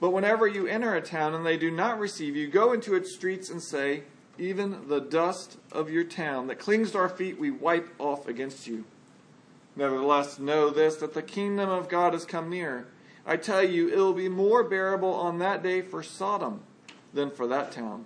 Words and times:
But 0.00 0.10
whenever 0.10 0.46
you 0.46 0.66
enter 0.66 0.94
a 0.94 1.00
town 1.00 1.34
and 1.34 1.44
they 1.44 1.56
do 1.56 1.70
not 1.70 1.98
receive 1.98 2.36
you, 2.36 2.48
go 2.48 2.72
into 2.72 2.94
its 2.94 3.12
streets 3.12 3.50
and 3.50 3.62
say, 3.62 4.04
Even 4.38 4.88
the 4.88 5.00
dust 5.00 5.58
of 5.72 5.90
your 5.90 6.04
town 6.04 6.46
that 6.46 6.60
clings 6.60 6.92
to 6.92 6.98
our 6.98 7.08
feet 7.08 7.38
we 7.38 7.50
wipe 7.50 7.88
off 7.98 8.28
against 8.28 8.66
you. 8.66 8.84
Nevertheless, 9.74 10.38
know 10.38 10.70
this, 10.70 10.96
that 10.96 11.14
the 11.14 11.22
kingdom 11.22 11.68
of 11.68 11.88
God 11.88 12.12
has 12.12 12.24
come 12.24 12.50
near. 12.50 12.86
I 13.26 13.36
tell 13.36 13.62
you, 13.62 13.88
it 13.88 13.96
will 13.96 14.14
be 14.14 14.28
more 14.28 14.64
bearable 14.64 15.12
on 15.12 15.38
that 15.38 15.62
day 15.62 15.82
for 15.82 16.02
Sodom 16.02 16.62
than 17.12 17.30
for 17.30 17.46
that 17.46 17.72
town. 17.72 18.04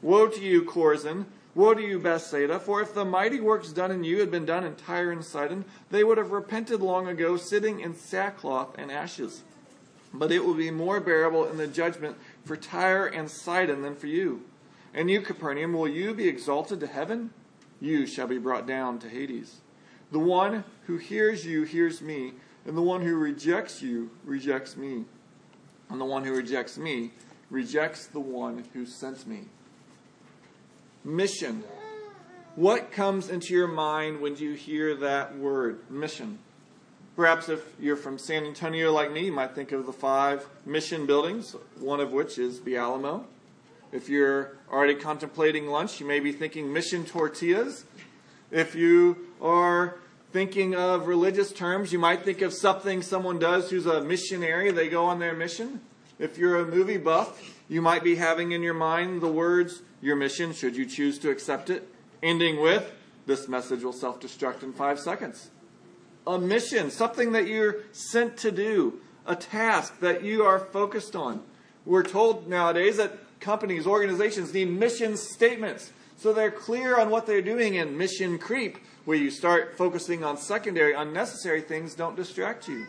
Woe 0.00 0.28
to 0.28 0.40
you, 0.40 0.62
Chorazin! 0.62 1.26
Woe 1.54 1.74
to 1.74 1.82
you, 1.82 1.98
Bethsaida, 1.98 2.58
for 2.58 2.80
if 2.80 2.94
the 2.94 3.04
mighty 3.04 3.38
works 3.38 3.72
done 3.72 3.90
in 3.90 4.04
you 4.04 4.20
had 4.20 4.30
been 4.30 4.46
done 4.46 4.64
in 4.64 4.74
Tyre 4.74 5.12
and 5.12 5.24
Sidon, 5.24 5.66
they 5.90 6.02
would 6.02 6.16
have 6.16 6.32
repented 6.32 6.80
long 6.80 7.06
ago, 7.08 7.36
sitting 7.36 7.80
in 7.80 7.94
sackcloth 7.94 8.74
and 8.78 8.90
ashes. 8.90 9.42
But 10.14 10.30
it 10.30 10.44
will 10.44 10.54
be 10.54 10.70
more 10.70 11.00
bearable 11.00 11.46
in 11.46 11.56
the 11.56 11.66
judgment 11.66 12.16
for 12.44 12.56
Tyre 12.56 13.06
and 13.06 13.30
Sidon 13.30 13.82
than 13.82 13.96
for 13.96 14.06
you. 14.06 14.42
And 14.92 15.10
you, 15.10 15.22
Capernaum, 15.22 15.72
will 15.72 15.88
you 15.88 16.12
be 16.12 16.28
exalted 16.28 16.80
to 16.80 16.86
heaven? 16.86 17.30
You 17.80 18.06
shall 18.06 18.26
be 18.26 18.38
brought 18.38 18.66
down 18.66 18.98
to 19.00 19.08
Hades. 19.08 19.60
The 20.10 20.18
one 20.18 20.64
who 20.86 20.98
hears 20.98 21.46
you 21.46 21.62
hears 21.62 22.02
me, 22.02 22.34
and 22.66 22.76
the 22.76 22.82
one 22.82 23.00
who 23.00 23.16
rejects 23.16 23.80
you 23.80 24.10
rejects 24.24 24.76
me. 24.76 25.04
And 25.88 26.00
the 26.00 26.04
one 26.04 26.24
who 26.24 26.34
rejects 26.34 26.76
me 26.76 27.12
rejects 27.50 28.06
the 28.06 28.20
one 28.20 28.64
who 28.72 28.84
sent 28.86 29.26
me 29.26 29.46
mission. 31.04 31.64
What 32.54 32.92
comes 32.92 33.28
into 33.28 33.54
your 33.54 33.68
mind 33.68 34.20
when 34.20 34.36
you 34.36 34.52
hear 34.52 34.94
that 34.96 35.36
word, 35.36 35.90
mission? 35.90 36.38
Perhaps 37.14 37.50
if 37.50 37.60
you're 37.78 37.96
from 37.96 38.18
San 38.18 38.44
Antonio 38.44 38.92
like 38.92 39.12
me, 39.12 39.26
you 39.26 39.32
might 39.32 39.54
think 39.54 39.72
of 39.72 39.84
the 39.84 39.92
five 39.92 40.46
mission 40.64 41.04
buildings, 41.04 41.54
one 41.78 42.00
of 42.00 42.12
which 42.12 42.38
is 42.38 42.62
the 42.62 42.76
Alamo. 42.76 43.26
If 43.92 44.08
you're 44.08 44.56
already 44.70 44.94
contemplating 44.94 45.66
lunch, 45.66 46.00
you 46.00 46.06
may 46.06 46.20
be 46.20 46.32
thinking 46.32 46.72
mission 46.72 47.04
tortillas. 47.04 47.84
If 48.50 48.74
you 48.74 49.28
are 49.42 49.98
thinking 50.32 50.74
of 50.74 51.06
religious 51.06 51.52
terms, 51.52 51.92
you 51.92 51.98
might 51.98 52.24
think 52.24 52.40
of 52.40 52.54
something 52.54 53.02
someone 53.02 53.38
does 53.38 53.68
who's 53.68 53.84
a 53.84 54.02
missionary. 54.02 54.70
They 54.72 54.88
go 54.88 55.04
on 55.04 55.18
their 55.18 55.34
mission. 55.34 55.82
If 56.18 56.38
you're 56.38 56.60
a 56.60 56.66
movie 56.66 56.96
buff, 56.96 57.42
you 57.68 57.82
might 57.82 58.02
be 58.02 58.14
having 58.14 58.52
in 58.52 58.62
your 58.62 58.74
mind 58.74 59.20
the 59.20 59.28
words 59.28 59.82
your 60.00 60.16
mission, 60.16 60.52
should 60.52 60.76
you 60.76 60.86
choose 60.86 61.18
to 61.20 61.30
accept 61.30 61.70
it, 61.70 61.88
ending 62.22 62.60
with, 62.60 62.90
This 63.24 63.46
message 63.48 63.84
will 63.84 63.92
self 63.92 64.18
destruct 64.18 64.62
in 64.64 64.72
five 64.72 64.98
seconds. 64.98 65.50
A 66.26 66.38
mission, 66.38 66.90
something 66.90 67.32
that 67.32 67.48
you're 67.48 67.80
sent 67.92 68.36
to 68.38 68.50
do, 68.50 69.00
a 69.26 69.36
task 69.36 70.00
that 70.00 70.22
you 70.22 70.44
are 70.44 70.58
focused 70.58 71.16
on. 71.16 71.42
We're 71.84 72.04
told 72.04 72.48
nowadays 72.48 72.96
that 72.98 73.18
companies, 73.40 73.86
organizations 73.86 74.54
need 74.54 74.70
mission 74.70 75.16
statements 75.16 75.92
so 76.22 76.32
they're 76.32 76.52
clear 76.52 77.00
on 77.00 77.10
what 77.10 77.26
they're 77.26 77.42
doing 77.42 77.76
and 77.78 77.98
mission 77.98 78.38
creep, 78.38 78.78
where 79.04 79.16
you 79.16 79.28
start 79.28 79.76
focusing 79.76 80.22
on 80.22 80.36
secondary, 80.36 80.94
unnecessary 80.94 81.60
things, 81.60 81.96
don't 81.96 82.14
distract 82.14 82.68
you. 82.68 82.86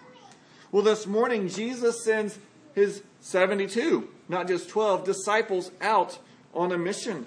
Well, 0.71 0.83
this 0.83 1.07
morning, 1.07 1.49
Jesus 1.49 2.03
sends 2.03 2.37
his 2.75 3.01
72, 3.21 4.07
not 4.29 4.47
just 4.47 4.69
12, 4.69 5.03
disciples 5.03 5.71
out 5.81 6.19
on 6.53 6.71
a 6.71 6.77
mission. 6.77 7.25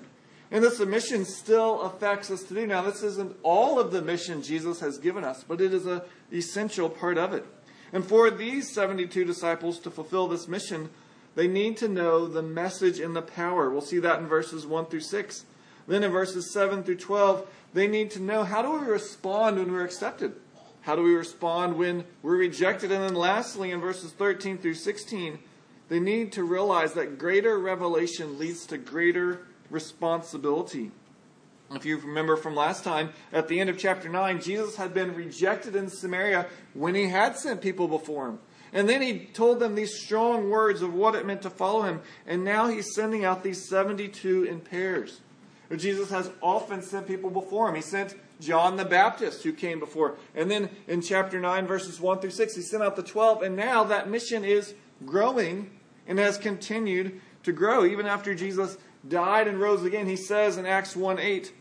And 0.51 0.62
this 0.62 0.79
mission 0.81 1.25
still 1.25 1.83
affects 1.83 2.31
us 2.31 2.43
today. 2.43 2.67
Now, 2.67 2.83
this 2.83 3.03
isn't 3.03 3.37
all 3.43 3.81
of 3.81 3.91
the 3.91 4.03
mission 4.03 4.43
Jesus 4.43 4.81
has 4.81 4.99
given 4.99 5.25
us, 5.25 5.45
but 5.47 5.61
it 5.61 5.75
is 5.75 5.87
an 5.87 6.03
essential 6.33 6.89
part 6.89 7.19
of 7.19 7.33
it. 7.33 7.45
And 7.93 8.05
for 8.05 8.31
these 8.31 8.73
72 8.73 9.25
disciples 9.25 9.79
to 9.81 9.91
fulfill 9.91 10.29
this 10.29 10.47
mission, 10.47 10.91
they 11.34 11.49
need 11.49 11.77
to 11.79 11.89
know 11.89 12.27
the 12.27 12.43
message 12.43 13.01
and 13.01 13.15
the 13.15 13.23
power. 13.23 13.71
We'll 13.71 13.81
see 13.81 13.99
that 13.99 14.21
in 14.21 14.27
verses 14.27 14.67
1 14.67 14.87
through 14.87 15.01
6. 15.01 15.45
Then 15.89 16.05
in 16.05 16.11
verses 16.11 16.53
7 16.53 16.83
through 16.83 16.97
12, 16.97 17.49
they 17.75 17.87
need 17.87 18.11
to 18.13 18.23
know 18.23 18.45
how 18.45 18.63
do 18.63 18.73
we 18.73 18.87
respond 18.87 19.59
when 19.59 19.73
we're 19.73 19.84
accepted? 19.84 20.34
How 20.83 20.97
do 20.97 21.03
we 21.03 21.15
respond 21.15 21.77
when 21.77 22.05
we're 22.23 22.37
rejected? 22.37 22.93
And 22.93 23.03
then 23.03 23.15
lastly, 23.15 23.73
in 23.73 23.81
verses 23.81 24.13
13 24.13 24.59
through 24.59 24.75
16, 24.75 25.39
they 25.89 26.01
need 26.01 26.33
to 26.33 26.45
realize 26.45 26.95
that 26.95 27.19
greater 27.19 27.59
revelation 27.59 28.39
leads 28.39 28.67
to 28.67 28.78
greater 28.78 29.47
responsibility. 29.71 30.91
If 31.72 31.84
you 31.84 31.99
remember 31.99 32.37
from 32.37 32.54
last 32.54 32.84
time, 32.84 33.10
at 33.32 33.49
the 33.49 33.59
end 33.59 33.69
of 33.71 33.78
chapter 33.78 34.09
9, 34.09 34.41
Jesus 34.41 34.77
had 34.77 34.94
been 34.94 35.15
rejected 35.15 35.75
in 35.75 35.88
Samaria 35.88 36.47
when 36.75 36.94
he 36.94 37.09
had 37.09 37.37
sent 37.37 37.60
people 37.60 37.88
before 37.88 38.28
him. 38.28 38.38
And 38.72 38.88
then 38.88 39.03
he 39.03 39.27
told 39.32 39.59
them 39.59 39.75
these 39.75 39.99
strong 39.99 40.50
words 40.50 40.82
of 40.82 40.94
what 40.94 41.15
it 41.15 41.27
meant 41.27 41.43
to 41.43 41.50
follow 41.50 41.82
him. 41.82 42.00
And 42.27 42.44
now 42.44 42.69
he's 42.69 42.94
sending 42.94 43.25
out 43.25 43.43
these 43.43 43.69
72 43.69 44.44
in 44.44 44.60
pairs. 44.60 45.21
Jesus 45.75 46.10
has 46.10 46.31
often 46.41 46.83
sent 46.83 47.09
people 47.09 47.31
before 47.31 47.69
him. 47.69 47.75
He 47.75 47.83
sent 47.83 48.15
John 48.41 48.77
the 48.77 48.84
Baptist, 48.84 49.43
who 49.43 49.53
came 49.53 49.81
before. 49.81 50.16
And 50.34 50.50
then 50.50 50.71
in 50.87 51.00
chapter 51.00 51.41
9, 51.41 51.66
verses 51.66 52.00
1 52.00 52.21
through 52.21 52.31
6, 52.31 52.54
he 52.54 52.62
sent 52.62 52.83
out 52.83 52.94
the 52.94 53.03
12. 53.03 53.43
And 53.43 53.56
now 53.56 53.83
that 53.84 54.09
mission 54.09 54.44
is 54.44 54.75
growing 55.04 55.71
and 56.06 56.19
has 56.19 56.38
continued 56.38 57.21
to 57.43 57.53
grow. 57.53 57.84
Even 57.84 58.06
after 58.06 58.34
Jesus 58.34 58.77
died 59.09 59.49
and 59.49 59.61
rose 59.61 59.84
again, 59.84 60.06
he 60.06 60.17
says 60.17 60.56
in 60.56 60.67
Acts 60.67 60.97
1 60.97 61.19
8 61.19 61.53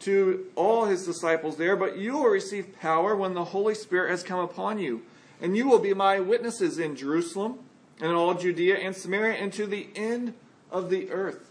to 0.00 0.46
all 0.54 0.84
his 0.84 1.04
disciples 1.06 1.56
there, 1.56 1.76
But 1.76 1.96
you 1.96 2.14
will 2.14 2.28
receive 2.28 2.78
power 2.80 3.16
when 3.16 3.34
the 3.34 3.46
Holy 3.46 3.74
Spirit 3.74 4.10
has 4.10 4.22
come 4.22 4.40
upon 4.40 4.78
you, 4.78 5.02
and 5.40 5.56
you 5.56 5.68
will 5.68 5.78
be 5.78 5.94
my 5.94 6.20
witnesses 6.20 6.78
in 6.78 6.96
Jerusalem 6.96 7.58
and 8.00 8.10
in 8.10 8.16
all 8.16 8.34
Judea 8.34 8.76
and 8.76 8.94
Samaria 8.94 9.34
and 9.36 9.52
to 9.54 9.66
the 9.66 9.88
end 9.94 10.34
of 10.70 10.90
the 10.90 11.10
earth. 11.10 11.50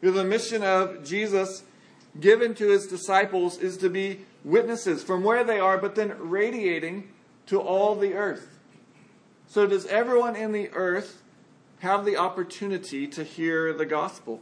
The 0.00 0.24
mission 0.24 0.62
of 0.62 1.04
Jesus 1.04 1.64
given 2.20 2.54
to 2.56 2.68
his 2.68 2.86
disciples 2.86 3.58
is 3.58 3.76
to 3.78 3.88
be 3.88 4.20
witnesses 4.44 5.02
from 5.02 5.24
where 5.24 5.44
they 5.44 5.58
are, 5.58 5.78
but 5.78 5.94
then 5.94 6.14
radiating 6.18 7.08
to 7.46 7.60
all 7.60 7.94
the 7.94 8.14
earth. 8.14 8.58
So, 9.46 9.66
does 9.66 9.86
everyone 9.86 10.36
in 10.36 10.52
the 10.52 10.68
earth 10.70 11.22
have 11.80 12.04
the 12.04 12.16
opportunity 12.16 13.06
to 13.06 13.22
hear 13.22 13.72
the 13.72 13.86
gospel. 13.86 14.40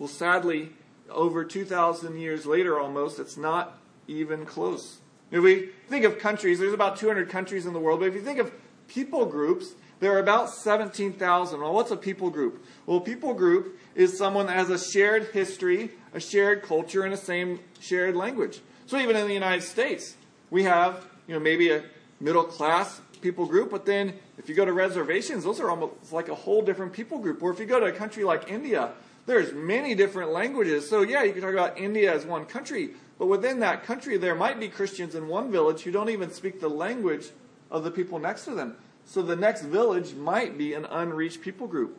Well, 0.00 0.08
sadly, 0.08 0.70
over 1.10 1.44
2,000 1.44 2.18
years 2.18 2.46
later 2.46 2.80
almost, 2.80 3.20
it's 3.20 3.36
not 3.36 3.78
even 4.08 4.46
close. 4.46 4.96
If 5.30 5.42
we 5.42 5.68
think 5.90 6.06
of 6.06 6.18
countries, 6.18 6.58
there's 6.58 6.72
about 6.72 6.96
200 6.96 7.28
countries 7.28 7.66
in 7.66 7.74
the 7.74 7.78
world, 7.78 8.00
but 8.00 8.08
if 8.08 8.14
you 8.14 8.22
think 8.22 8.38
of 8.38 8.50
people 8.88 9.26
groups, 9.26 9.74
there 10.00 10.10
are 10.12 10.18
about 10.18 10.48
17,000. 10.48 11.60
Well, 11.60 11.74
what's 11.74 11.90
a 11.90 11.98
people 11.98 12.30
group? 12.30 12.64
Well, 12.86 12.96
a 12.96 13.00
people 13.02 13.34
group 13.34 13.78
is 13.94 14.16
someone 14.16 14.46
that 14.46 14.56
has 14.56 14.70
a 14.70 14.78
shared 14.78 15.28
history, 15.34 15.90
a 16.14 16.18
shared 16.18 16.62
culture, 16.62 17.04
and 17.04 17.12
a 17.12 17.18
same 17.18 17.60
shared 17.78 18.16
language. 18.16 18.60
So 18.86 18.96
even 18.98 19.16
in 19.16 19.28
the 19.28 19.34
United 19.34 19.62
States, 19.64 20.16
we 20.48 20.62
have, 20.62 21.06
you 21.26 21.34
know, 21.34 21.40
maybe 21.40 21.72
a 21.72 21.84
middle 22.20 22.44
class 22.44 23.02
people 23.20 23.44
group, 23.44 23.70
but 23.70 23.84
then 23.84 24.14
if 24.38 24.48
you 24.48 24.54
go 24.54 24.64
to 24.64 24.72
reservations, 24.72 25.44
those 25.44 25.60
are 25.60 25.68
almost 25.68 26.10
like 26.10 26.30
a 26.30 26.34
whole 26.34 26.62
different 26.62 26.94
people 26.94 27.18
group. 27.18 27.42
Or 27.42 27.52
if 27.52 27.60
you 27.60 27.66
go 27.66 27.78
to 27.78 27.86
a 27.86 27.92
country 27.92 28.24
like 28.24 28.50
India, 28.50 28.92
there's 29.26 29.52
many 29.52 29.94
different 29.94 30.32
languages. 30.32 30.88
So 30.88 31.02
yeah, 31.02 31.22
you 31.22 31.32
can 31.32 31.42
talk 31.42 31.52
about 31.52 31.78
India 31.78 32.12
as 32.12 32.24
one 32.24 32.46
country, 32.46 32.90
but 33.18 33.26
within 33.26 33.60
that 33.60 33.84
country, 33.84 34.16
there 34.16 34.34
might 34.34 34.58
be 34.58 34.68
Christians 34.68 35.14
in 35.14 35.28
one 35.28 35.52
village 35.52 35.82
who 35.82 35.90
don't 35.90 36.08
even 36.10 36.30
speak 36.30 36.60
the 36.60 36.68
language 36.68 37.30
of 37.70 37.84
the 37.84 37.90
people 37.90 38.18
next 38.18 38.44
to 38.46 38.54
them. 38.54 38.76
So 39.04 39.22
the 39.22 39.36
next 39.36 39.62
village 39.62 40.14
might 40.14 40.56
be 40.56 40.74
an 40.74 40.84
unreached 40.84 41.40
people 41.40 41.66
group. 41.66 41.98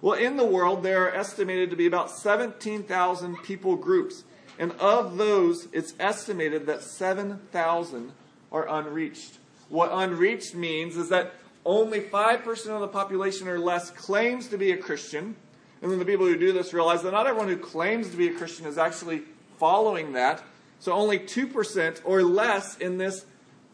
Well, 0.00 0.18
in 0.18 0.36
the 0.36 0.44
world, 0.44 0.82
there 0.82 1.04
are 1.04 1.14
estimated 1.14 1.70
to 1.70 1.76
be 1.76 1.86
about 1.86 2.10
17,000 2.10 3.36
people 3.42 3.76
groups. 3.76 4.24
And 4.58 4.72
of 4.72 5.16
those, 5.16 5.68
it's 5.72 5.94
estimated 6.00 6.66
that 6.66 6.82
7,000 6.82 8.12
are 8.50 8.68
unreached. 8.68 9.38
What 9.68 9.90
unreached 9.92 10.54
means 10.54 10.96
is 10.96 11.08
that 11.08 11.34
only 11.64 12.00
5% 12.00 12.66
of 12.68 12.80
the 12.80 12.88
population 12.88 13.48
or 13.48 13.58
less 13.58 13.90
claims 13.90 14.48
to 14.48 14.58
be 14.58 14.72
a 14.72 14.76
Christian. 14.76 15.36
And 15.82 15.90
then 15.90 15.98
the 15.98 16.04
people 16.04 16.26
who 16.26 16.36
do 16.36 16.52
this 16.52 16.72
realize 16.72 17.02
that 17.02 17.10
not 17.10 17.26
everyone 17.26 17.48
who 17.48 17.56
claims 17.56 18.08
to 18.10 18.16
be 18.16 18.28
a 18.28 18.32
Christian 18.32 18.66
is 18.66 18.78
actually 18.78 19.22
following 19.58 20.12
that. 20.12 20.42
So 20.78 20.92
only 20.92 21.18
2% 21.18 22.00
or 22.04 22.22
less 22.22 22.76
in 22.78 22.98
this 22.98 23.26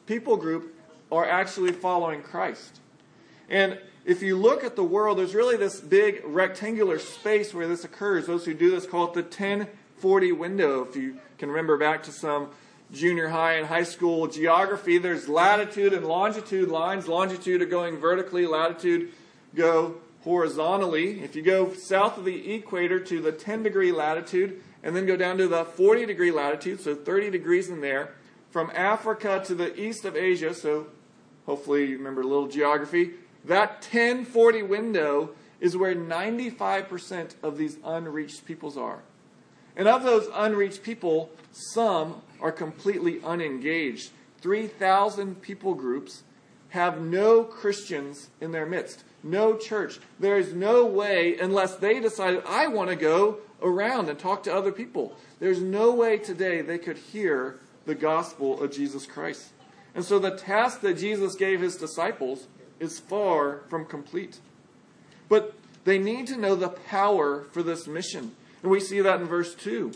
people 0.06 0.38
group 0.38 0.74
are 1.12 1.28
actually 1.28 1.72
following 1.72 2.22
Christ. 2.22 2.80
And 3.50 3.78
if 4.06 4.22
you 4.22 4.36
look 4.36 4.64
at 4.64 4.74
the 4.74 4.84
world, 4.84 5.18
there's 5.18 5.34
really 5.34 5.58
this 5.58 5.80
big 5.80 6.22
rectangular 6.24 6.98
space 6.98 7.52
where 7.52 7.68
this 7.68 7.84
occurs. 7.84 8.26
Those 8.26 8.46
who 8.46 8.54
do 8.54 8.70
this 8.70 8.86
call 8.86 9.08
it 9.08 9.14
the 9.14 9.22
1040 9.22 10.32
window. 10.32 10.86
If 10.88 10.96
you 10.96 11.18
can 11.36 11.50
remember 11.50 11.76
back 11.76 12.02
to 12.04 12.12
some 12.12 12.48
junior 12.90 13.28
high 13.28 13.54
and 13.54 13.66
high 13.66 13.82
school 13.82 14.26
geography, 14.26 14.96
there's 14.96 15.28
latitude 15.28 15.92
and 15.92 16.06
longitude 16.06 16.70
lines. 16.70 17.06
Longitude 17.06 17.60
are 17.60 17.66
going 17.66 17.98
vertically, 17.98 18.46
latitude 18.46 19.12
go 19.54 19.96
horizontally. 20.28 21.22
If 21.22 21.34
you 21.34 21.40
go 21.40 21.72
south 21.72 22.18
of 22.18 22.26
the 22.26 22.52
equator 22.52 23.00
to 23.00 23.22
the 23.22 23.32
10 23.32 23.62
degree 23.62 23.92
latitude 23.92 24.60
and 24.82 24.94
then 24.94 25.06
go 25.06 25.16
down 25.16 25.38
to 25.38 25.48
the 25.48 25.64
40 25.64 26.04
degree 26.04 26.30
latitude, 26.30 26.82
so 26.82 26.94
30 26.94 27.30
degrees 27.30 27.70
in 27.70 27.80
there, 27.80 28.10
from 28.50 28.70
Africa 28.74 29.42
to 29.46 29.54
the 29.54 29.74
east 29.80 30.04
of 30.04 30.16
Asia, 30.16 30.52
so 30.52 30.88
hopefully 31.46 31.86
you 31.86 31.96
remember 31.96 32.20
a 32.20 32.26
little 32.26 32.46
geography, 32.46 33.12
that 33.46 33.76
1040 33.90 34.64
window 34.64 35.30
is 35.60 35.78
where 35.78 35.94
95% 35.94 37.30
of 37.42 37.56
these 37.56 37.78
unreached 37.82 38.44
peoples 38.44 38.76
are. 38.76 39.00
And 39.78 39.88
of 39.88 40.02
those 40.02 40.28
unreached 40.34 40.82
people, 40.82 41.30
some 41.52 42.20
are 42.38 42.52
completely 42.52 43.22
unengaged. 43.24 44.10
3,000 44.42 45.40
people 45.40 45.72
groups 45.72 46.22
have 46.68 47.00
no 47.00 47.44
Christians 47.44 48.28
in 48.42 48.52
their 48.52 48.66
midst, 48.66 49.04
no 49.22 49.56
church. 49.56 49.98
There 50.20 50.38
is 50.38 50.52
no 50.52 50.86
way, 50.86 51.38
unless 51.38 51.76
they 51.76 52.00
decided, 52.00 52.42
I 52.46 52.68
want 52.68 52.90
to 52.90 52.96
go 52.96 53.38
around 53.62 54.08
and 54.08 54.18
talk 54.18 54.42
to 54.44 54.54
other 54.54 54.72
people. 54.72 55.16
There's 55.40 55.60
no 55.60 55.92
way 55.92 56.18
today 56.18 56.60
they 56.60 56.78
could 56.78 56.96
hear 56.96 57.58
the 57.86 57.94
gospel 57.94 58.62
of 58.62 58.72
Jesus 58.72 59.06
Christ. 59.06 59.48
And 59.94 60.04
so 60.04 60.18
the 60.18 60.36
task 60.36 60.80
that 60.82 60.98
Jesus 60.98 61.34
gave 61.34 61.60
his 61.60 61.76
disciples 61.76 62.46
is 62.78 63.00
far 63.00 63.62
from 63.68 63.84
complete. 63.84 64.38
But 65.28 65.54
they 65.84 65.98
need 65.98 66.26
to 66.28 66.36
know 66.36 66.54
the 66.54 66.68
power 66.68 67.44
for 67.50 67.62
this 67.62 67.86
mission. 67.86 68.34
And 68.62 68.70
we 68.70 68.80
see 68.80 69.00
that 69.00 69.20
in 69.20 69.26
verse 69.26 69.54
2. 69.54 69.92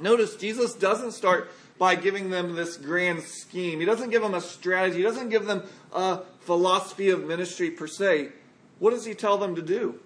Notice 0.00 0.36
Jesus 0.36 0.74
doesn't 0.74 1.12
start 1.12 1.50
by 1.78 1.94
giving 1.94 2.30
them 2.30 2.54
this 2.54 2.76
grand 2.76 3.22
scheme. 3.22 3.80
He 3.80 3.86
doesn't 3.86 4.10
give 4.10 4.22
them 4.22 4.34
a 4.34 4.40
strategy. 4.40 4.98
He 4.98 5.02
doesn't 5.02 5.30
give 5.30 5.46
them 5.46 5.62
a 5.92 6.20
philosophy 6.40 7.10
of 7.10 7.24
ministry 7.24 7.70
per 7.70 7.86
se. 7.86 8.30
What 8.84 8.92
does 8.92 9.06
he 9.06 9.14
tell 9.14 9.38
them 9.38 9.56
to 9.56 9.62
do? 9.62 9.98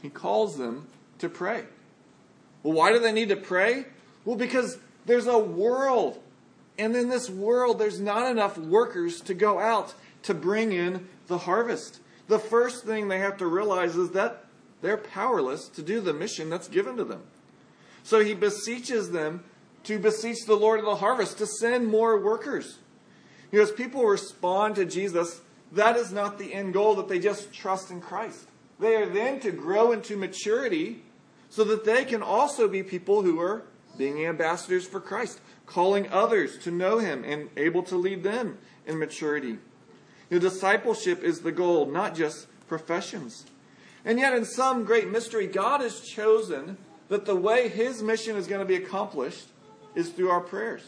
He 0.00 0.10
calls 0.10 0.56
them 0.56 0.86
to 1.18 1.28
pray. 1.28 1.64
Well, 2.62 2.72
why 2.72 2.92
do 2.92 3.00
they 3.00 3.10
need 3.10 3.30
to 3.30 3.36
pray? 3.36 3.84
Well, 4.24 4.36
because 4.36 4.78
there's 5.06 5.26
a 5.26 5.40
world. 5.40 6.22
And 6.78 6.94
in 6.94 7.08
this 7.08 7.28
world, 7.28 7.80
there's 7.80 8.00
not 8.00 8.30
enough 8.30 8.56
workers 8.56 9.20
to 9.22 9.34
go 9.34 9.58
out 9.58 9.92
to 10.22 10.34
bring 10.34 10.70
in 10.70 11.08
the 11.26 11.38
harvest. 11.38 11.98
The 12.28 12.38
first 12.38 12.84
thing 12.84 13.08
they 13.08 13.18
have 13.18 13.38
to 13.38 13.46
realize 13.46 13.96
is 13.96 14.12
that 14.12 14.44
they're 14.82 14.96
powerless 14.96 15.66
to 15.70 15.82
do 15.82 16.00
the 16.00 16.12
mission 16.12 16.48
that's 16.48 16.68
given 16.68 16.96
to 16.96 17.02
them. 17.02 17.24
So 18.04 18.22
he 18.22 18.34
beseeches 18.34 19.10
them 19.10 19.42
to 19.82 19.98
beseech 19.98 20.46
the 20.46 20.54
Lord 20.54 20.78
of 20.78 20.86
the 20.86 20.94
harvest 20.94 21.38
to 21.38 21.46
send 21.48 21.88
more 21.88 22.20
workers. 22.20 22.78
You 23.50 23.58
know, 23.58 23.64
as 23.64 23.72
people 23.72 24.04
respond 24.04 24.76
to 24.76 24.84
Jesus, 24.84 25.40
that 25.72 25.96
is 25.96 26.12
not 26.12 26.38
the 26.38 26.52
end 26.52 26.74
goal 26.74 26.94
that 26.96 27.08
they 27.08 27.18
just 27.18 27.52
trust 27.52 27.90
in 27.90 28.00
Christ. 28.00 28.46
They 28.78 28.96
are 28.96 29.06
then 29.06 29.40
to 29.40 29.52
grow 29.52 29.92
into 29.92 30.16
maturity 30.16 31.02
so 31.48 31.64
that 31.64 31.84
they 31.84 32.04
can 32.04 32.22
also 32.22 32.68
be 32.68 32.82
people 32.82 33.22
who 33.22 33.40
are 33.40 33.62
being 33.98 34.24
ambassadors 34.24 34.86
for 34.86 35.00
Christ, 35.00 35.40
calling 35.66 36.08
others 36.10 36.58
to 36.58 36.70
know 36.70 36.98
him 36.98 37.24
and 37.24 37.50
able 37.56 37.82
to 37.84 37.96
lead 37.96 38.22
them 38.22 38.58
in 38.86 38.98
maturity. 38.98 39.58
The 40.30 40.38
discipleship 40.38 41.22
is 41.22 41.40
the 41.40 41.52
goal, 41.52 41.86
not 41.86 42.14
just 42.14 42.46
professions. 42.68 43.44
And 44.04 44.18
yet, 44.18 44.32
in 44.32 44.44
some 44.44 44.84
great 44.84 45.10
mystery, 45.10 45.46
God 45.46 45.80
has 45.80 46.00
chosen 46.00 46.78
that 47.08 47.26
the 47.26 47.36
way 47.36 47.68
His 47.68 48.02
mission 48.02 48.36
is 48.36 48.46
going 48.46 48.60
to 48.60 48.64
be 48.64 48.76
accomplished 48.76 49.48
is 49.94 50.08
through 50.08 50.30
our 50.30 50.40
prayers. 50.40 50.82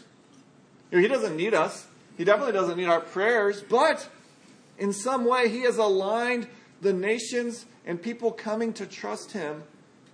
You 0.90 0.99
know, 0.99 1.02
he 1.02 1.08
doesn't 1.08 1.37
need 1.37 1.52
us, 1.52 1.87
He 2.17 2.25
definitely 2.25 2.52
doesn't 2.52 2.78
need 2.78 2.87
our 2.87 3.00
prayers, 3.00 3.61
but 3.61 4.08
in 4.78 4.92
some 4.92 5.24
way, 5.24 5.48
He 5.48 5.62
has 5.62 5.78
aligned 5.78 6.48
the 6.80 6.92
nations 6.92 7.66
and 7.84 8.00
people 8.00 8.32
coming 8.32 8.72
to 8.74 8.86
trust 8.86 9.32
Him 9.32 9.64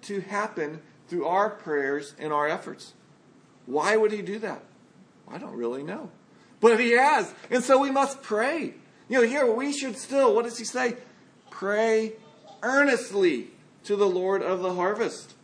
to 0.02 0.20
happen 0.20 0.80
through 1.08 1.26
our 1.26 1.50
prayers 1.50 2.14
and 2.18 2.32
our 2.32 2.48
efforts. 2.48 2.94
Why 3.66 3.96
would 3.96 4.12
He 4.12 4.22
do 4.22 4.38
that? 4.40 4.62
I 5.30 5.38
don't 5.38 5.56
really 5.56 5.82
know. 5.82 6.10
But 6.60 6.80
He 6.80 6.92
has. 6.92 7.32
And 7.50 7.62
so 7.62 7.78
we 7.78 7.90
must 7.90 8.22
pray. 8.22 8.74
You 9.08 9.20
know, 9.20 9.26
here 9.26 9.50
we 9.50 9.72
should 9.72 9.96
still, 9.96 10.34
what 10.34 10.44
does 10.44 10.58
he 10.58 10.64
say? 10.64 10.96
Pray 11.50 12.12
earnestly 12.62 13.48
to 13.84 13.96
the 13.96 14.06
Lord 14.06 14.42
of 14.42 14.60
the 14.60 14.74
harvest. 14.74 15.34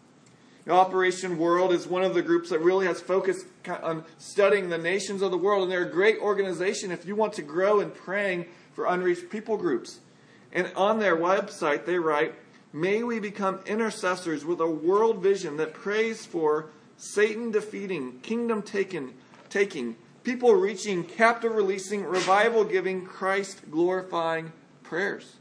Operation 0.69 1.39
World 1.39 1.73
is 1.73 1.87
one 1.87 2.05
of 2.05 2.15
the 2.15 2.23
groups 2.23 2.51
that 2.51 2.61
really 2.61 2.87
has 2.87 3.01
focused 3.01 3.47
on 3.83 4.05
studying 4.19 4.71
the 4.71 4.79
nations 4.79 5.21
of 5.21 5.31
the 5.31 5.37
world, 5.37 5.65
and 5.65 5.73
they're 5.73 5.87
a 5.87 5.91
great 5.91 6.19
organization 6.19 6.91
if 6.91 7.07
you 7.07 7.15
want 7.15 7.35
to 7.35 7.43
grow 7.43 7.81
in 7.81 7.91
praying 7.91 8.47
for 8.75 8.87
unreached 8.87 9.31
people 9.31 9.57
groups. 9.57 10.01
And 10.53 10.71
on 10.77 10.99
their 10.99 11.17
website, 11.17 11.85
they 11.87 11.99
write, 11.99 12.35
May 12.73 13.05
we 13.05 13.21
become 13.21 13.61
intercessors 13.67 14.45
with 14.45 14.61
a 14.61 14.69
world 14.69 15.23
vision 15.23 15.57
that 15.59 15.75
prays 15.75 16.27
for 16.27 16.71
Satan 16.97 17.51
defeating, 17.51 18.19
kingdom 18.21 18.63
taken, 18.63 19.15
taking, 19.49 19.97
people 20.25 20.55
reaching 20.55 21.05
captive 21.05 21.55
releasing, 21.55 22.05
revival 22.05 22.65
giving, 22.65 23.05
Christ 23.05 23.71
glorifying 23.71 24.53
prayers. 24.83 25.37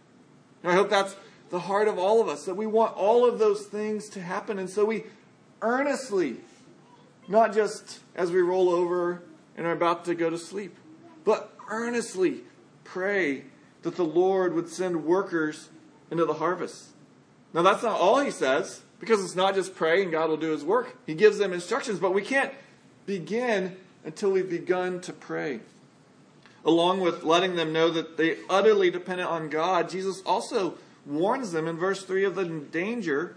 And 0.62 0.72
I 0.72 0.76
hope 0.76 0.90
that's 0.90 1.16
the 1.50 1.60
heart 1.60 1.88
of 1.88 1.98
all 1.98 2.22
of 2.22 2.28
us, 2.28 2.46
that 2.46 2.56
we 2.56 2.66
want 2.66 2.96
all 2.96 3.26
of 3.26 3.40
those 3.40 3.66
things 3.66 4.10
to 4.10 4.22
happen. 4.22 4.60
And 4.60 4.70
so 4.70 4.86
we 4.86 5.04
earnestly, 5.62 6.38
not 7.28 7.54
just 7.54 8.00
as 8.16 8.32
we 8.32 8.42
roll 8.42 8.70
over 8.70 9.24
and 9.56 9.66
are 9.66 9.72
about 9.72 10.06
to 10.06 10.16
go 10.16 10.30
to 10.30 10.38
sleep, 10.38 10.76
but 11.24 11.52
earnestly 11.70 12.42
pray 12.94 13.44
that 13.82 13.96
the 13.96 14.06
Lord 14.06 14.54
would 14.54 14.70
send 14.70 15.04
workers 15.04 15.70
into 16.12 16.26
the 16.26 16.36
harvest. 16.36 16.90
Now, 17.54 17.64
that's 17.64 17.82
not 17.82 18.00
all 18.00 18.20
he 18.20 18.30
says, 18.30 18.82
because 19.00 19.24
it's 19.24 19.36
not 19.36 19.56
just 19.56 19.76
pray 19.76 20.04
and 20.04 20.12
God 20.12 20.30
will 20.30 20.38
do 20.38 20.52
his 20.52 20.64
work. 20.64 20.96
He 21.08 21.16
gives 21.16 21.40
them 21.40 21.54
instructions, 21.54 22.00
but 22.00 22.14
we 22.14 22.22
can't 22.22 22.54
begin 23.06 23.76
until 24.06 24.32
we've 24.32 24.50
begun 24.50 25.02
to 25.02 25.12
pray. 25.12 25.62
Along 26.64 27.02
with 27.02 27.24
letting 27.24 27.56
them 27.56 27.74
know 27.74 27.90
that 27.90 28.16
they 28.16 28.38
utterly 28.48 28.92
dependent 28.92 29.30
on 29.30 29.50
God, 29.50 29.90
Jesus 29.90 30.22
also 30.24 30.76
warns 31.06 31.52
them 31.52 31.68
in 31.68 31.78
verse 31.78 32.04
3 32.04 32.24
of 32.26 32.36
the 32.36 32.46
danger 32.46 33.36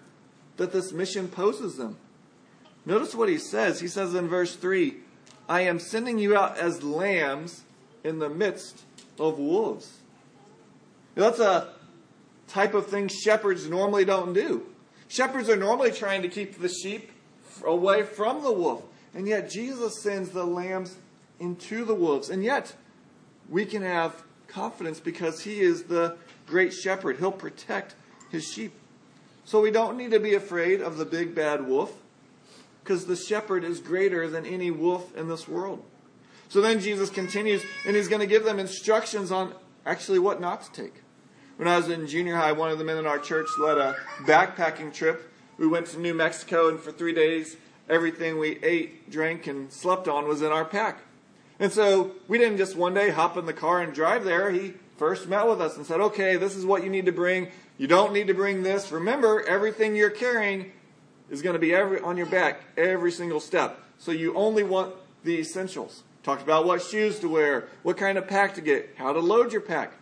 that 0.58 0.72
this 0.72 0.92
mission 0.92 1.28
poses 1.28 1.76
them. 1.76 1.96
Notice 2.84 3.14
what 3.14 3.28
he 3.28 3.38
says. 3.38 3.80
He 3.80 3.88
says 3.88 4.14
in 4.14 4.28
verse 4.28 4.54
3 4.54 4.96
I 5.48 5.62
am 5.62 5.78
sending 5.78 6.18
you 6.18 6.36
out 6.36 6.58
as 6.58 6.82
lambs 6.82 7.62
in 8.04 8.18
the 8.18 8.28
midst 8.28 8.84
of 9.18 9.38
wolves. 9.38 9.99
That's 11.14 11.38
a 11.38 11.68
type 12.49 12.75
of 12.75 12.87
thing 12.87 13.08
shepherds 13.08 13.68
normally 13.68 14.04
don't 14.04 14.32
do. 14.32 14.66
Shepherds 15.08 15.49
are 15.49 15.56
normally 15.56 15.92
trying 15.92 16.23
to 16.23 16.28
keep 16.28 16.58
the 16.61 16.68
sheep 16.68 17.11
away 17.64 18.02
from 18.02 18.42
the 18.42 18.52
wolf. 18.52 18.82
And 19.14 19.26
yet 19.26 19.50
Jesus 19.50 20.02
sends 20.02 20.30
the 20.30 20.44
lambs 20.44 20.96
into 21.40 21.85
the 21.85 21.94
wolves. 21.94 22.28
And 22.28 22.44
yet 22.44 22.75
we 23.49 23.64
can 23.64 23.82
have 23.82 24.25
confidence 24.49 25.00
because 25.00 25.40
he 25.40 25.61
is 25.61 25.85
the 25.85 26.16
great 26.46 26.73
shepherd. 26.73 27.18
He'll 27.18 27.32
protect 27.32 27.94
his 28.30 28.44
sheep. 28.44 28.73
So 29.44 29.61
we 29.61 29.70
don't 29.70 29.96
need 29.96 30.11
to 30.11 30.20
be 30.20 30.35
afraid 30.35 30.80
of 30.80 30.99
the 30.99 31.04
big 31.04 31.35
bad 31.35 31.66
wolf 31.66 31.92
because 32.82 33.06
the 33.06 33.16
shepherd 33.16 33.64
is 33.64 33.80
greater 33.80 34.28
than 34.28 34.44
any 34.44 34.70
wolf 34.70 35.16
in 35.16 35.28
this 35.28 35.49
world. 35.49 35.82
So 36.48 36.60
then 36.60 36.80
Jesus 36.80 37.10
continues 37.10 37.62
and 37.86 37.96
he's 37.96 38.08
going 38.08 38.20
to 38.20 38.26
give 38.26 38.44
them 38.44 38.58
instructions 38.58 39.32
on 39.32 39.54
actually 39.84 40.18
what 40.18 40.40
not 40.40 40.62
to 40.62 40.72
take. 40.72 41.02
When 41.56 41.68
I 41.68 41.76
was 41.76 41.88
in 41.88 42.06
junior 42.06 42.36
high, 42.36 42.52
one 42.52 42.70
of 42.70 42.78
the 42.78 42.84
men 42.84 42.98
in 42.98 43.06
our 43.06 43.18
church 43.18 43.48
led 43.60 43.78
a 43.78 43.96
backpacking 44.24 44.92
trip. 44.92 45.32
We 45.58 45.66
went 45.66 45.86
to 45.88 45.98
New 45.98 46.14
Mexico 46.14 46.68
and 46.68 46.78
for 46.78 46.92
three 46.92 47.14
days 47.14 47.56
everything 47.88 48.38
we 48.38 48.58
ate, 48.62 49.10
drank, 49.10 49.46
and 49.46 49.72
slept 49.72 50.08
on 50.08 50.28
was 50.28 50.42
in 50.42 50.52
our 50.52 50.64
pack. 50.64 51.00
And 51.58 51.72
so 51.72 52.12
we 52.28 52.36
didn't 52.36 52.58
just 52.58 52.76
one 52.76 52.94
day 52.94 53.10
hop 53.10 53.36
in 53.36 53.46
the 53.46 53.52
car 53.52 53.80
and 53.80 53.94
drive 53.94 54.24
there. 54.24 54.50
He 54.50 54.74
first 54.98 55.28
met 55.28 55.48
with 55.48 55.60
us 55.60 55.76
and 55.76 55.86
said, 55.86 56.00
okay, 56.00 56.36
this 56.36 56.56
is 56.56 56.66
what 56.66 56.84
you 56.84 56.90
need 56.90 57.06
to 57.06 57.12
bring 57.12 57.48
You 57.78 57.86
don't 57.86 58.12
need 58.12 58.28
to 58.28 58.34
bring 58.34 58.62
this. 58.62 58.90
Remember, 58.90 59.42
everything 59.46 59.96
you're 59.96 60.10
carrying 60.10 60.72
is 61.28 61.42
going 61.42 61.54
to 61.54 61.60
be 61.60 61.74
every, 61.74 62.00
on 62.00 62.16
your 62.16 62.26
back 62.26 62.62
every 62.76 63.12
single 63.12 63.40
step. 63.40 63.82
So 63.98 64.12
you 64.12 64.34
only 64.34 64.62
want 64.62 64.94
the 65.24 65.38
essentials. 65.38 66.02
Talked 66.26 66.42
about 66.42 66.66
what 66.66 66.83
shoes 66.83 67.21
to 67.21 67.28
wear, 67.28 67.68
what 67.85 67.97
kind 67.97 68.18
of 68.18 68.26
pack 68.26 68.56
to 68.56 68.61
get, 68.61 68.95
how 68.97 69.12
to 69.12 69.21
load 69.21 69.52
your 69.52 69.61
pack. 69.61 69.92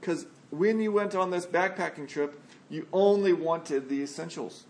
Because 0.00 0.24
when 0.50 0.78
you 0.78 0.92
went 0.92 1.16
on 1.16 1.32
this 1.32 1.46
backpacking 1.46 2.08
trip, 2.08 2.40
you 2.70 2.86
only 2.92 3.32
wanted 3.32 3.88
the 3.88 4.00
essentials. 4.00 4.66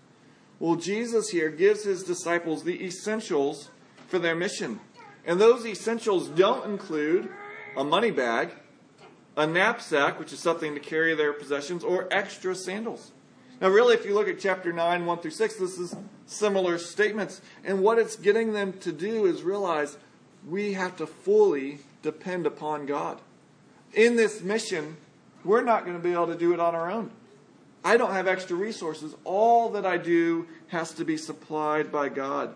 Well, 0.59 0.77
Jesus 0.77 1.29
here 1.29 1.51
gives 1.51 1.85
his 1.85 2.05
disciples 2.05 2.65
the 2.65 2.83
essentials 2.83 3.69
for 4.09 4.19
their 4.19 4.35
mission. 4.35 4.81
And 5.27 5.39
those 5.39 5.67
essentials 5.67 6.29
don't 6.29 6.65
include 6.65 7.29
a 7.77 7.85
money 7.85 8.11
bag, 8.11 8.55
a 9.37 9.47
knapsack, 9.47 10.19
which 10.19 10.33
is 10.33 10.41
something 10.41 10.73
to 10.73 10.81
carry 10.81 11.15
their 11.15 11.35
possessions, 11.35 11.85
or 11.85 12.09
extra 12.11 12.55
sandals. 12.55 13.13
Now, 13.61 13.69
really, 13.69 13.95
if 13.95 14.07
you 14.07 14.15
look 14.15 14.29
at 14.29 14.41
chapter 14.41 14.73
9, 14.73 15.05
1 15.05 15.19
through 15.19 15.33
6, 15.33 15.57
this 15.57 15.79
is 15.79 15.95
similar 16.25 16.79
statements. 16.79 17.43
And 17.63 17.83
what 17.83 17.99
it's 17.99 18.17
getting 18.17 18.55
them 18.55 18.73
to 18.79 18.91
do 18.91 19.27
is 19.27 19.43
realize 19.43 19.99
we 20.49 20.75
have 20.75 20.97
to 20.97 21.07
fully 21.07 21.79
depend 22.03 22.47
upon 22.47 22.87
God. 22.87 23.21
In 23.93 24.17
this 24.17 24.43
mission, 24.43 24.97
we're 25.45 25.63
not 25.63 25.85
going 25.85 25.97
to 25.97 26.03
be 26.03 26.13
able 26.13 26.27
to 26.27 26.37
do 26.37 26.53
it 26.53 26.61
on 26.61 26.75
our 26.75 26.91
own. 26.91 27.11
I 27.85 27.97
don't 27.97 28.13
have 28.13 28.27
extra 28.27 28.57
resources. 28.57 29.15
All 29.25 29.71
that 29.71 29.85
I 29.85 29.99
do 29.99 30.49
has 30.69 30.93
to 30.95 31.05
be 31.05 31.17
supplied 31.17 31.93
by 31.93 32.09
God. 32.09 32.55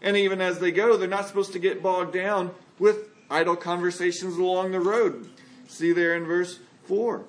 And 0.00 0.16
even 0.16 0.40
as 0.40 0.58
they 0.58 0.72
go, 0.72 0.96
they're 0.96 1.08
not 1.08 1.28
supposed 1.28 1.52
to 1.52 1.58
get 1.58 1.82
bogged 1.82 2.14
down 2.14 2.52
with 2.78 3.10
idle 3.30 3.56
conversations 3.56 4.36
along 4.36 4.72
the 4.72 4.80
road. 4.80 5.28
See 5.68 5.92
there 5.92 6.16
in 6.16 6.24
verse 6.24 6.58
4. 6.84 7.24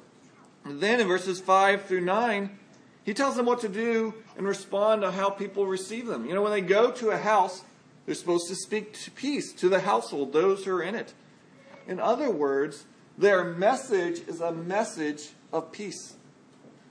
And 0.66 0.80
then 0.80 1.00
in 1.02 1.08
verses 1.08 1.40
5 1.40 1.86
through 1.86 2.02
9, 2.02 2.58
he 3.04 3.14
tells 3.14 3.36
them 3.36 3.46
what 3.46 3.60
to 3.62 3.70
do 3.70 4.14
and 4.38 4.48
respond 4.48 5.02
to 5.02 5.12
how 5.12 5.30
people 5.30 5.66
receive 5.66 6.08
them. 6.08 6.26
You 6.26 6.34
know, 6.34 6.42
when 6.42 6.52
they 6.52 6.62
go 6.62 6.92
to 6.92 7.10
a 7.10 7.18
house, 7.18 7.64
they're 8.06 8.16
supposed 8.16 8.48
to 8.50 8.56
speak 8.56 8.94
to 8.94 9.12
peace 9.12 9.54
to 9.54 9.70
the 9.70 9.82
household, 9.82 10.34
those 10.34 10.66
who 10.66 10.72
are 10.72 10.84
in 10.84 10.96
it. 10.96 11.14
In 11.88 12.00
other 12.00 12.30
words, 12.30 12.86
their 13.18 13.44
message 13.44 14.28
is 14.28 14.42
a 14.42 14.52
message 14.52 15.30
of 15.52 15.72
peace. 15.72 16.16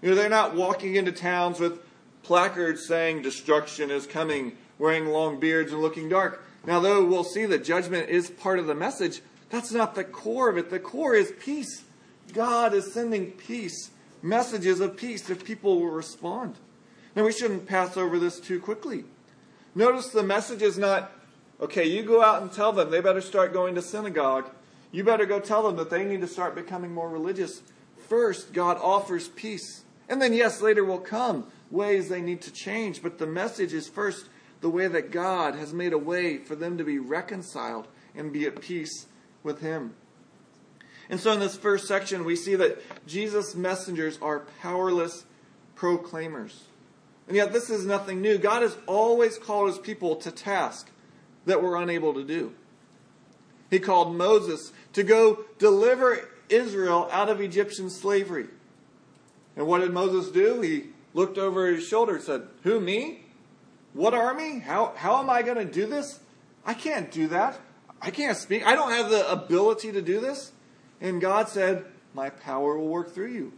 You 0.00 0.10
know, 0.10 0.14
they're 0.14 0.28
not 0.28 0.54
walking 0.54 0.96
into 0.96 1.12
towns 1.12 1.60
with 1.60 1.80
placards 2.22 2.86
saying 2.86 3.22
destruction 3.22 3.90
is 3.90 4.06
coming, 4.06 4.56
wearing 4.78 5.06
long 5.06 5.38
beards 5.38 5.72
and 5.72 5.82
looking 5.82 6.08
dark. 6.08 6.44
Now, 6.66 6.80
though 6.80 7.04
we'll 7.04 7.24
see 7.24 7.44
that 7.46 7.64
judgment 7.64 8.08
is 8.08 8.30
part 8.30 8.58
of 8.58 8.66
the 8.66 8.74
message, 8.74 9.20
that's 9.50 9.72
not 9.72 9.94
the 9.94 10.04
core 10.04 10.48
of 10.48 10.56
it. 10.56 10.70
The 10.70 10.78
core 10.78 11.14
is 11.14 11.32
peace. 11.40 11.84
God 12.32 12.72
is 12.72 12.92
sending 12.92 13.32
peace, 13.32 13.90
messages 14.22 14.80
of 14.80 14.96
peace, 14.96 15.28
if 15.28 15.44
people 15.44 15.80
will 15.80 15.90
respond. 15.90 16.56
Now, 17.14 17.24
we 17.24 17.32
shouldn't 17.32 17.66
pass 17.66 17.96
over 17.96 18.18
this 18.18 18.40
too 18.40 18.60
quickly. 18.60 19.04
Notice 19.74 20.08
the 20.08 20.22
message 20.22 20.62
is 20.62 20.76
not, 20.76 21.12
okay, 21.60 21.86
you 21.86 22.02
go 22.02 22.22
out 22.22 22.42
and 22.42 22.52
tell 22.52 22.72
them 22.72 22.90
they 22.90 23.00
better 23.00 23.20
start 23.20 23.52
going 23.52 23.74
to 23.74 23.82
synagogue. 23.82 24.50
You 24.90 25.04
better 25.04 25.24
go 25.24 25.40
tell 25.40 25.62
them 25.62 25.76
that 25.76 25.90
they 25.90 26.04
need 26.04 26.20
to 26.20 26.26
start 26.26 26.54
becoming 26.54 26.92
more 26.92 27.08
religious. 27.08 27.62
First, 28.08 28.52
God 28.52 28.76
offers 28.82 29.28
peace. 29.28 29.84
And 30.08 30.20
then, 30.20 30.34
yes, 30.34 30.60
later 30.60 30.84
will 30.84 30.98
come 30.98 31.46
ways 31.70 32.08
they 32.08 32.20
need 32.20 32.42
to 32.42 32.52
change. 32.52 33.02
But 33.02 33.18
the 33.18 33.26
message 33.26 33.72
is 33.72 33.88
first 33.88 34.26
the 34.60 34.68
way 34.68 34.86
that 34.88 35.10
God 35.10 35.54
has 35.54 35.72
made 35.72 35.94
a 35.94 35.98
way 35.98 36.36
for 36.36 36.54
them 36.54 36.76
to 36.76 36.84
be 36.84 36.98
reconciled 36.98 37.88
and 38.14 38.32
be 38.32 38.44
at 38.44 38.60
peace 38.60 39.06
with 39.42 39.60
Him. 39.60 39.94
And 41.08 41.18
so, 41.18 41.32
in 41.32 41.40
this 41.40 41.56
first 41.56 41.88
section, 41.88 42.24
we 42.24 42.36
see 42.36 42.54
that 42.56 42.78
Jesus' 43.06 43.54
messengers 43.54 44.18
are 44.20 44.40
powerless 44.60 45.24
proclaimers. 45.74 46.64
And 47.28 47.36
yet, 47.36 47.52
this 47.52 47.70
is 47.70 47.86
nothing 47.86 48.20
new. 48.20 48.38
God 48.38 48.62
has 48.62 48.76
always 48.86 49.38
called 49.38 49.68
His 49.68 49.78
people 49.78 50.16
to 50.16 50.30
task 50.30 50.90
that 51.46 51.62
we're 51.62 51.76
unable 51.76 52.14
to 52.14 52.24
do. 52.24 52.52
He 53.70 53.78
called 53.78 54.14
Moses 54.14 54.72
to 54.92 55.02
go 55.02 55.44
deliver 55.58 56.28
Israel 56.48 57.08
out 57.10 57.28
of 57.28 57.40
Egyptian 57.40 57.88
slavery. 57.88 58.48
And 59.56 59.66
what 59.66 59.80
did 59.80 59.92
Moses 59.92 60.30
do? 60.30 60.60
He 60.60 60.88
looked 61.14 61.38
over 61.38 61.66
his 61.66 61.86
shoulder 61.86 62.16
and 62.16 62.24
said, 62.24 62.48
Who, 62.62 62.80
me? 62.80 63.24
What 63.92 64.14
army? 64.14 64.60
How, 64.60 64.92
how 64.96 65.20
am 65.20 65.28
I 65.28 65.42
going 65.42 65.56
to 65.56 65.70
do 65.70 65.86
this? 65.86 66.20
I 66.64 66.74
can't 66.74 67.10
do 67.10 67.28
that. 67.28 67.58
I 68.00 68.10
can't 68.10 68.36
speak. 68.36 68.66
I 68.66 68.74
don't 68.74 68.90
have 68.90 69.10
the 69.10 69.30
ability 69.30 69.92
to 69.92 70.02
do 70.02 70.20
this. 70.20 70.52
And 71.00 71.20
God 71.20 71.48
said, 71.48 71.84
My 72.14 72.30
power 72.30 72.76
will 72.78 72.88
work 72.88 73.14
through 73.14 73.32
you. 73.32 73.52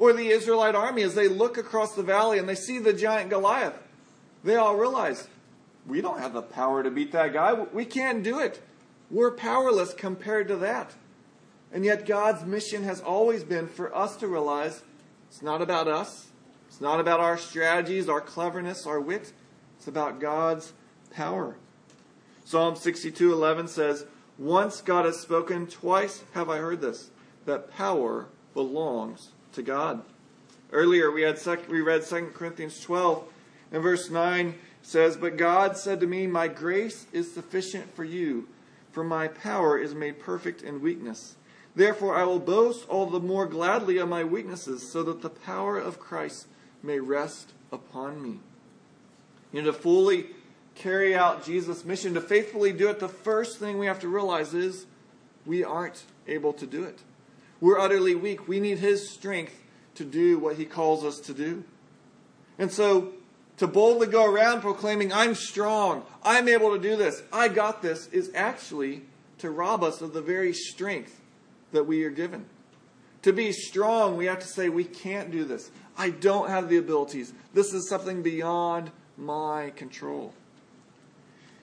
Or 0.00 0.14
the 0.14 0.30
Israelite 0.30 0.74
army, 0.74 1.02
as 1.02 1.14
they 1.14 1.28
look 1.28 1.58
across 1.58 1.94
the 1.94 2.02
valley 2.02 2.38
and 2.38 2.48
they 2.48 2.54
see 2.54 2.78
the 2.78 2.94
giant 2.94 3.28
Goliath, 3.28 3.74
they 4.42 4.56
all 4.56 4.74
realize, 4.74 5.28
We 5.86 6.00
don't 6.00 6.20
have 6.20 6.32
the 6.32 6.40
power 6.40 6.82
to 6.82 6.90
beat 6.90 7.12
that 7.12 7.34
guy. 7.34 7.52
We 7.52 7.84
can't 7.84 8.24
do 8.24 8.38
it. 8.40 8.62
We're 9.10 9.30
powerless 9.30 9.92
compared 9.92 10.48
to 10.48 10.56
that. 10.56 10.94
And 11.70 11.84
yet, 11.84 12.06
God's 12.06 12.46
mission 12.46 12.82
has 12.84 13.02
always 13.02 13.44
been 13.44 13.68
for 13.68 13.94
us 13.94 14.16
to 14.16 14.26
realize 14.26 14.82
it's 15.28 15.42
not 15.42 15.60
about 15.60 15.86
us. 15.86 16.28
It's 16.66 16.80
not 16.80 16.98
about 16.98 17.20
our 17.20 17.36
strategies, 17.36 18.08
our 18.08 18.22
cleverness, 18.22 18.86
our 18.86 19.00
wit. 19.00 19.34
It's 19.76 19.86
about 19.86 20.18
God's 20.18 20.72
power. 21.10 21.56
Psalm 22.46 22.74
62:11 22.74 23.68
says, 23.68 24.06
"Once 24.38 24.80
God 24.80 25.04
has 25.04 25.20
spoken, 25.20 25.66
twice 25.66 26.24
have 26.32 26.48
I 26.48 26.56
heard 26.56 26.80
this, 26.80 27.10
that 27.44 27.70
power 27.70 28.28
belongs 28.54 29.32
to 29.52 29.62
God." 29.62 30.02
Earlier 30.72 31.10
we 31.10 31.22
had 31.22 31.38
sec- 31.38 31.68
we 31.68 31.80
read 31.80 32.04
2 32.04 32.34
Corinthians 32.34 32.80
12 32.80 33.24
and 33.72 33.82
verse 33.82 34.10
9 34.10 34.54
says, 34.82 35.16
"But 35.16 35.36
God 35.36 35.76
said 35.76 36.00
to 36.00 36.06
me, 36.06 36.26
my 36.26 36.48
grace 36.48 37.06
is 37.12 37.32
sufficient 37.32 37.94
for 37.94 38.04
you, 38.04 38.48
for 38.92 39.04
my 39.04 39.28
power 39.28 39.78
is 39.78 39.94
made 39.94 40.18
perfect 40.18 40.62
in 40.62 40.80
weakness." 40.80 41.36
Therefore, 41.74 42.16
I 42.16 42.24
will 42.24 42.40
boast 42.40 42.88
all 42.88 43.06
the 43.06 43.20
more 43.20 43.46
gladly 43.46 43.98
of 43.98 44.08
my 44.08 44.24
weaknesses, 44.24 44.90
so 44.90 45.02
that 45.04 45.22
the 45.22 45.30
power 45.30 45.78
of 45.78 46.00
Christ 46.00 46.46
may 46.82 46.98
rest 46.98 47.52
upon 47.70 48.22
me. 48.22 48.40
You 49.52 49.62
know, 49.62 49.70
to 49.70 49.72
fully 49.72 50.30
carry 50.74 51.14
out 51.14 51.44
Jesus' 51.44 51.84
mission, 51.84 52.14
to 52.14 52.20
faithfully 52.20 52.72
do 52.72 52.88
it, 52.88 52.98
the 52.98 53.08
first 53.08 53.58
thing 53.58 53.78
we 53.78 53.86
have 53.86 54.00
to 54.00 54.08
realize 54.08 54.54
is 54.54 54.86
we 55.46 55.62
aren't 55.62 56.04
able 56.26 56.52
to 56.54 56.66
do 56.66 56.82
it. 56.82 57.00
We're 57.60 57.78
utterly 57.78 58.14
weak. 58.14 58.48
We 58.48 58.60
need 58.60 58.78
His 58.78 59.10
strength 59.10 59.54
to 59.96 60.04
do 60.04 60.38
what 60.38 60.56
He 60.56 60.64
calls 60.64 61.04
us 61.04 61.20
to 61.20 61.34
do. 61.34 61.64
And 62.58 62.72
so, 62.72 63.12
to 63.58 63.66
boldly 63.66 64.06
go 64.06 64.24
around 64.24 64.62
proclaiming, 64.62 65.12
I'm 65.12 65.34
strong, 65.34 66.04
I'm 66.22 66.48
able 66.48 66.74
to 66.74 66.80
do 66.80 66.96
this, 66.96 67.22
I 67.30 67.48
got 67.48 67.82
this, 67.82 68.06
is 68.08 68.30
actually 68.34 69.02
to 69.38 69.50
rob 69.50 69.82
us 69.82 70.00
of 70.00 70.14
the 70.14 70.22
very 70.22 70.54
strength 70.54 71.20
that 71.72 71.84
we 71.84 72.04
are 72.04 72.10
given. 72.10 72.46
To 73.22 73.32
be 73.34 73.52
strong, 73.52 74.16
we 74.16 74.24
have 74.26 74.40
to 74.40 74.46
say, 74.46 74.70
we 74.70 74.84
can't 74.84 75.30
do 75.30 75.44
this. 75.44 75.70
I 75.96 76.08
don't 76.08 76.48
have 76.48 76.70
the 76.70 76.78
abilities. 76.78 77.34
This 77.52 77.74
is 77.74 77.86
something 77.86 78.22
beyond 78.22 78.90
my 79.18 79.72
control. 79.76 80.32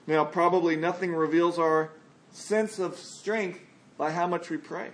Now, 0.06 0.24
probably 0.24 0.76
nothing 0.76 1.12
reveals 1.12 1.58
our 1.58 1.90
sense 2.30 2.78
of 2.78 2.96
strength 2.96 3.60
by 3.96 4.12
how 4.12 4.28
much 4.28 4.50
we 4.50 4.56
pray. 4.56 4.90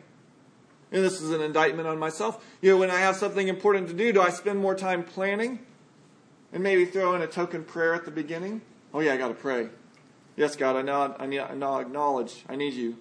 And 0.95 1.05
this 1.05 1.21
is 1.21 1.33
an 1.33 1.41
indictment 1.41 1.89
on 1.89 1.99
myself. 1.99 2.47
You 2.63 2.71
know, 2.71 2.77
when 2.79 2.89
I 2.89 3.01
have 3.01 3.17
something 3.17 3.49
important 3.49 3.89
to 3.89 3.95
do, 3.95 4.13
do 4.13 4.21
I 4.23 4.31
spend 4.31 4.61
more 4.61 4.77
time 4.77 5.03
planning 5.03 5.59
and 6.53 6.63
maybe 6.63 6.85
throw 6.85 7.17
in 7.17 7.23
a 7.23 7.27
token 7.27 7.65
prayer 7.65 7.95
at 7.97 8.05
the 8.05 8.13
beginning? 8.13 8.63
Oh, 8.95 9.01
yeah, 9.01 9.15
I 9.15 9.17
got 9.17 9.27
to 9.27 9.35
pray. 9.35 9.71
Yes, 10.37 10.55
God, 10.55 10.77
I 10.77 10.83
know, 10.83 11.17
I, 11.19 11.27
need, 11.27 11.41
I 11.41 11.55
know, 11.55 11.79
acknowledge, 11.79 12.45
I 12.49 12.55
need 12.55 12.75
you. 12.75 12.97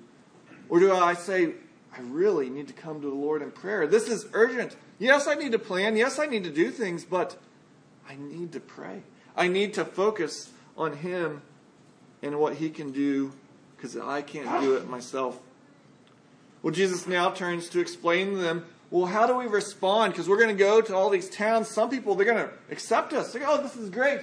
Or 0.69 0.79
do 0.79 0.91
I 0.91 1.13
say, 1.13 1.53
I 1.95 2.01
really 2.01 2.49
need 2.49 2.67
to 2.67 2.73
come 2.73 2.99
to 2.99 3.07
the 3.07 3.15
Lord 3.15 3.43
in 3.43 3.51
prayer. 3.51 3.85
This 3.85 4.07
is 4.07 4.25
urgent. 4.33 4.75
Yes, 4.97 5.27
I 5.27 5.35
need 5.35 5.51
to 5.51 5.59
plan. 5.59 5.95
Yes, 5.95 6.17
I 6.17 6.25
need 6.25 6.45
to 6.45 6.51
do 6.51 6.71
things, 6.71 7.05
but 7.05 7.37
I 8.09 8.15
need 8.15 8.53
to 8.53 8.59
pray. 8.59 9.03
I 9.37 9.47
need 9.49 9.75
to 9.75 9.85
focus 9.85 10.49
on 10.75 10.97
Him 10.97 11.43
and 12.23 12.39
what 12.39 12.55
He 12.55 12.71
can 12.71 12.91
do 12.91 13.33
because 13.77 13.95
I 13.95 14.23
can't 14.23 14.61
do 14.63 14.77
it 14.77 14.89
myself. 14.89 15.39
Well, 16.63 16.73
Jesus 16.73 17.05
now 17.05 17.29
turns 17.29 17.69
to 17.69 17.79
explain 17.79 18.31
to 18.31 18.37
them 18.37 18.65
well, 18.93 19.07
how 19.07 19.25
do 19.25 19.35
we 19.35 19.47
respond? 19.47 20.13
Because 20.13 20.29
we're 20.29 20.37
going 20.37 20.55
to 20.55 20.63
go 20.63 20.79
to 20.79 20.95
all 20.95 21.09
these 21.09 21.27
towns. 21.27 21.67
Some 21.67 21.89
people, 21.89 22.13
they're 22.13 22.27
going 22.27 22.47
to 22.47 22.53
accept 22.69 23.11
us. 23.11 23.33
They 23.33 23.39
go, 23.39 23.47
oh, 23.49 23.63
this 23.63 23.75
is 23.75 23.89
great. 23.89 24.21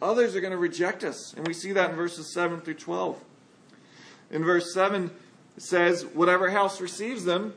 Others 0.00 0.34
are 0.34 0.40
going 0.40 0.52
to 0.52 0.56
reject 0.56 1.04
us. 1.04 1.34
And 1.34 1.46
we 1.46 1.52
see 1.52 1.72
that 1.72 1.90
in 1.90 1.96
verses 1.96 2.32
7 2.32 2.62
through 2.62 2.74
12. 2.74 3.22
In 4.30 4.42
verse 4.42 4.72
7, 4.72 5.10
it 5.58 5.62
says 5.62 6.06
whatever 6.06 6.48
house 6.48 6.80
receives 6.80 7.26
them, 7.26 7.52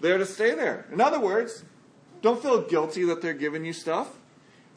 they're 0.00 0.18
to 0.18 0.24
stay 0.24 0.54
there. 0.54 0.86
In 0.92 1.00
other 1.00 1.18
words, 1.18 1.64
don't 2.20 2.40
feel 2.40 2.62
guilty 2.62 3.02
that 3.06 3.20
they're 3.20 3.34
giving 3.34 3.64
you 3.64 3.72
stuff. 3.72 4.16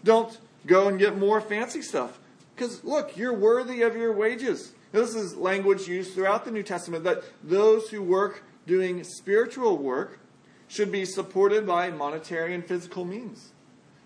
Don't 0.04 0.36
go 0.66 0.88
and 0.88 0.98
get 0.98 1.16
more 1.16 1.40
fancy 1.40 1.84
stuff. 1.84 2.18
Because 2.56 2.84
look, 2.84 3.16
you're 3.16 3.32
worthy 3.32 3.84
of 3.84 3.96
your 3.96 4.12
wages. 4.12 4.74
This 4.92 5.14
is 5.14 5.36
language 5.36 5.88
used 5.88 6.16
throughout 6.16 6.46
the 6.46 6.52
New 6.52 6.64
Testament 6.64 7.04
that 7.04 7.24
those 7.44 7.90
who 7.90 8.02
work 8.02 8.42
doing 8.66 9.04
spiritual 9.04 9.78
work 9.78 10.20
should 10.68 10.92
be 10.92 11.06
supported 11.06 11.66
by 11.66 11.90
monetary 11.92 12.54
and 12.54 12.66
physical 12.66 13.06
means. 13.06 13.52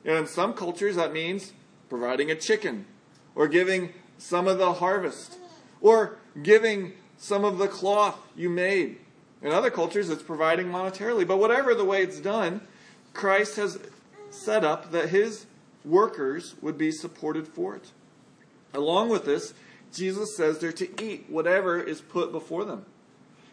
And 0.06 0.18
in 0.18 0.28
some 0.28 0.54
cultures, 0.54 0.96
that 0.96 1.14
means 1.14 1.54
providing 1.90 2.30
a 2.30 2.36
chicken, 2.36 2.86
or 3.36 3.48
giving 3.48 3.94
some 4.18 4.48
of 4.48 4.58
the 4.58 4.74
harvest, 4.74 5.38
or 5.82 6.18
giving 6.44 6.94
some 7.18 7.44
of 7.44 7.58
the 7.58 7.68
cloth 7.68 8.20
you 8.36 8.50
made. 8.50 8.98
In 9.42 9.52
other 9.52 9.70
cultures, 9.70 10.10
it's 10.10 10.24
providing 10.24 10.68
monetarily. 10.68 11.26
But 11.26 11.38
whatever 11.38 11.74
the 11.74 11.86
way 11.86 12.02
it's 12.02 12.20
done, 12.20 12.62
Christ 13.14 13.56
has 13.56 13.80
set 14.30 14.64
up 14.64 14.92
that 14.92 15.10
his 15.10 15.46
workers 15.86 16.56
would 16.62 16.78
be 16.78 16.92
supported 16.92 17.48
for 17.48 17.76
it. 17.76 17.92
Along 18.74 19.10
with 19.10 19.26
this, 19.26 19.54
Jesus 19.94 20.36
says 20.36 20.60
they're 20.60 20.72
to 20.74 21.04
eat 21.04 21.26
whatever 21.30 21.82
is 21.82 22.02
put 22.02 22.32
before 22.32 22.66
them. 22.66 22.86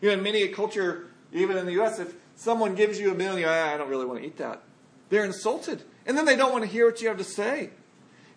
You 0.00 0.08
know, 0.08 0.14
in 0.14 0.22
many 0.22 0.42
a 0.42 0.48
culture, 0.48 1.06
even 1.32 1.56
in 1.56 1.66
the 1.66 1.72
U.S., 1.72 1.98
if 1.98 2.14
someone 2.34 2.74
gives 2.74 3.00
you 3.00 3.12
a 3.12 3.14
meal 3.14 3.38
you 3.38 3.46
ah, 3.48 3.74
I 3.74 3.76
don't 3.76 3.88
really 3.88 4.06
want 4.06 4.20
to 4.20 4.26
eat 4.26 4.36
that, 4.38 4.62
they're 5.08 5.24
insulted. 5.24 5.82
And 6.04 6.16
then 6.16 6.24
they 6.24 6.36
don't 6.36 6.52
want 6.52 6.64
to 6.64 6.70
hear 6.70 6.86
what 6.86 7.00
you 7.00 7.08
have 7.08 7.18
to 7.18 7.24
say. 7.24 7.70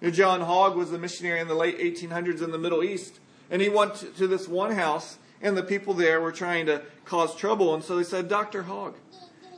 You 0.02 0.08
know, 0.08 0.12
John 0.12 0.42
Hogg 0.42 0.76
was 0.76 0.92
a 0.94 0.98
missionary 0.98 1.40
in 1.40 1.48
the 1.48 1.56
late 1.56 1.80
1800s 1.80 2.42
in 2.42 2.52
the 2.52 2.58
Middle 2.58 2.84
East, 2.84 3.20
and 3.52 3.62
he 3.62 3.70
went 3.70 3.96
to 4.18 4.28
this 4.28 4.48
one 4.48 4.72
house, 4.72 5.18
and 5.42 5.58
the 5.58 5.64
people 5.64 5.94
there 5.94 6.22
were 6.22 6.32
trying 6.32 6.66
to 6.68 6.82
cause 7.06 7.36
trouble, 7.36 7.74
and 7.74 7.84
so 7.84 7.96
they 7.96 8.04
said, 8.04 8.28
Dr. 8.28 8.64
Hogg, 8.64 8.96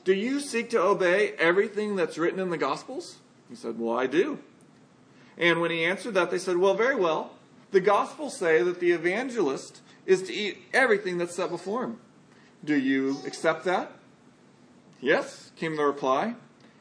do 0.04 0.14
you 0.14 0.40
seek 0.40 0.70
to 0.72 0.82
obey 0.82 1.34
everything 1.38 1.96
that's 1.96 2.18
written 2.18 2.40
in 2.40 2.50
the 2.50 2.58
Gospels? 2.58 3.18
He 3.50 3.56
said, 3.56 3.78
Well, 3.80 3.98
I 3.98 4.08
do. 4.08 4.40
And 5.38 5.62
when 5.62 5.72
he 5.72 5.84
answered 5.84 6.16
that, 6.16 6.32
they 6.32 6.40
said, 6.40 6.58
Well, 6.58 6.74
very 6.74 6.96
well. 6.96 7.34
The 7.72 7.82
Gospels 7.82 8.36
say 8.36 8.64
that 8.64 8.80
the 8.80 8.92
evangelist 8.92 9.82
is 10.06 10.24
to 10.24 10.34
eat 10.34 10.58
everything 10.74 11.18
that's 11.18 11.36
set 11.36 11.50
before 11.50 11.84
him. 11.84 12.00
Do 12.64 12.78
you 12.78 13.18
accept 13.26 13.66
that? 13.66 13.92
Yes, 15.00 15.52
came 15.56 15.76
the 15.76 15.84
reply. 15.84 16.36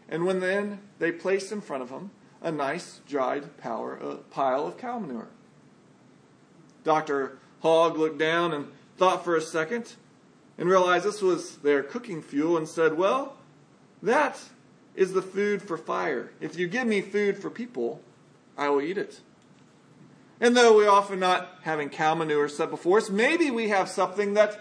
And 0.09 0.27
when 0.27 0.41
then 0.41 0.81
they 0.99 1.13
placed 1.13 1.53
in 1.53 1.61
front 1.61 1.83
of 1.83 1.91
him 1.91 2.11
a 2.43 2.51
nice 2.51 3.01
dried 3.09 3.57
power, 3.59 3.99
uh, 4.03 4.15
pile 4.31 4.67
of 4.67 4.79
cow 4.79 4.99
manure. 4.99 5.29
Dr. 6.85 7.39
Hogg 7.63 7.97
looked 7.99 8.19
down 8.19 8.53
and 8.53 8.69
thought 8.97 9.25
for 9.25 9.37
a 9.37 9.41
second 9.41 9.95
and 10.59 10.69
realized 10.69 11.05
this 11.05 11.23
was 11.23 11.57
their 11.59 11.83
cooking 11.83 12.23
fuel 12.23 12.57
and 12.57 12.69
said, 12.69 12.97
Well, 12.97 13.37
that 14.03 14.39
is 14.95 15.13
the 15.13 15.23
food 15.23 15.63
for 15.63 15.79
fire. 15.79 16.33
If 16.41 16.59
you 16.59 16.69
give 16.69 16.87
me 16.87 17.01
food 17.01 17.39
for 17.39 17.51
people, 17.51 18.01
I 18.57 18.69
will 18.69 18.83
eat 18.83 18.99
it. 18.99 19.21
And 20.41 20.57
though 20.57 20.75
we're 20.75 20.89
often 20.89 21.21
not 21.21 21.59
having 21.63 21.91
cow 21.91 22.15
manure 22.15 22.49
set 22.49 22.71
before 22.71 22.99
us, 22.99 23.11
maybe 23.11 23.51
we 23.51 23.69
have 23.69 23.89
something 23.89 24.35
that 24.35 24.59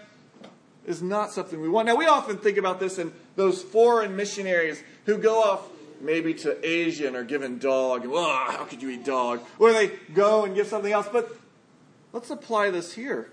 is 0.86 1.02
not 1.02 1.32
something 1.32 1.60
we 1.60 1.68
want. 1.68 1.86
Now, 1.86 1.96
we 1.96 2.06
often 2.06 2.36
think 2.36 2.58
about 2.58 2.80
this 2.80 2.98
in 2.98 3.12
those 3.36 3.62
foreign 3.62 4.14
missionaries 4.16 4.82
who 5.06 5.16
go 5.16 5.42
off 5.42 5.68
maybe 6.00 6.34
to 6.34 6.58
Asia 6.66 7.06
and 7.06 7.16
are 7.16 7.24
given 7.24 7.58
dog, 7.58 8.04
and, 8.04 8.12
oh, 8.14 8.46
how 8.50 8.64
could 8.64 8.82
you 8.82 8.90
eat 8.90 9.04
dog? 9.04 9.40
Or 9.58 9.72
they 9.72 9.88
go 10.14 10.44
and 10.44 10.54
give 10.54 10.66
something 10.66 10.92
else. 10.92 11.08
But 11.10 11.34
let's 12.12 12.30
apply 12.30 12.70
this 12.70 12.94
here. 12.94 13.30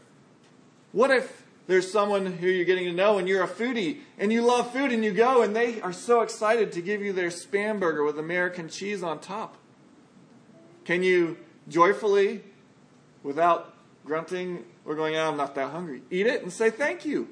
What 0.92 1.12
if 1.12 1.44
there's 1.68 1.92
someone 1.92 2.26
who 2.26 2.48
you're 2.48 2.66
getting 2.66 2.86
to 2.86 2.94
know 2.94 3.18
and 3.18 3.28
you're 3.28 3.44
a 3.44 3.48
foodie 3.48 4.00
and 4.18 4.32
you 4.32 4.42
love 4.42 4.72
food 4.72 4.92
and 4.92 5.04
you 5.04 5.12
go 5.12 5.42
and 5.42 5.54
they 5.54 5.82
are 5.82 5.94
so 5.94 6.22
excited 6.22 6.72
to 6.74 6.82
give 6.82 7.02
you 7.02 7.12
their 7.12 7.30
spam 7.30 7.80
burger 7.80 8.04
with 8.04 8.18
American 8.18 8.70
cheese 8.70 9.04
on 9.04 9.20
top? 9.20 9.56
Can 10.86 11.04
you 11.04 11.38
joyfully, 11.68 12.44
without 13.24 13.74
grunting 14.06 14.64
or 14.86 14.96
going, 14.96 15.16
oh, 15.16 15.30
I'm 15.30 15.38
not 15.38 15.56
that 15.56 15.72
hungry, 15.72 16.02
eat 16.10 16.28
it 16.28 16.42
and 16.42 16.52
say 16.52 16.70
thank 16.70 17.06
you? 17.06 17.28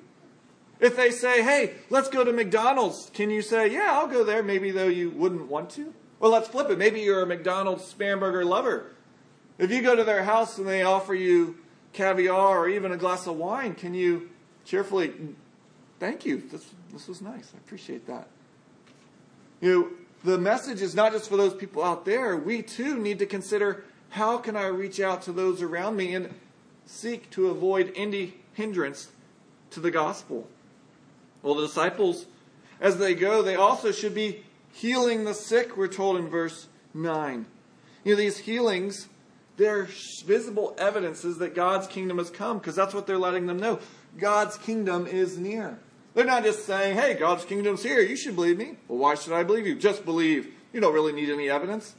If 0.79 0.97
they 0.97 1.09
say, 1.09 1.41
hey, 1.41 1.75
let's 1.89 2.09
go 2.09 2.23
to 2.23 2.33
McDonald's, 2.33 3.09
can 3.13 3.29
you 3.29 3.41
say, 3.41 3.71
yeah, 3.71 3.91
I'll 3.93 4.07
go 4.07 4.25
there, 4.25 4.43
maybe 4.43 4.71
though 4.71 4.87
you 4.87 5.09
wouldn't 5.09 5.47
want 5.47 5.69
to? 5.71 5.93
Well, 6.19 6.31
let's 6.31 6.49
flip 6.49 6.69
it. 6.69 6.77
Maybe 6.77 7.01
you're 7.01 7.21
a 7.21 7.25
McDonald's 7.25 7.91
spam 7.93 8.19
burger 8.19 8.43
lover. 8.43 8.91
If 9.57 9.71
you 9.71 9.81
go 9.81 9.95
to 9.95 10.03
their 10.03 10.23
house 10.23 10.57
and 10.57 10.67
they 10.67 10.83
offer 10.83 11.13
you 11.13 11.57
caviar 11.93 12.59
or 12.59 12.69
even 12.69 12.91
a 12.91 12.97
glass 12.97 13.25
of 13.25 13.37
wine, 13.37 13.73
can 13.73 13.93
you 13.93 14.29
cheerfully, 14.65 15.09
mm, 15.09 15.33
thank 15.99 16.25
you, 16.25 16.43
this, 16.51 16.65
this 16.91 17.07
was 17.07 17.21
nice, 17.21 17.51
I 17.55 17.57
appreciate 17.59 18.05
that. 18.07 18.27
You 19.61 19.71
know, 19.71 19.89
the 20.25 20.37
message 20.37 20.81
is 20.81 20.93
not 20.93 21.13
just 21.13 21.29
for 21.29 21.37
those 21.37 21.53
people 21.53 21.83
out 21.83 22.03
there. 22.03 22.35
We 22.35 22.61
too 22.61 22.97
need 22.97 23.19
to 23.19 23.25
consider 23.25 23.85
how 24.09 24.37
can 24.37 24.55
I 24.55 24.67
reach 24.67 24.99
out 24.99 25.21
to 25.23 25.31
those 25.31 25.61
around 25.61 25.95
me 25.95 26.15
and 26.15 26.33
seek 26.85 27.29
to 27.31 27.47
avoid 27.47 27.91
any 27.95 28.35
hindrance 28.53 29.09
to 29.71 29.79
the 29.79 29.91
gospel. 29.91 30.47
Well, 31.41 31.55
the 31.55 31.67
disciples, 31.67 32.25
as 32.81 32.97
they 32.97 33.13
go, 33.13 33.41
they 33.41 33.55
also 33.55 33.91
should 33.91 34.15
be 34.15 34.43
healing 34.73 35.25
the 35.25 35.33
sick, 35.33 35.77
we're 35.77 35.87
told 35.87 36.17
in 36.17 36.27
verse 36.27 36.67
9. 36.93 37.45
You 38.03 38.13
know, 38.13 38.17
these 38.17 38.39
healings, 38.39 39.07
they're 39.57 39.87
visible 40.25 40.75
evidences 40.77 41.37
that 41.37 41.55
God's 41.55 41.87
kingdom 41.87 42.17
has 42.17 42.29
come, 42.29 42.57
because 42.57 42.75
that's 42.75 42.93
what 42.93 43.07
they're 43.07 43.17
letting 43.17 43.45
them 43.45 43.57
know. 43.57 43.79
God's 44.17 44.57
kingdom 44.57 45.05
is 45.05 45.37
near. 45.37 45.77
They're 46.13 46.25
not 46.25 46.43
just 46.43 46.65
saying, 46.65 46.97
hey, 46.97 47.15
God's 47.15 47.43
kingdom's 47.43 47.83
here. 47.83 47.99
You 47.99 48.15
should 48.15 48.35
believe 48.35 48.57
me. 48.57 48.77
Well, 48.87 48.99
why 48.99 49.15
should 49.15 49.33
I 49.33 49.43
believe 49.43 49.67
you? 49.67 49.75
Just 49.75 50.05
believe. 50.05 50.53
You 50.71 50.79
don't 50.79 50.93
really 50.93 51.11
need 51.11 51.29
any 51.29 51.49
evidence. 51.49 51.93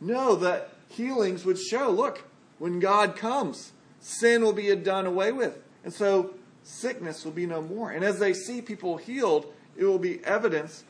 No, 0.00 0.36
that 0.36 0.72
healings 0.88 1.44
would 1.44 1.58
show 1.58 1.90
look, 1.90 2.24
when 2.58 2.80
God 2.80 3.16
comes, 3.16 3.72
sin 4.00 4.42
will 4.42 4.52
be 4.52 4.74
done 4.76 5.06
away 5.06 5.32
with. 5.32 5.58
And 5.84 5.92
so 5.92 6.34
sickness 6.62 7.24
will 7.24 7.32
be 7.32 7.46
no 7.46 7.62
more. 7.62 7.90
And 7.90 8.04
as 8.04 8.18
they 8.18 8.32
see 8.32 8.60
people 8.60 8.96
healed, 8.96 9.52
it 9.76 9.84
will 9.84 9.98
be 9.98 10.24
evidence 10.24 10.84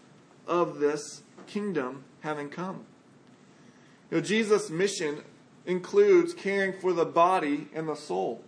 of 0.46 0.78
this 0.78 1.22
kingdom 1.46 2.04
having 2.20 2.48
come. 2.48 2.86
You 4.10 4.18
know, 4.18 4.22
Jesus' 4.22 4.70
mission 4.70 5.22
includes 5.66 6.32
caring 6.32 6.72
for 6.72 6.92
the 6.92 7.04
body 7.04 7.68
and 7.74 7.88
the 7.88 7.94
soul. 7.94 8.42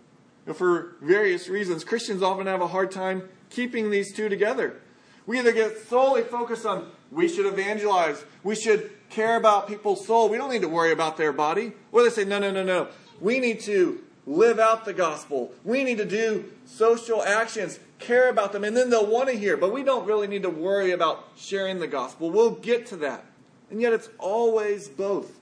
You 0.45 0.51
know, 0.51 0.53
for 0.55 0.95
various 1.01 1.47
reasons, 1.47 1.83
Christians 1.83 2.23
often 2.23 2.47
have 2.47 2.61
a 2.61 2.67
hard 2.67 2.91
time 2.91 3.29
keeping 3.51 3.91
these 3.91 4.13
two 4.13 4.27
together. 4.27 4.81
We 5.27 5.37
either 5.37 5.51
get 5.51 5.77
solely 5.87 6.23
focused 6.23 6.65
on 6.65 6.91
we 7.11 7.27
should 7.27 7.45
evangelize, 7.45 8.23
we 8.43 8.55
should 8.55 8.91
care 9.09 9.35
about 9.35 9.67
people's 9.67 10.05
soul, 10.05 10.29
we 10.29 10.37
don't 10.37 10.51
need 10.51 10.61
to 10.61 10.69
worry 10.69 10.91
about 10.91 11.17
their 11.17 11.33
body. 11.33 11.73
Or 11.91 12.03
they 12.03 12.09
say, 12.09 12.23
no, 12.23 12.39
no, 12.39 12.51
no, 12.51 12.63
no. 12.63 12.87
We 13.19 13.39
need 13.39 13.59
to 13.61 14.01
live 14.25 14.59
out 14.59 14.85
the 14.85 14.93
gospel. 14.93 15.51
We 15.63 15.83
need 15.83 15.97
to 15.97 16.05
do 16.05 16.45
social 16.65 17.21
actions, 17.21 17.79
care 17.99 18.29
about 18.29 18.53
them, 18.53 18.63
and 18.63 18.75
then 18.75 18.89
they'll 18.89 19.05
want 19.05 19.29
to 19.29 19.37
hear. 19.37 19.57
But 19.57 19.73
we 19.73 19.83
don't 19.83 20.05
really 20.05 20.27
need 20.27 20.43
to 20.43 20.49
worry 20.49 20.91
about 20.91 21.27
sharing 21.35 21.79
the 21.79 21.87
gospel. 21.87 22.31
We'll 22.31 22.51
get 22.51 22.85
to 22.87 22.97
that. 22.97 23.25
And 23.69 23.81
yet 23.81 23.93
it's 23.93 24.09
always 24.17 24.87
both. 24.87 25.39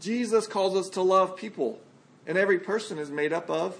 Jesus 0.00 0.46
calls 0.46 0.76
us 0.76 0.88
to 0.90 1.02
love 1.02 1.36
people, 1.36 1.80
and 2.26 2.36
every 2.36 2.58
person 2.58 2.98
is 2.98 3.10
made 3.10 3.32
up 3.32 3.48
of 3.50 3.76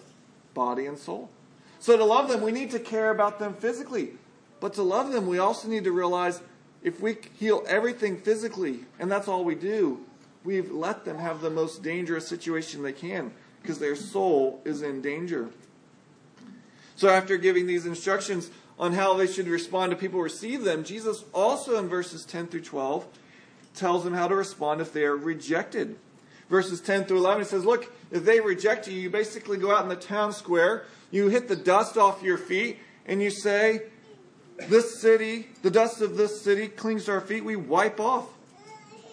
body 0.54 0.86
and 0.86 0.98
soul. 0.98 1.30
So 1.78 1.96
to 1.96 2.04
love 2.04 2.28
them, 2.28 2.40
we 2.40 2.52
need 2.52 2.70
to 2.70 2.80
care 2.80 3.10
about 3.10 3.38
them 3.38 3.54
physically. 3.54 4.12
But 4.60 4.74
to 4.74 4.82
love 4.82 5.12
them, 5.12 5.26
we 5.26 5.38
also 5.38 5.68
need 5.68 5.84
to 5.84 5.92
realize 5.92 6.40
if 6.86 7.00
we 7.00 7.16
heal 7.36 7.64
everything 7.66 8.16
physically, 8.16 8.78
and 9.00 9.10
that's 9.10 9.26
all 9.26 9.42
we 9.42 9.56
do, 9.56 9.98
we've 10.44 10.70
let 10.70 11.04
them 11.04 11.18
have 11.18 11.40
the 11.40 11.50
most 11.50 11.82
dangerous 11.82 12.28
situation 12.28 12.84
they 12.84 12.92
can 12.92 13.32
because 13.60 13.80
their 13.80 13.96
soul 13.96 14.62
is 14.64 14.82
in 14.82 15.02
danger. 15.02 15.48
So, 16.94 17.08
after 17.08 17.38
giving 17.38 17.66
these 17.66 17.86
instructions 17.86 18.52
on 18.78 18.92
how 18.92 19.14
they 19.14 19.26
should 19.26 19.48
respond 19.48 19.90
to 19.90 19.96
people 19.96 20.20
who 20.20 20.24
receive 20.24 20.62
them, 20.62 20.84
Jesus 20.84 21.24
also 21.34 21.76
in 21.76 21.88
verses 21.88 22.24
10 22.24 22.46
through 22.46 22.62
12 22.62 23.04
tells 23.74 24.04
them 24.04 24.14
how 24.14 24.28
to 24.28 24.36
respond 24.36 24.80
if 24.80 24.92
they 24.92 25.04
are 25.04 25.16
rejected. 25.16 25.96
Verses 26.48 26.80
10 26.80 27.06
through 27.06 27.18
11, 27.18 27.42
he 27.42 27.48
says, 27.48 27.64
Look, 27.64 27.92
if 28.12 28.24
they 28.24 28.38
reject 28.38 28.86
you, 28.86 28.96
you 28.96 29.10
basically 29.10 29.58
go 29.58 29.74
out 29.74 29.82
in 29.82 29.88
the 29.88 29.96
town 29.96 30.32
square, 30.32 30.84
you 31.10 31.30
hit 31.30 31.48
the 31.48 31.56
dust 31.56 31.96
off 31.96 32.22
your 32.22 32.38
feet, 32.38 32.78
and 33.06 33.20
you 33.20 33.30
say, 33.30 33.82
This 34.68 35.00
city, 35.00 35.48
the 35.62 35.70
dust 35.70 36.00
of 36.00 36.16
this 36.16 36.40
city 36.40 36.68
clings 36.68 37.04
to 37.04 37.12
our 37.12 37.20
feet, 37.20 37.44
we 37.44 37.56
wipe 37.56 38.00
off. 38.00 38.26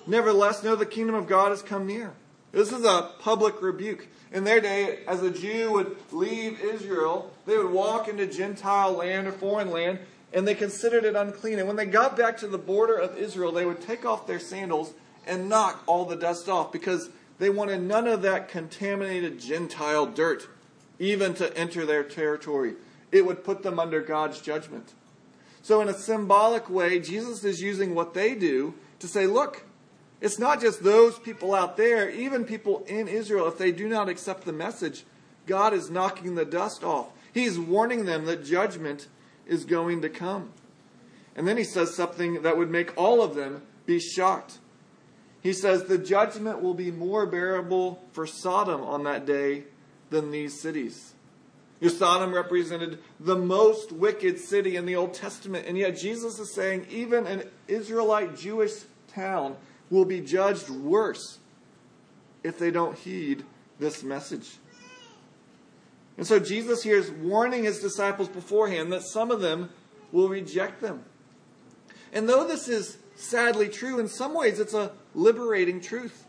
Nevertheless, 0.07 0.63
know 0.63 0.75
the 0.75 0.85
kingdom 0.85 1.15
of 1.15 1.27
God 1.27 1.49
has 1.49 1.61
come 1.61 1.85
near. 1.85 2.13
This 2.51 2.71
is 2.71 2.85
a 2.85 3.11
public 3.19 3.61
rebuke. 3.61 4.07
In 4.31 4.43
their 4.43 4.61
day, 4.61 4.99
as 5.07 5.21
a 5.21 5.29
Jew 5.29 5.71
would 5.73 5.95
leave 6.11 6.59
Israel, 6.61 7.31
they 7.45 7.57
would 7.57 7.71
walk 7.71 8.07
into 8.07 8.25
Gentile 8.25 8.93
land 8.93 9.27
or 9.27 9.31
foreign 9.31 9.71
land, 9.71 9.99
and 10.33 10.47
they 10.47 10.55
considered 10.55 11.03
it 11.03 11.15
unclean. 11.15 11.59
And 11.59 11.67
when 11.67 11.77
they 11.77 11.85
got 11.85 12.17
back 12.17 12.37
to 12.37 12.47
the 12.47 12.57
border 12.57 12.95
of 12.95 13.17
Israel, 13.17 13.51
they 13.51 13.65
would 13.65 13.81
take 13.81 14.05
off 14.05 14.27
their 14.27 14.39
sandals 14.39 14.93
and 15.25 15.49
knock 15.49 15.83
all 15.85 16.05
the 16.05 16.15
dust 16.15 16.49
off 16.49 16.71
because 16.71 17.09
they 17.39 17.49
wanted 17.49 17.81
none 17.81 18.07
of 18.07 18.21
that 18.23 18.49
contaminated 18.49 19.39
Gentile 19.39 20.05
dirt 20.05 20.47
even 20.99 21.33
to 21.35 21.55
enter 21.57 21.85
their 21.85 22.03
territory. 22.03 22.73
It 23.11 23.25
would 23.25 23.43
put 23.43 23.63
them 23.63 23.79
under 23.79 24.01
God's 24.01 24.41
judgment. 24.41 24.93
So, 25.63 25.79
in 25.79 25.87
a 25.87 25.93
symbolic 25.93 26.69
way, 26.69 26.99
Jesus 26.99 27.43
is 27.45 27.61
using 27.61 27.95
what 27.95 28.13
they 28.13 28.35
do 28.35 28.75
to 28.99 29.07
say, 29.07 29.25
look, 29.25 29.63
it's 30.19 30.37
not 30.37 30.61
just 30.61 30.83
those 30.83 31.17
people 31.17 31.55
out 31.55 31.77
there, 31.77 32.09
even 32.09 32.45
people 32.45 32.83
in 32.85 33.07
Israel, 33.07 33.47
if 33.47 33.57
they 33.57 33.71
do 33.71 33.87
not 33.87 34.09
accept 34.09 34.43
the 34.43 34.53
message, 34.53 35.05
God 35.47 35.73
is 35.73 35.89
knocking 35.89 36.35
the 36.35 36.45
dust 36.45 36.83
off. 36.83 37.11
He's 37.33 37.57
warning 37.57 38.05
them 38.05 38.25
that 38.25 38.45
judgment 38.45 39.07
is 39.47 39.65
going 39.65 40.01
to 40.01 40.09
come. 40.09 40.51
And 41.35 41.47
then 41.47 41.57
he 41.57 41.63
says 41.63 41.95
something 41.95 42.41
that 42.43 42.57
would 42.57 42.69
make 42.69 42.95
all 42.97 43.21
of 43.21 43.33
them 43.33 43.63
be 43.85 43.99
shocked. 43.99 44.59
He 45.41 45.53
says, 45.53 45.85
The 45.85 45.97
judgment 45.97 46.61
will 46.61 46.73
be 46.73 46.91
more 46.91 47.25
bearable 47.25 48.03
for 48.11 48.27
Sodom 48.27 48.81
on 48.81 49.03
that 49.03 49.25
day 49.25 49.63
than 50.09 50.31
these 50.31 50.59
cities. 50.59 51.12
Sodom 51.89 52.33
represented 52.33 52.99
the 53.19 53.35
most 53.35 53.91
wicked 53.91 54.39
city 54.39 54.75
in 54.75 54.85
the 54.85 54.95
Old 54.95 55.13
Testament, 55.13 55.67
and 55.67 55.77
yet 55.77 55.97
Jesus 55.97 56.39
is 56.39 56.53
saying 56.53 56.87
even 56.89 57.27
an 57.27 57.49
Israelite 57.67 58.37
Jewish 58.37 58.71
town 59.07 59.55
will 59.89 60.05
be 60.05 60.21
judged 60.21 60.69
worse 60.69 61.39
if 62.43 62.57
they 62.59 62.71
don't 62.71 62.97
heed 62.97 63.43
this 63.79 64.03
message. 64.03 64.57
And 66.17 66.27
so 66.27 66.39
Jesus 66.39 66.83
here 66.83 66.97
is 66.97 67.11
warning 67.11 67.63
his 67.63 67.79
disciples 67.79 68.29
beforehand 68.29 68.91
that 68.91 69.01
some 69.03 69.31
of 69.31 69.41
them 69.41 69.69
will 70.11 70.29
reject 70.29 70.81
them. 70.81 71.03
And 72.11 72.29
though 72.29 72.47
this 72.47 72.67
is 72.67 72.97
sadly 73.15 73.67
true, 73.69 73.99
in 73.99 74.07
some 74.07 74.33
ways 74.33 74.59
it's 74.59 74.73
a 74.73 74.91
liberating 75.15 75.81
truth. 75.81 76.25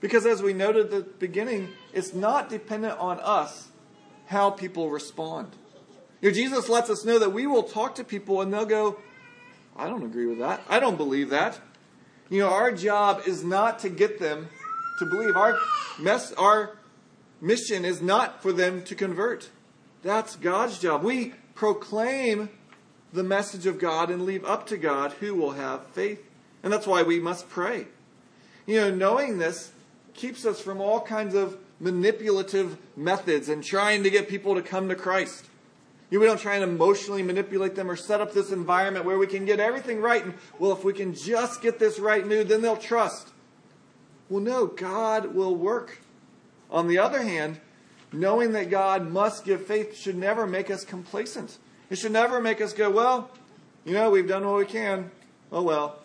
Because 0.00 0.26
as 0.26 0.42
we 0.42 0.52
noted 0.52 0.86
at 0.86 0.90
the 0.90 1.00
beginning, 1.00 1.70
it's 1.94 2.12
not 2.12 2.50
dependent 2.50 2.98
on 2.98 3.18
us 3.20 3.68
how 4.26 4.50
people 4.50 4.90
respond. 4.90 5.52
You 6.20 6.30
know, 6.30 6.34
Jesus 6.34 6.68
lets 6.68 6.90
us 6.90 7.04
know 7.04 7.18
that 7.18 7.32
we 7.32 7.46
will 7.46 7.62
talk 7.62 7.94
to 7.96 8.04
people 8.04 8.40
and 8.40 8.52
they'll 8.52 8.66
go, 8.66 8.98
I 9.76 9.88
don't 9.88 10.02
agree 10.02 10.26
with 10.26 10.38
that. 10.38 10.62
I 10.68 10.80
don't 10.80 10.96
believe 10.96 11.30
that. 11.30 11.60
You 12.28 12.40
know, 12.40 12.50
our 12.50 12.72
job 12.72 13.22
is 13.26 13.44
not 13.44 13.78
to 13.80 13.88
get 13.88 14.18
them 14.18 14.48
to 14.98 15.06
believe. 15.06 15.36
Our 15.36 15.58
mess, 15.98 16.32
our 16.32 16.76
mission 17.40 17.84
is 17.84 18.00
not 18.02 18.42
for 18.42 18.52
them 18.52 18.82
to 18.84 18.94
convert. 18.94 19.50
That's 20.02 20.36
God's 20.36 20.78
job. 20.78 21.02
We 21.02 21.34
proclaim 21.54 22.48
the 23.12 23.22
message 23.22 23.66
of 23.66 23.78
God 23.78 24.10
and 24.10 24.24
leave 24.24 24.44
up 24.44 24.66
to 24.68 24.76
God 24.76 25.12
who 25.14 25.34
will 25.34 25.52
have 25.52 25.86
faith. 25.88 26.22
And 26.62 26.72
that's 26.72 26.86
why 26.86 27.02
we 27.02 27.20
must 27.20 27.48
pray. 27.48 27.86
You 28.66 28.80
know, 28.80 28.94
knowing 28.94 29.38
this 29.38 29.70
keeps 30.14 30.44
us 30.44 30.60
from 30.60 30.80
all 30.80 31.00
kinds 31.00 31.34
of 31.34 31.58
manipulative 31.78 32.78
methods 32.96 33.48
and 33.48 33.62
trying 33.62 34.02
to 34.02 34.10
get 34.10 34.28
people 34.28 34.54
to 34.54 34.62
come 34.62 34.88
to 34.88 34.94
Christ. 34.94 35.46
You 36.10 36.18
know, 36.18 36.20
we 36.20 36.26
don't 36.26 36.40
try 36.40 36.54
and 36.54 36.64
emotionally 36.64 37.22
manipulate 37.22 37.74
them 37.74 37.90
or 37.90 37.96
set 37.96 38.20
up 38.20 38.32
this 38.32 38.52
environment 38.52 39.04
where 39.04 39.18
we 39.18 39.26
can 39.26 39.44
get 39.44 39.58
everything 39.58 40.00
right. 40.00 40.24
And, 40.24 40.34
well, 40.58 40.72
if 40.72 40.84
we 40.84 40.92
can 40.92 41.14
just 41.14 41.60
get 41.60 41.78
this 41.78 41.98
right 41.98 42.26
mood, 42.26 42.48
then 42.48 42.62
they'll 42.62 42.76
trust. 42.76 43.28
Well, 44.28 44.40
no, 44.40 44.66
God 44.66 45.34
will 45.34 45.54
work. 45.54 45.98
On 46.70 46.88
the 46.88 46.98
other 46.98 47.22
hand, 47.22 47.60
knowing 48.12 48.52
that 48.52 48.70
God 48.70 49.10
must 49.10 49.44
give 49.44 49.66
faith 49.66 49.96
should 49.96 50.16
never 50.16 50.46
make 50.46 50.70
us 50.70 50.84
complacent. 50.84 51.58
It 51.90 51.98
should 51.98 52.12
never 52.12 52.40
make 52.40 52.60
us 52.60 52.72
go, 52.72 52.90
well, 52.90 53.30
you 53.84 53.92
know, 53.92 54.10
we've 54.10 54.28
done 54.28 54.46
what 54.46 54.58
we 54.58 54.64
can. 54.64 55.10
Oh, 55.52 55.62
well. 55.62 55.98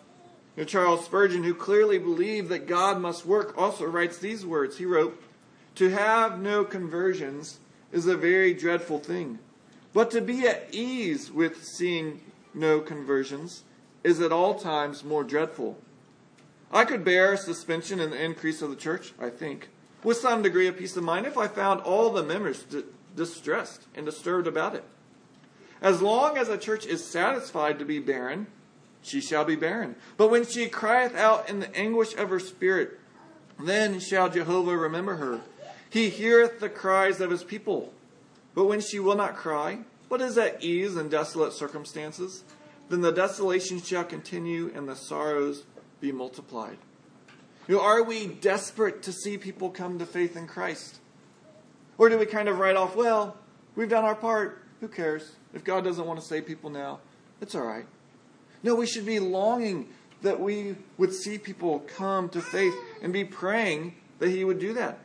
You 0.56 0.62
know, 0.62 0.66
Charles 0.66 1.04
Spurgeon, 1.04 1.42
who 1.42 1.54
clearly 1.54 1.98
believed 1.98 2.48
that 2.50 2.66
God 2.66 3.00
must 3.00 3.24
work, 3.24 3.56
also 3.56 3.84
writes 3.84 4.18
these 4.18 4.44
words. 4.44 4.78
He 4.78 4.84
wrote, 4.84 5.20
To 5.76 5.88
have 5.90 6.38
no 6.40 6.64
conversions 6.64 7.58
is 7.92 8.06
a 8.06 8.16
very 8.16 8.52
dreadful 8.52 8.98
thing, 8.98 9.38
but 9.92 10.10
to 10.10 10.20
be 10.20 10.46
at 10.46 10.68
ease 10.72 11.30
with 11.30 11.64
seeing 11.64 12.20
no 12.54 12.80
conversions 12.80 13.64
is 14.04 14.20
at 14.20 14.32
all 14.32 14.54
times 14.54 15.04
more 15.04 15.24
dreadful. 15.24 15.78
I 16.72 16.84
could 16.84 17.04
bear 17.04 17.36
suspension 17.36 18.00
and 18.00 18.12
the 18.12 18.22
increase 18.22 18.62
of 18.62 18.70
the 18.70 18.76
church, 18.76 19.12
I 19.20 19.30
think, 19.30 19.68
with 20.02 20.16
some 20.16 20.42
degree 20.42 20.66
of 20.66 20.78
peace 20.78 20.96
of 20.96 21.04
mind 21.04 21.26
if 21.26 21.36
I 21.36 21.48
found 21.48 21.80
all 21.82 22.10
the 22.10 22.22
members 22.22 22.62
d- 22.64 22.84
distressed 23.14 23.82
and 23.94 24.06
disturbed 24.06 24.46
about 24.46 24.74
it. 24.74 24.84
As 25.80 26.00
long 26.00 26.38
as 26.38 26.48
a 26.48 26.56
church 26.58 26.86
is 26.86 27.04
satisfied 27.04 27.78
to 27.78 27.84
be 27.84 27.98
barren, 27.98 28.46
she 29.02 29.20
shall 29.20 29.44
be 29.44 29.56
barren. 29.56 29.96
But 30.16 30.30
when 30.30 30.46
she 30.46 30.68
crieth 30.68 31.14
out 31.16 31.48
in 31.48 31.60
the 31.60 31.76
anguish 31.76 32.14
of 32.14 32.30
her 32.30 32.38
spirit, 32.38 32.98
then 33.58 34.00
shall 34.00 34.30
Jehovah 34.30 34.76
remember 34.76 35.16
her. 35.16 35.40
He 35.92 36.08
heareth 36.08 36.58
the 36.58 36.70
cries 36.70 37.20
of 37.20 37.30
his 37.30 37.44
people. 37.44 37.92
But 38.54 38.64
when 38.64 38.80
she 38.80 38.98
will 38.98 39.14
not 39.14 39.36
cry, 39.36 39.80
but 40.08 40.22
is 40.22 40.38
at 40.38 40.64
ease 40.64 40.96
in 40.96 41.10
desolate 41.10 41.52
circumstances, 41.52 42.44
then 42.88 43.02
the 43.02 43.12
desolation 43.12 43.78
shall 43.78 44.04
continue 44.04 44.72
and 44.74 44.88
the 44.88 44.96
sorrows 44.96 45.64
be 46.00 46.10
multiplied. 46.10 46.78
You 47.68 47.76
know, 47.76 47.82
are 47.82 48.02
we 48.02 48.26
desperate 48.26 49.02
to 49.02 49.12
see 49.12 49.36
people 49.36 49.68
come 49.68 49.98
to 49.98 50.06
faith 50.06 50.34
in 50.34 50.46
Christ? 50.46 50.98
Or 51.98 52.08
do 52.08 52.16
we 52.16 52.24
kind 52.24 52.48
of 52.48 52.58
write 52.58 52.76
off, 52.76 52.96
well, 52.96 53.36
we've 53.76 53.90
done 53.90 54.04
our 54.04 54.14
part. 54.14 54.62
Who 54.80 54.88
cares? 54.88 55.32
If 55.52 55.62
God 55.62 55.84
doesn't 55.84 56.06
want 56.06 56.18
to 56.18 56.24
save 56.26 56.46
people 56.46 56.70
now, 56.70 57.00
it's 57.42 57.54
all 57.54 57.66
right. 57.66 57.84
No, 58.62 58.74
we 58.74 58.86
should 58.86 59.04
be 59.04 59.20
longing 59.20 59.90
that 60.22 60.40
we 60.40 60.74
would 60.96 61.12
see 61.12 61.36
people 61.36 61.80
come 61.80 62.30
to 62.30 62.40
faith 62.40 62.74
and 63.02 63.12
be 63.12 63.24
praying 63.26 63.94
that 64.20 64.30
He 64.30 64.42
would 64.42 64.58
do 64.58 64.72
that. 64.72 64.98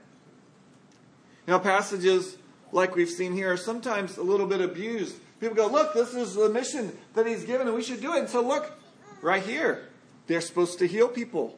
Now, 1.48 1.60
passages 1.60 2.38
like 2.74 2.96
we've 2.96 3.10
seen 3.10 3.32
here 3.32 3.54
are 3.54 3.58
sometimes 3.58 4.18
a 4.18 4.24
little 4.24 4.46
bit 4.46 4.60
abused. 4.60 5.16
People 5.40 5.56
go, 5.56 5.68
look, 5.68 5.94
this 5.94 6.14
is 6.14 6.36
the 6.36 6.50
mission 6.50 6.96
that 7.14 7.26
He's 7.26 7.46
given, 7.46 7.68
and 7.68 7.76
we 7.76 7.82
should 7.82 8.02
do 8.02 8.14
it. 8.16 8.20
And 8.20 8.30
so, 8.30 8.42
look, 8.42 8.78
right 9.22 9.42
here, 9.42 9.88
they're 10.28 10.42
supposed 10.42 10.78
to 10.80 10.88
heal 10.88 11.08
people. 11.08 11.58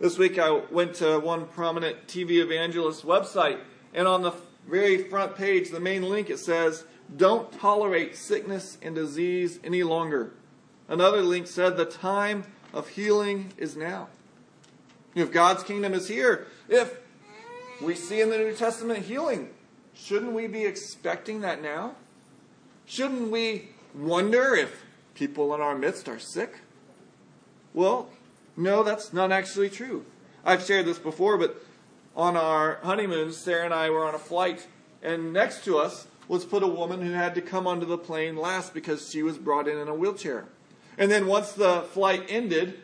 This 0.00 0.16
week 0.16 0.38
I 0.38 0.50
went 0.70 0.94
to 0.96 1.18
one 1.18 1.46
prominent 1.46 2.06
TV 2.06 2.42
evangelist 2.42 3.04
website, 3.04 3.58
and 3.92 4.06
on 4.06 4.22
the 4.22 4.32
very 4.68 5.04
front 5.04 5.36
page, 5.36 5.70
the 5.70 5.80
main 5.80 6.02
link, 6.02 6.30
it 6.30 6.38
says, 6.38 6.84
Don't 7.16 7.50
tolerate 7.58 8.16
sickness 8.16 8.78
and 8.80 8.94
disease 8.94 9.58
any 9.64 9.82
longer. 9.82 10.34
Another 10.88 11.22
link 11.22 11.48
said, 11.48 11.76
The 11.76 11.84
time 11.84 12.44
of 12.72 12.88
healing 12.90 13.52
is 13.56 13.76
now. 13.76 14.08
If 15.14 15.32
God's 15.32 15.62
kingdom 15.62 15.94
is 15.94 16.06
here, 16.06 16.46
if 16.68 17.00
we 17.80 17.94
see 17.94 18.20
in 18.20 18.30
the 18.30 18.38
New 18.38 18.54
Testament 18.54 19.04
healing, 19.04 19.50
shouldn't 19.94 20.32
we 20.32 20.46
be 20.46 20.64
expecting 20.64 21.40
that 21.40 21.62
now? 21.62 21.94
Shouldn't 22.86 23.30
we 23.30 23.70
wonder 23.94 24.54
if 24.54 24.82
people 25.14 25.54
in 25.54 25.60
our 25.60 25.76
midst 25.76 26.08
are 26.08 26.18
sick? 26.18 26.58
Well, 27.74 28.08
no, 28.56 28.82
that's 28.82 29.12
not 29.12 29.32
actually 29.32 29.70
true. 29.70 30.04
I've 30.44 30.64
shared 30.64 30.86
this 30.86 30.98
before, 30.98 31.36
but 31.36 31.62
on 32.14 32.36
our 32.36 32.78
honeymoon, 32.82 33.32
Sarah 33.32 33.64
and 33.64 33.74
I 33.74 33.90
were 33.90 34.04
on 34.04 34.14
a 34.14 34.18
flight, 34.18 34.66
and 35.02 35.32
next 35.32 35.64
to 35.64 35.78
us 35.78 36.06
was 36.28 36.44
put 36.44 36.62
a 36.62 36.68
woman 36.68 37.02
who 37.02 37.12
had 37.12 37.34
to 37.34 37.40
come 37.40 37.66
onto 37.66 37.86
the 37.86 37.98
plane 37.98 38.36
last 38.36 38.72
because 38.72 39.10
she 39.10 39.22
was 39.22 39.38
brought 39.38 39.68
in 39.68 39.78
in 39.78 39.88
a 39.88 39.94
wheelchair. 39.94 40.46
And 40.98 41.10
then 41.10 41.26
once 41.26 41.52
the 41.52 41.82
flight 41.92 42.24
ended, 42.28 42.80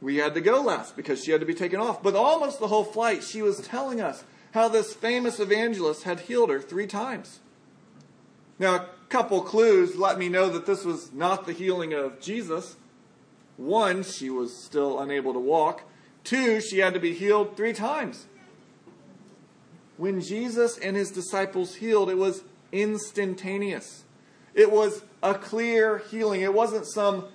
we 0.00 0.16
had 0.16 0.34
to 0.34 0.40
go 0.40 0.60
last 0.60 0.96
because 0.96 1.24
she 1.24 1.30
had 1.30 1.40
to 1.40 1.46
be 1.46 1.54
taken 1.54 1.80
off. 1.80 2.02
But 2.02 2.14
almost 2.14 2.60
the 2.60 2.68
whole 2.68 2.84
flight, 2.84 3.22
she 3.22 3.42
was 3.42 3.60
telling 3.60 4.00
us 4.00 4.24
how 4.52 4.68
this 4.68 4.94
famous 4.94 5.40
evangelist 5.40 6.04
had 6.04 6.20
healed 6.20 6.50
her 6.50 6.60
three 6.60 6.86
times. 6.86 7.40
Now, 8.58 8.74
a 8.76 8.88
couple 9.08 9.40
clues 9.42 9.96
let 9.96 10.18
me 10.18 10.28
know 10.28 10.48
that 10.50 10.66
this 10.66 10.84
was 10.84 11.12
not 11.12 11.46
the 11.46 11.52
healing 11.52 11.92
of 11.92 12.20
Jesus. 12.20 12.76
One, 13.56 14.02
she 14.02 14.30
was 14.30 14.56
still 14.56 15.00
unable 15.00 15.32
to 15.32 15.38
walk. 15.38 15.82
Two, 16.24 16.60
she 16.60 16.78
had 16.78 16.94
to 16.94 17.00
be 17.00 17.14
healed 17.14 17.56
three 17.56 17.72
times. 17.72 18.26
When 19.96 20.20
Jesus 20.20 20.78
and 20.78 20.96
his 20.96 21.10
disciples 21.10 21.76
healed, 21.76 22.08
it 22.08 22.18
was 22.18 22.42
instantaneous. 22.70 24.04
It 24.54 24.70
was 24.70 25.02
a 25.22 25.34
clear 25.34 25.98
healing. 25.98 26.42
It 26.42 26.54
wasn't 26.54 26.86
some 26.86 27.26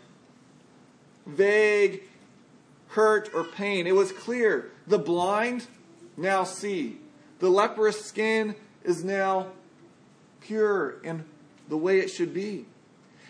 vague 1.26 2.04
hurt 2.94 3.30
or 3.34 3.44
pain. 3.44 3.88
It 3.88 3.96
was 3.96 4.12
clear. 4.12 4.72
The 4.88 5.00
blind 5.00 5.68
now 6.18 6.44
see. 6.44 6.98
The 7.40 7.50
leprous 7.50 8.04
skin 8.04 8.56
is 8.84 9.04
now 9.04 9.48
pure 10.42 11.02
in 11.04 11.26
the 11.70 11.78
way 11.78 12.00
it 12.00 12.10
should 12.10 12.34
be. 12.34 12.66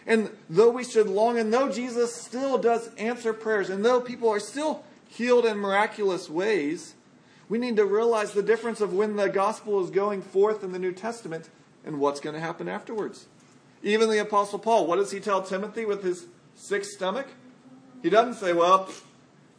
And 0.05 0.29
though 0.49 0.69
we 0.69 0.83
should 0.83 1.07
long, 1.07 1.37
and 1.37 1.53
though 1.53 1.71
Jesus 1.71 2.13
still 2.13 2.57
does 2.57 2.93
answer 2.95 3.31
prayers, 3.31 3.69
and 3.69 3.85
though 3.85 4.01
people 4.01 4.29
are 4.29 4.39
still 4.39 4.83
healed 5.07 5.45
in 5.45 5.57
miraculous 5.57 6.29
ways, 6.29 6.95
we 7.47 7.57
need 7.57 7.77
to 7.77 7.85
realize 7.85 8.33
the 8.33 8.43
difference 8.43 8.81
of 8.81 8.93
when 8.93 9.15
the 9.15 9.29
gospel 9.29 9.83
is 9.83 9.89
going 9.89 10.21
forth 10.21 10.63
in 10.63 10.71
the 10.71 10.79
New 10.79 10.91
Testament 10.91 11.49
and 11.85 11.99
what's 11.99 12.19
going 12.19 12.33
to 12.33 12.39
happen 12.39 12.67
afterwards. 12.67 13.27
Even 13.81 14.09
the 14.09 14.17
Apostle 14.19 14.59
Paul, 14.59 14.87
what 14.87 14.95
does 14.97 15.11
he 15.11 15.19
tell 15.19 15.41
Timothy 15.41 15.85
with 15.85 16.03
his 16.03 16.25
sick 16.55 16.83
stomach? 16.83 17.27
He 18.01 18.09
doesn't 18.09 18.35
say, 18.35 18.53
Well, 18.53 18.89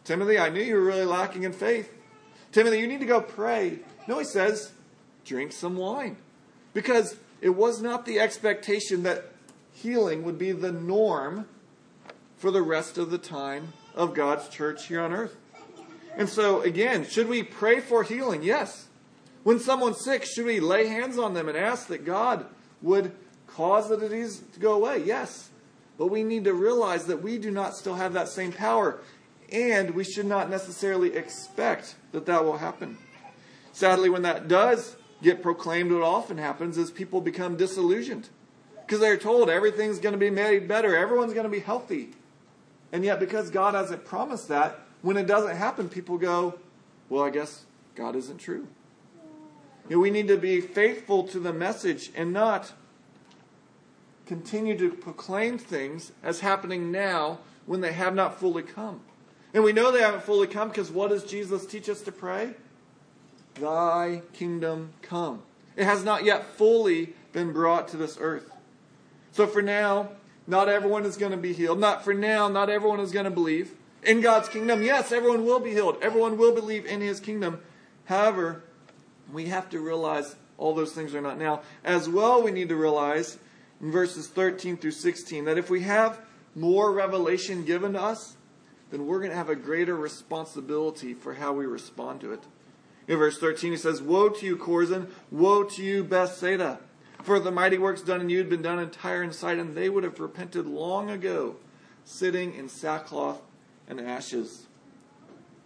Timothy, 0.05 0.39
I 0.39 0.51
knew 0.51 0.63
you 0.63 0.75
were 0.75 0.85
really 0.85 1.05
lacking 1.05 1.45
in 1.45 1.53
faith. 1.53 1.93
Timothy, 2.53 2.79
you 2.79 2.87
need 2.87 3.01
to 3.01 3.07
go 3.07 3.21
pray. 3.21 3.81
No, 4.07 4.19
he 4.19 4.25
says, 4.25 4.73
Drink 5.25 5.53
some 5.53 5.77
wine. 5.77 6.17
Because 6.75 7.17
it 7.41 7.51
was 7.51 7.81
not 7.81 8.05
the 8.05 8.21
expectation 8.21 9.03
that 9.05 9.33
healing 9.73 10.23
would 10.25 10.39
be 10.39 10.53
the 10.53 10.73
norm 10.73 11.47
for 12.37 12.51
the 12.51 12.63
rest 12.63 12.99
of 12.99 13.11
the 13.11 13.19
time 13.19 13.73
of 13.95 14.15
God's 14.15 14.49
church 14.49 14.87
here 14.87 15.01
on 15.01 15.13
earth. 15.13 15.37
And 16.17 16.29
so, 16.29 16.61
again, 16.61 17.07
should 17.07 17.29
we 17.29 17.43
pray 17.43 17.81
for 17.81 18.03
healing? 18.03 18.43
Yes. 18.43 18.87
When 19.43 19.59
someone's 19.59 20.05
sick, 20.05 20.25
should 20.25 20.47
we 20.47 20.61
lay 20.61 20.87
hands 20.87 21.19
on 21.19 21.35
them 21.35 21.49
and 21.49 21.57
ask 21.59 21.89
that 21.89 22.05
God 22.05 22.47
would 22.83 23.13
cause 23.47 23.89
the 23.89 23.97
disease 23.97 24.43
to 24.53 24.61
go 24.61 24.75
away? 24.75 25.03
Yes. 25.05 25.51
But 25.99 26.07
we 26.07 26.23
need 26.23 26.45
to 26.45 26.55
realize 26.55 27.07
that 27.07 27.23
we 27.23 27.39
do 27.39 27.51
not 27.51 27.77
still 27.77 27.95
have 27.95 28.13
that 28.15 28.29
same 28.29 28.53
power. 28.53 29.01
And 29.55 29.91
we 29.91 30.03
should 30.03 30.27
not 30.27 30.51
necessarily 30.51 31.15
expect 31.15 31.95
that 32.11 32.27
that 32.27 32.45
will 32.45 32.59
happen. 32.59 32.99
Sadly, 33.73 34.11
when 34.11 34.23
that 34.23 34.49
does 34.49 34.97
get 35.23 35.43
proclaimed, 35.43 35.93
what 35.93 36.03
often 36.03 36.39
happens 36.39 36.77
is 36.77 36.91
people 36.91 37.21
become 37.21 37.57
disillusioned 37.57 38.29
because 38.85 39.01
they're 39.01 39.17
told 39.17 39.49
everything's 39.49 39.99
going 40.01 40.13
to 40.13 40.19
be 40.19 40.31
made 40.31 40.67
better, 40.67 40.97
everyone's 40.97 41.33
going 41.33 41.45
to 41.45 41.51
be 41.51 41.61
healthy. 41.61 42.11
And 42.93 43.05
yet, 43.05 43.21
because 43.21 43.51
God 43.51 43.75
hasn't 43.75 44.05
promised 44.05 44.49
that, 44.49 44.81
when 45.03 45.17
it 45.17 45.27
doesn't 45.27 45.57
happen, 45.57 45.89
people 45.89 46.19
go, 46.19 46.59
Well, 47.09 47.23
I 47.23 47.31
guess 47.31 47.65
God 47.95 48.17
isn't 48.17 48.39
true. 48.39 48.67
You 49.89 49.97
know, 49.97 50.01
we 50.01 50.11
need 50.11 50.29
to 50.29 50.37
be 50.37 50.61
faithful 50.61 51.25
to 51.29 51.39
the 51.39 51.53
message 51.53 52.11
and 52.17 52.33
not 52.33 52.73
continue 54.27 54.77
to 54.79 54.91
proclaim 54.91 55.59
things 55.59 56.13
as 56.23 56.41
happening 56.41 56.91
now 56.91 57.41
when 57.67 57.83
they 57.83 57.93
have 57.93 58.15
not 58.15 58.39
fully 58.39 58.63
come. 58.63 59.01
And 59.55 59.63
we 59.63 59.73
know 59.73 59.93
they 59.93 60.01
haven't 60.01 60.25
fully 60.25 60.49
come 60.49 60.69
because 60.69 60.91
what 60.91 61.11
does 61.11 61.25
Jesus 61.25 61.65
teach 61.65 61.89
us 61.89 62.01
to 62.03 62.13
pray? 62.13 62.55
Thy 63.55 64.23
kingdom 64.33 64.93
come. 65.01 65.43
It 65.77 65.85
has 65.85 66.05
not 66.05 66.25
yet 66.25 66.45
fully 66.45 67.15
been 67.33 67.53
brought 67.53 67.89
to 67.89 67.97
this 67.97 68.19
earth. 68.21 68.51
So 69.31 69.47
for 69.47 69.63
now, 69.63 70.11
not 70.47 70.69
everyone 70.69 71.05
is 71.05 71.17
going 71.17 71.33
to 71.33 71.39
be 71.39 71.53
healed. 71.53 71.79
Not 71.79 72.05
for 72.05 72.13
now, 72.13 72.49
not 72.49 72.69
everyone 72.69 73.01
is 73.01 73.13
going 73.13 73.25
to 73.25 73.31
believe. 73.31 73.73
In 74.03 74.21
God's 74.21 74.49
kingdom, 74.49 74.83
yes, 74.83 75.13
everyone 75.13 75.45
will 75.45 75.61
be 75.61 75.71
healed. 75.71 75.99
Everyone 76.03 76.37
will 76.37 76.55
believe 76.55 76.85
in 76.85 77.01
his 77.01 77.21
kingdom. 77.21 77.61
However, 78.05 78.63
we 79.33 79.47
have 79.47 79.71
to 79.71 79.81
realize 79.81 80.37
all 80.59 80.75
those 80.75 80.93
things 80.93 81.15
are 81.15 81.21
not 81.21 81.39
now. 81.39 81.63
As 81.85 82.09
well, 82.09 82.43
we 82.43 82.51
need 82.51 82.69
to 82.69 82.77
realize 82.77 83.39
in 83.81 83.91
verses 83.91 84.27
13 84.29 84.77
through 84.77 84.91
16 84.91 85.45
that 85.47 85.59
if 85.59 85.71
we 85.71 85.83
have 85.83 86.21
more 86.55 86.93
revelation 86.93 87.65
given 87.65 87.95
to 87.95 88.03
us, 88.03 88.37
then 88.91 89.07
we're 89.07 89.19
going 89.19 89.31
to 89.31 89.37
have 89.37 89.49
a 89.49 89.57
greater 89.57 89.97
responsibility 89.97 91.15
for 91.15 91.35
how 91.35 91.53
we 91.53 91.67
respond 91.67 92.21
to 92.21 92.33
it. 92.33 92.45
In 93.07 93.19
verse 93.19 93.39
13, 93.39 93.73
he 93.73 93.77
says, 93.77 94.01
Woe 94.01 94.29
to 94.29 94.47
you, 94.47 94.57
Chorazin! 94.57 95.09
Woe 95.31 95.65
to 95.65 95.83
you, 95.83 96.05
Bethsaida! 96.05 96.81
For 97.23 97.41
the 97.41 97.51
mighty 97.51 97.79
works 97.79 98.03
done 98.03 98.21
in 98.21 98.29
you 98.29 98.39
had 98.39 98.51
been 98.51 98.63
done 98.63 98.79
in 98.79 98.91
Tyre 98.91 99.23
and 99.23 99.35
Sidon, 99.35 99.75
they 99.75 99.89
would 99.89 100.05
have 100.05 100.21
repented 100.21 100.67
long 100.67 101.11
ago, 101.11 101.57
sitting 102.05 102.55
in 102.55 102.69
sackcloth 102.69 103.41
and 103.89 104.01
ashes. 104.01 104.67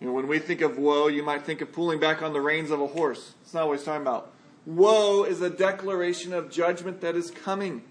You 0.01 0.07
know, 0.07 0.13
when 0.13 0.29
we 0.29 0.39
think 0.39 0.61
of 0.61 0.79
woe, 0.79 1.09
you 1.09 1.25
might 1.25 1.45
think 1.45 1.61
of 1.61 1.73
pulling 1.73 1.99
back 1.99 2.23
on 2.23 2.33
the 2.33 2.41
reins 2.41 2.71
of 2.71 2.81
a 2.81 2.87
horse. 2.87 3.35
It's 3.43 3.55
not 3.55 3.67
what 3.67 3.79
he's 3.79 3.85
talking 3.85 4.03
about. 4.03 4.31
Woe 4.65 5.25
is 5.25 5.43
a 5.43 5.51
declaration 5.51 6.33
of 6.33 6.51
judgment 6.51 7.01
that 7.01 7.17
is 7.17 7.31
coming. 7.31 7.83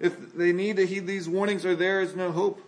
If 0.00 0.32
they 0.34 0.52
need 0.52 0.76
to 0.76 0.86
heed 0.86 1.06
these 1.06 1.28
warnings, 1.28 1.66
or 1.66 1.74
there 1.74 2.00
is 2.00 2.14
no 2.16 2.32
hope. 2.32 2.62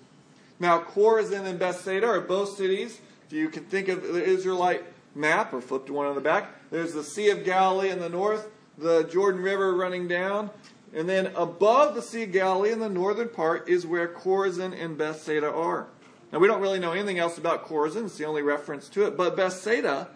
Now, 0.61 0.79
Chorazin 0.79 1.46
and 1.46 1.59
Bethsaida 1.59 2.07
are 2.07 2.20
both 2.20 2.57
cities. 2.57 3.01
If 3.27 3.33
you 3.33 3.49
can 3.49 3.64
think 3.64 3.88
of 3.88 4.03
the 4.03 4.23
Israelite 4.23 4.85
map, 5.14 5.55
or 5.55 5.61
flip 5.62 5.87
to 5.87 5.92
one 5.94 6.07
on 6.07 6.14
the 6.14 6.20
back, 6.20 6.51
there's 6.70 6.92
the 6.92 7.03
Sea 7.03 7.31
of 7.31 7.44
Galilee 7.44 7.88
in 7.88 7.99
the 7.99 8.11
north, 8.11 8.49
the 8.77 9.05
Jordan 9.05 9.40
River 9.40 9.75
running 9.75 10.07
down, 10.07 10.51
and 10.94 11.09
then 11.09 11.27
above 11.35 11.94
the 11.94 12.03
Sea 12.03 12.25
of 12.25 12.33
Galilee 12.33 12.73
in 12.73 12.79
the 12.79 12.90
northern 12.90 13.29
part 13.29 13.68
is 13.68 13.87
where 13.87 14.07
Chorazin 14.07 14.79
and 14.79 14.99
Bethsaida 14.99 15.51
are. 15.51 15.87
Now, 16.31 16.38
we 16.38 16.46
don't 16.46 16.61
really 16.61 16.79
know 16.79 16.92
anything 16.92 17.18
else 17.18 17.38
about 17.38 17.66
Chorazin, 17.66 18.05
it's 18.05 18.18
the 18.18 18.27
only 18.27 18.42
reference 18.42 18.88
to 18.90 19.07
it, 19.07 19.16
but 19.16 19.37
Bethsaida, 19.37 20.09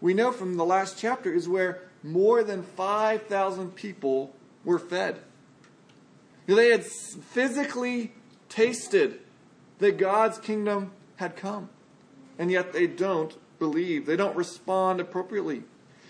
we 0.00 0.12
know 0.12 0.32
from 0.32 0.56
the 0.56 0.64
last 0.64 0.98
chapter, 0.98 1.32
is 1.32 1.48
where 1.48 1.82
more 2.02 2.44
than 2.44 2.62
5,000 2.62 3.74
people 3.74 4.34
were 4.64 4.78
fed. 4.78 5.20
They 6.46 6.68
had 6.68 6.84
physically 6.84 8.12
tasted 8.48 9.20
that 9.78 9.98
God's 9.98 10.38
kingdom 10.38 10.92
had 11.16 11.36
come, 11.36 11.68
and 12.38 12.50
yet 12.50 12.72
they 12.72 12.86
don't 12.86 13.36
believe. 13.58 14.06
They 14.06 14.16
don't 14.16 14.36
respond 14.36 15.00
appropriately. 15.00 15.62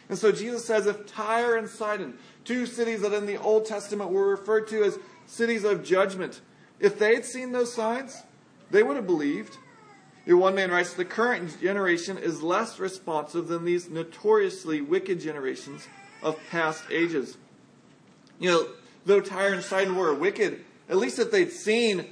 And 0.08 0.18
so 0.18 0.30
Jesus 0.30 0.64
says 0.64 0.86
if 0.86 1.06
Tyre 1.06 1.56
and 1.56 1.68
Sidon, 1.68 2.18
two 2.44 2.66
cities 2.66 3.02
that 3.02 3.12
in 3.12 3.26
the 3.26 3.40
Old 3.40 3.66
Testament 3.66 4.10
were 4.10 4.28
referred 4.28 4.68
to 4.68 4.84
as 4.84 4.98
cities 5.26 5.64
of 5.64 5.84
judgment, 5.84 6.40
if 6.78 6.98
they 6.98 7.14
had 7.14 7.24
seen 7.24 7.52
those 7.52 7.72
signs, 7.72 8.22
they 8.70 8.82
would 8.82 8.96
have 8.96 9.06
believed. 9.06 9.58
One 10.26 10.56
man 10.56 10.70
writes, 10.70 10.94
the 10.94 11.04
current 11.04 11.60
generation 11.60 12.18
is 12.18 12.42
less 12.42 12.80
responsive 12.80 13.46
than 13.46 13.64
these 13.64 13.88
notoriously 13.88 14.80
wicked 14.80 15.20
generations 15.20 15.86
of 16.22 16.36
past 16.50 16.84
ages. 16.90 17.36
You 18.40 18.50
know, 18.50 18.66
though 19.04 19.20
Tyre 19.20 19.54
and 19.54 19.62
Sidon 19.62 19.94
were 19.94 20.12
wicked, 20.14 20.64
at 20.88 20.96
least 20.96 21.20
if 21.20 21.30
they'd 21.30 21.52
seen 21.52 22.06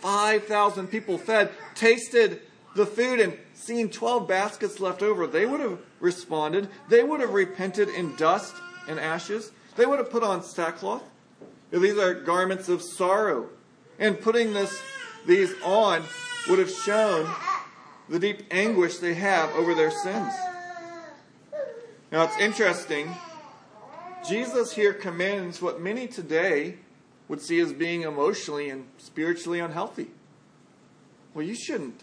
5,000 0.00 0.88
people 0.88 1.18
fed, 1.18 1.50
tasted 1.74 2.40
the 2.74 2.86
food, 2.86 3.20
and 3.20 3.36
seen 3.54 3.90
12 3.90 4.28
baskets 4.28 4.80
left 4.80 5.02
over, 5.02 5.26
they 5.26 5.46
would 5.46 5.60
have 5.60 5.78
responded. 6.00 6.68
They 6.88 7.02
would 7.02 7.20
have 7.20 7.32
repented 7.32 7.88
in 7.88 8.16
dust 8.16 8.54
and 8.88 8.98
ashes. 8.98 9.52
They 9.76 9.86
would 9.86 9.98
have 9.98 10.10
put 10.10 10.22
on 10.22 10.42
sackcloth. 10.42 11.02
These 11.70 11.98
are 11.98 12.14
garments 12.14 12.68
of 12.68 12.82
sorrow. 12.82 13.48
And 13.98 14.20
putting 14.20 14.52
this, 14.52 14.80
these 15.26 15.52
on 15.62 16.02
would 16.48 16.58
have 16.58 16.70
shown 16.70 17.30
the 18.08 18.18
deep 18.18 18.44
anguish 18.50 18.98
they 18.98 19.14
have 19.14 19.50
over 19.54 19.74
their 19.74 19.90
sins. 19.90 20.32
Now 22.10 22.24
it's 22.24 22.38
interesting. 22.38 23.14
Jesus 24.26 24.72
here 24.72 24.94
commends 24.94 25.60
what 25.60 25.80
many 25.80 26.06
today 26.06 26.78
would 27.28 27.40
see 27.40 27.60
as 27.60 27.72
being 27.72 28.02
emotionally 28.02 28.70
and 28.70 28.86
spiritually 28.96 29.60
unhealthy. 29.60 30.08
Well, 31.34 31.44
you 31.44 31.54
shouldn't 31.54 32.02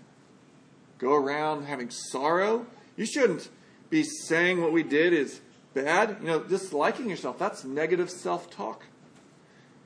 go 0.97 1.13
around 1.13 1.65
having 1.65 1.89
sorrow. 1.89 2.67
You 2.95 3.05
shouldn't 3.05 3.49
be 3.89 4.03
saying 4.03 4.61
what 4.61 4.71
we 4.71 4.83
did 4.83 5.13
is 5.13 5.41
bad. 5.73 6.17
You 6.21 6.27
know, 6.27 6.39
disliking 6.39 7.09
yourself, 7.09 7.37
that's 7.37 7.63
negative 7.63 8.09
self 8.09 8.49
talk. 8.49 8.85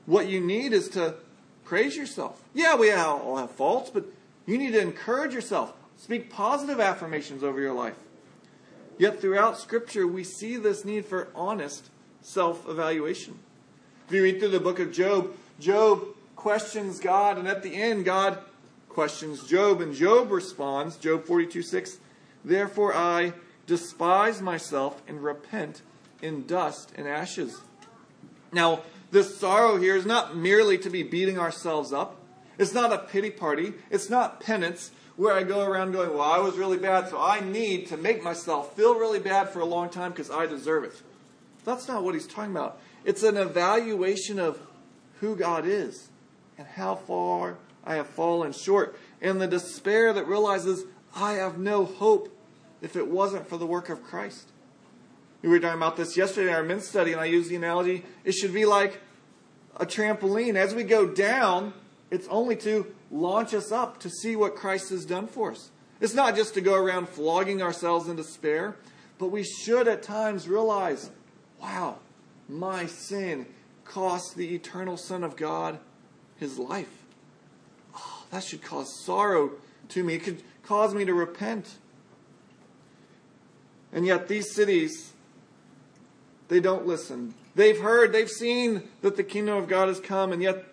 What 0.06 0.28
you 0.28 0.40
need 0.40 0.72
is 0.72 0.88
to 0.90 1.16
praise 1.64 1.96
yourself. 1.96 2.42
Yeah, 2.54 2.76
we 2.76 2.92
all 2.92 3.36
have 3.36 3.50
faults, 3.50 3.90
but 3.90 4.04
you 4.46 4.58
need 4.58 4.72
to 4.72 4.80
encourage 4.80 5.34
yourself. 5.34 5.72
Speak 5.96 6.30
positive 6.30 6.80
affirmations 6.80 7.44
over 7.44 7.60
your 7.60 7.74
life. 7.74 7.96
Yet 8.98 9.20
throughout 9.20 9.58
Scripture, 9.58 10.06
we 10.06 10.24
see 10.24 10.56
this 10.56 10.84
need 10.84 11.06
for 11.06 11.28
honest 11.34 11.88
self 12.22 12.68
evaluation. 12.68 13.38
If 14.10 14.14
you 14.16 14.24
read 14.24 14.40
through 14.40 14.48
the 14.48 14.58
book 14.58 14.80
of 14.80 14.90
Job, 14.90 15.36
Job 15.60 16.04
questions 16.34 16.98
God, 16.98 17.38
and 17.38 17.46
at 17.46 17.62
the 17.62 17.72
end, 17.72 18.04
God 18.04 18.38
questions 18.88 19.46
Job, 19.46 19.80
and 19.80 19.94
Job 19.94 20.32
responds, 20.32 20.96
Job 20.96 21.24
42 21.26 21.62
6, 21.62 21.98
Therefore 22.44 22.92
I 22.92 23.34
despise 23.68 24.42
myself 24.42 25.00
and 25.06 25.22
repent 25.22 25.82
in 26.20 26.44
dust 26.44 26.90
and 26.96 27.06
ashes. 27.06 27.60
Now, 28.50 28.80
this 29.12 29.38
sorrow 29.38 29.76
here 29.76 29.94
is 29.94 30.06
not 30.06 30.36
merely 30.36 30.76
to 30.78 30.90
be 30.90 31.04
beating 31.04 31.38
ourselves 31.38 31.92
up. 31.92 32.16
It's 32.58 32.74
not 32.74 32.92
a 32.92 32.98
pity 32.98 33.30
party. 33.30 33.74
It's 33.90 34.10
not 34.10 34.40
penance 34.40 34.90
where 35.14 35.34
I 35.34 35.44
go 35.44 35.64
around 35.64 35.92
going, 35.92 36.10
Well, 36.10 36.22
I 36.22 36.38
was 36.38 36.56
really 36.56 36.78
bad, 36.78 37.08
so 37.10 37.20
I 37.20 37.38
need 37.38 37.86
to 37.90 37.96
make 37.96 38.24
myself 38.24 38.74
feel 38.74 38.98
really 38.98 39.20
bad 39.20 39.50
for 39.50 39.60
a 39.60 39.64
long 39.64 39.88
time 39.88 40.10
because 40.10 40.32
I 40.32 40.46
deserve 40.46 40.82
it. 40.82 41.00
That's 41.64 41.86
not 41.86 42.02
what 42.02 42.14
he's 42.14 42.26
talking 42.26 42.50
about. 42.50 42.80
It's 43.04 43.22
an 43.22 43.36
evaluation 43.36 44.38
of 44.38 44.60
who 45.20 45.36
God 45.36 45.66
is 45.66 46.08
and 46.58 46.66
how 46.66 46.94
far 46.94 47.56
I 47.84 47.94
have 47.94 48.08
fallen 48.08 48.52
short, 48.52 48.98
and 49.22 49.40
the 49.40 49.46
despair 49.46 50.12
that 50.12 50.26
realizes 50.26 50.84
I 51.14 51.34
have 51.34 51.58
no 51.58 51.84
hope 51.84 52.28
if 52.82 52.96
it 52.96 53.08
wasn't 53.08 53.48
for 53.48 53.56
the 53.56 53.66
work 53.66 53.88
of 53.88 54.02
Christ. 54.02 54.48
We 55.42 55.48
were 55.48 55.58
talking 55.58 55.78
about 55.78 55.96
this 55.96 56.16
yesterday 56.16 56.48
in 56.48 56.54
our 56.54 56.62
men's 56.62 56.86
study, 56.86 57.12
and 57.12 57.20
I 57.20 57.24
used 57.24 57.48
the 57.48 57.56
analogy 57.56 58.04
it 58.24 58.32
should 58.32 58.52
be 58.52 58.66
like 58.66 59.00
a 59.76 59.86
trampoline. 59.86 60.56
As 60.56 60.74
we 60.74 60.84
go 60.84 61.06
down, 61.06 61.72
it's 62.10 62.28
only 62.28 62.56
to 62.56 62.86
launch 63.10 63.54
us 63.54 63.72
up 63.72 63.98
to 64.00 64.10
see 64.10 64.36
what 64.36 64.54
Christ 64.54 64.90
has 64.90 65.06
done 65.06 65.26
for 65.26 65.52
us. 65.52 65.70
It's 66.00 66.14
not 66.14 66.36
just 66.36 66.54
to 66.54 66.60
go 66.60 66.74
around 66.74 67.08
flogging 67.08 67.62
ourselves 67.62 68.08
in 68.08 68.16
despair, 68.16 68.76
but 69.18 69.28
we 69.28 69.42
should 69.42 69.88
at 69.88 70.02
times 70.02 70.48
realize 70.48 71.10
wow, 71.60 71.98
my 72.50 72.86
sin 72.86 73.46
cost 73.84 74.36
the 74.36 74.54
eternal 74.54 74.96
Son 74.96 75.24
of 75.24 75.36
God 75.36 75.78
his 76.38 76.58
life 76.58 77.00
ah, 77.94 78.24
that 78.30 78.44
should 78.44 78.62
cause 78.62 79.04
sorrow 79.04 79.52
to 79.88 80.04
me. 80.04 80.14
It 80.14 80.24
could 80.24 80.42
cause 80.62 80.94
me 80.94 81.04
to 81.04 81.14
repent. 81.14 81.76
And 83.92 84.06
yet, 84.06 84.28
these 84.28 84.54
cities, 84.54 85.12
they 86.48 86.60
don't 86.60 86.86
listen. 86.86 87.34
They've 87.56 87.78
heard, 87.78 88.12
they've 88.12 88.30
seen 88.30 88.84
that 89.02 89.16
the 89.16 89.24
kingdom 89.24 89.56
of 89.56 89.66
God 89.66 89.88
has 89.88 89.98
come, 89.98 90.32
and 90.32 90.40
yet 90.40 90.64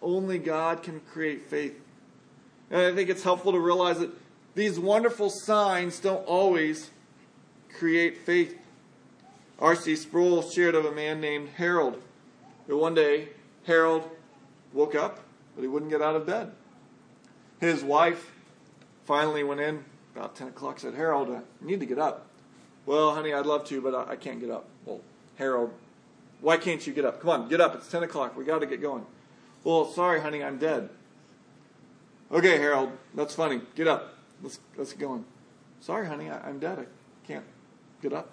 only 0.00 0.38
God 0.38 0.82
can 0.82 1.00
create 1.00 1.46
faith. 1.46 1.80
And 2.70 2.80
I 2.80 2.94
think 2.94 3.10
it's 3.10 3.24
helpful 3.24 3.52
to 3.52 3.58
realize 3.58 3.98
that 3.98 4.10
these 4.54 4.78
wonderful 4.78 5.30
signs 5.30 5.98
don't 5.98 6.24
always 6.26 6.90
create 7.76 8.18
faith. 8.18 8.56
R.C. 9.64 9.96
Sproul 9.96 10.42
shared 10.42 10.74
of 10.74 10.84
a 10.84 10.92
man 10.92 11.22
named 11.22 11.48
Harold. 11.56 12.02
That 12.66 12.76
one 12.76 12.94
day, 12.94 13.30
Harold 13.66 14.06
woke 14.74 14.94
up, 14.94 15.20
but 15.56 15.62
he 15.62 15.68
wouldn't 15.68 15.90
get 15.90 16.02
out 16.02 16.14
of 16.14 16.26
bed. 16.26 16.52
His 17.60 17.82
wife 17.82 18.30
finally 19.06 19.42
went 19.42 19.62
in 19.62 19.82
about 20.14 20.36
10 20.36 20.48
o'clock, 20.48 20.80
said, 20.80 20.92
Harold, 20.92 21.30
I 21.30 21.40
need 21.64 21.80
to 21.80 21.86
get 21.86 21.98
up. 21.98 22.26
Well, 22.84 23.14
honey, 23.14 23.32
I'd 23.32 23.46
love 23.46 23.64
to, 23.68 23.80
but 23.80 23.94
I, 23.94 24.12
I 24.12 24.16
can't 24.16 24.38
get 24.38 24.50
up. 24.50 24.66
Well, 24.84 25.00
Harold, 25.36 25.72
why 26.42 26.58
can't 26.58 26.86
you 26.86 26.92
get 26.92 27.06
up? 27.06 27.22
Come 27.22 27.30
on, 27.30 27.48
get 27.48 27.62
up. 27.62 27.74
It's 27.74 27.90
10 27.90 28.02
o'clock. 28.02 28.36
We 28.36 28.44
got 28.44 28.58
to 28.58 28.66
get 28.66 28.82
going. 28.82 29.06
Well, 29.64 29.90
sorry, 29.90 30.20
honey, 30.20 30.44
I'm 30.44 30.58
dead. 30.58 30.90
Okay, 32.30 32.58
Harold, 32.58 32.92
that's 33.14 33.34
funny. 33.34 33.62
Get 33.74 33.88
up. 33.88 34.12
Let's, 34.42 34.60
let's 34.76 34.92
get 34.92 35.00
going. 35.00 35.24
Sorry, 35.80 36.06
honey, 36.06 36.28
I, 36.28 36.50
I'm 36.50 36.58
dead. 36.58 36.80
I 36.80 37.26
can't 37.26 37.44
get 38.02 38.12
up. 38.12 38.30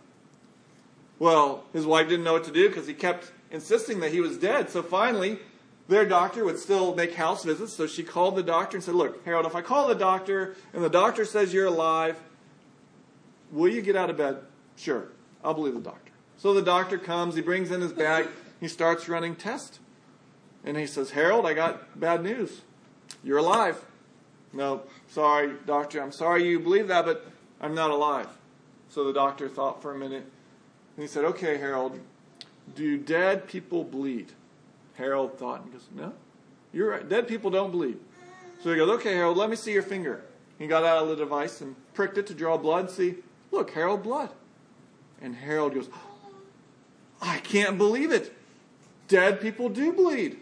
Well, 1.22 1.66
his 1.72 1.86
wife 1.86 2.10
didn't 2.10 2.24
know 2.24 2.34
what 2.34 2.46
to 2.46 2.52
do 2.52 2.68
because 2.68 2.88
he 2.88 2.96
kept 2.96 3.32
insisting 3.52 4.00
that 4.00 4.12
he 4.12 4.22
was 4.22 4.40
dead. 4.40 4.72
So 4.72 4.82
finally, 4.82 5.38
their 5.88 6.04
doctor 6.04 6.44
would 6.44 6.58
still 6.58 6.96
make 6.96 7.14
house 7.14 7.44
visits. 7.44 7.74
So 7.74 7.86
she 7.86 8.02
called 8.02 8.36
the 8.36 8.42
doctor 8.42 8.76
and 8.76 8.84
said, 8.84 8.96
Look, 8.96 9.24
Harold, 9.24 9.46
if 9.46 9.54
I 9.54 9.62
call 9.62 9.88
the 9.88 9.94
doctor 9.94 10.56
and 10.74 10.84
the 10.84 10.90
doctor 10.90 11.24
says 11.24 11.54
you're 11.54 11.68
alive, 11.68 12.20
will 13.52 13.72
you 13.72 13.84
get 13.84 13.96
out 13.96 14.10
of 14.10 14.18
bed? 14.18 14.40
Sure, 14.76 15.10
I'll 15.44 15.54
believe 15.54 15.76
the 15.76 15.80
doctor. 15.80 16.12
So 16.38 16.56
the 16.56 16.64
doctor 16.64 16.98
comes, 16.98 17.36
he 17.36 17.42
brings 17.42 17.70
in 17.70 17.82
his 17.82 17.94
bag, 17.94 18.28
he 18.60 18.68
starts 18.68 19.08
running 19.08 19.36
tests. 19.36 19.78
And 20.64 20.76
he 20.76 20.88
says, 20.88 21.12
Harold, 21.12 21.46
I 21.46 21.54
got 21.54 22.00
bad 22.00 22.24
news. 22.24 22.62
You're 23.24 23.38
alive. 23.38 23.80
No, 24.54 24.82
sorry, 25.08 25.54
doctor, 25.68 26.02
I'm 26.02 26.14
sorry 26.14 26.50
you 26.50 26.60
believe 26.60 26.88
that, 26.88 27.06
but 27.06 27.28
I'm 27.62 27.76
not 27.76 27.92
alive. 27.92 28.28
So 28.90 29.04
the 29.04 29.14
doctor 29.14 29.48
thought 29.48 29.84
for 29.84 29.94
a 29.94 29.98
minute. 30.00 30.26
And 30.96 31.04
he 31.04 31.08
said, 31.08 31.26
Okay, 31.26 31.58
Harold, 31.58 32.00
do 32.76 32.98
dead 32.98 33.48
people 33.48 33.84
bleed? 33.84 34.32
Harold 34.96 35.38
thought 35.38 35.64
and 35.64 35.72
goes, 35.72 35.88
No, 35.96 36.14
you're 36.74 36.90
right. 36.90 37.08
Dead 37.08 37.28
people 37.28 37.52
don't 37.52 37.72
bleed. 37.72 37.98
So 38.64 38.72
he 38.72 38.78
goes, 38.78 38.90
Okay, 39.00 39.16
Harold, 39.16 39.38
let 39.38 39.50
me 39.50 39.56
see 39.56 39.74
your 39.74 39.84
finger. 39.84 40.24
He 40.60 40.68
got 40.68 40.84
out 40.84 41.04
of 41.04 41.10
the 41.10 41.16
device 41.16 41.62
and 41.62 41.76
pricked 41.94 42.18
it 42.18 42.28
to 42.28 42.34
draw 42.34 42.58
blood. 42.58 42.92
See, 42.92 43.16
look, 43.52 43.72
Harold, 43.72 44.04
blood. 44.04 44.30
And 45.22 45.36
Harold 45.36 45.74
goes, 45.74 45.90
I 47.22 47.38
can't 47.40 47.78
believe 47.78 48.12
it. 48.12 48.34
Dead 49.08 49.42
people 49.42 49.70
do 49.70 49.92
bleed. 49.92 50.38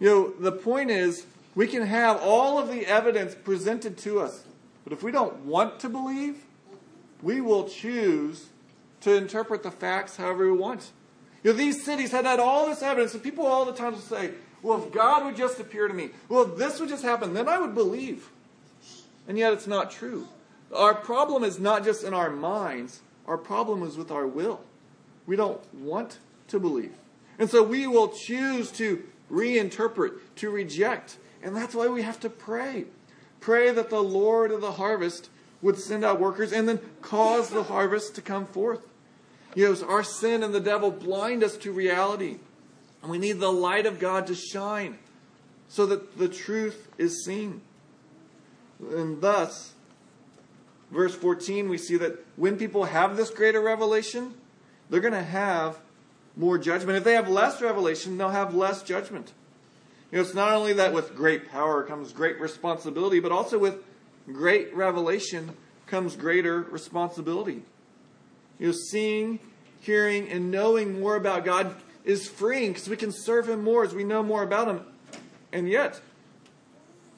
You 0.00 0.08
know, 0.08 0.30
the 0.30 0.52
point 0.52 0.90
is, 0.90 1.26
we 1.54 1.66
can 1.66 1.82
have 1.86 2.20
all 2.20 2.58
of 2.58 2.68
the 2.68 2.86
evidence 2.86 3.34
presented 3.34 3.96
to 3.98 4.20
us, 4.20 4.44
but 4.82 4.92
if 4.92 5.02
we 5.02 5.12
don't 5.12 5.44
want 5.44 5.78
to 5.80 5.88
believe, 5.88 6.44
we 7.22 7.40
will 7.40 7.68
choose 7.68 8.48
to 9.04 9.14
interpret 9.14 9.62
the 9.62 9.70
facts 9.70 10.16
however 10.16 10.50
we 10.50 10.58
want. 10.58 10.90
You 11.42 11.52
know, 11.52 11.56
these 11.56 11.84
cities 11.84 12.10
had 12.10 12.24
had 12.24 12.40
all 12.40 12.66
this 12.66 12.82
evidence, 12.82 13.14
and 13.14 13.22
people 13.22 13.46
all 13.46 13.64
the 13.64 13.72
time 13.72 13.92
will 13.92 14.00
say, 14.00 14.32
well, 14.62 14.82
if 14.82 14.92
God 14.92 15.26
would 15.26 15.36
just 15.36 15.60
appear 15.60 15.88
to 15.88 15.94
me, 15.94 16.10
well, 16.28 16.50
if 16.50 16.56
this 16.56 16.80
would 16.80 16.88
just 16.88 17.04
happen, 17.04 17.34
then 17.34 17.48
I 17.48 17.58
would 17.58 17.74
believe. 17.74 18.30
And 19.28 19.36
yet 19.36 19.52
it's 19.52 19.66
not 19.66 19.90
true. 19.90 20.26
Our 20.74 20.94
problem 20.94 21.44
is 21.44 21.58
not 21.58 21.84
just 21.84 22.02
in 22.02 22.14
our 22.14 22.30
minds, 22.30 23.00
our 23.26 23.36
problem 23.36 23.82
is 23.82 23.96
with 23.96 24.10
our 24.10 24.26
will. 24.26 24.60
We 25.26 25.36
don't 25.36 25.62
want 25.74 26.18
to 26.48 26.58
believe. 26.58 26.94
And 27.38 27.50
so 27.50 27.62
we 27.62 27.86
will 27.86 28.08
choose 28.08 28.70
to 28.72 29.04
reinterpret, 29.30 30.18
to 30.36 30.50
reject. 30.50 31.18
And 31.42 31.54
that's 31.54 31.74
why 31.74 31.88
we 31.88 32.02
have 32.02 32.20
to 32.20 32.30
pray. 32.30 32.86
Pray 33.40 33.70
that 33.70 33.90
the 33.90 34.02
Lord 34.02 34.50
of 34.50 34.62
the 34.62 34.72
harvest 34.72 35.28
would 35.60 35.78
send 35.78 36.04
out 36.04 36.20
workers 36.20 36.52
and 36.52 36.66
then 36.66 36.80
cause 37.02 37.50
the 37.50 37.64
harvest 37.64 38.14
to 38.14 38.22
come 38.22 38.46
forth. 38.46 38.86
You 39.54 39.72
know, 39.72 39.86
our 39.88 40.02
sin 40.02 40.42
and 40.42 40.54
the 40.54 40.60
devil 40.60 40.90
blind 40.90 41.44
us 41.44 41.56
to 41.58 41.72
reality. 41.72 42.38
And 43.02 43.10
we 43.10 43.18
need 43.18 43.38
the 43.38 43.52
light 43.52 43.86
of 43.86 43.98
God 43.98 44.26
to 44.28 44.34
shine 44.34 44.98
so 45.68 45.86
that 45.86 46.18
the 46.18 46.28
truth 46.28 46.88
is 46.98 47.24
seen. 47.24 47.60
And 48.80 49.20
thus, 49.20 49.74
verse 50.90 51.14
14, 51.14 51.68
we 51.68 51.78
see 51.78 51.96
that 51.98 52.24
when 52.36 52.56
people 52.56 52.84
have 52.84 53.16
this 53.16 53.30
greater 53.30 53.60
revelation, 53.60 54.34
they're 54.90 55.00
going 55.00 55.12
to 55.14 55.22
have 55.22 55.78
more 56.36 56.58
judgment. 56.58 56.96
If 56.96 57.04
they 57.04 57.14
have 57.14 57.28
less 57.28 57.60
revelation, 57.60 58.18
they'll 58.18 58.30
have 58.30 58.54
less 58.54 58.82
judgment. 58.82 59.32
You 60.10 60.18
know, 60.18 60.24
it's 60.24 60.34
not 60.34 60.52
only 60.52 60.72
that 60.74 60.92
with 60.92 61.14
great 61.14 61.50
power 61.50 61.82
comes 61.82 62.12
great 62.12 62.40
responsibility, 62.40 63.20
but 63.20 63.32
also 63.32 63.58
with 63.58 63.82
great 64.26 64.74
revelation 64.74 65.56
comes 65.86 66.16
greater 66.16 66.62
responsibility. 66.62 67.62
You 68.64 68.70
know, 68.70 68.76
seeing, 68.76 69.40
hearing, 69.80 70.30
and 70.30 70.50
knowing 70.50 70.98
more 70.98 71.16
about 71.16 71.44
God 71.44 71.76
is 72.02 72.26
freeing 72.26 72.72
because 72.72 72.88
we 72.88 72.96
can 72.96 73.12
serve 73.12 73.46
Him 73.46 73.62
more 73.62 73.84
as 73.84 73.94
we 73.94 74.04
know 74.04 74.22
more 74.22 74.42
about 74.42 74.68
Him. 74.68 74.80
And 75.52 75.68
yet, 75.68 76.00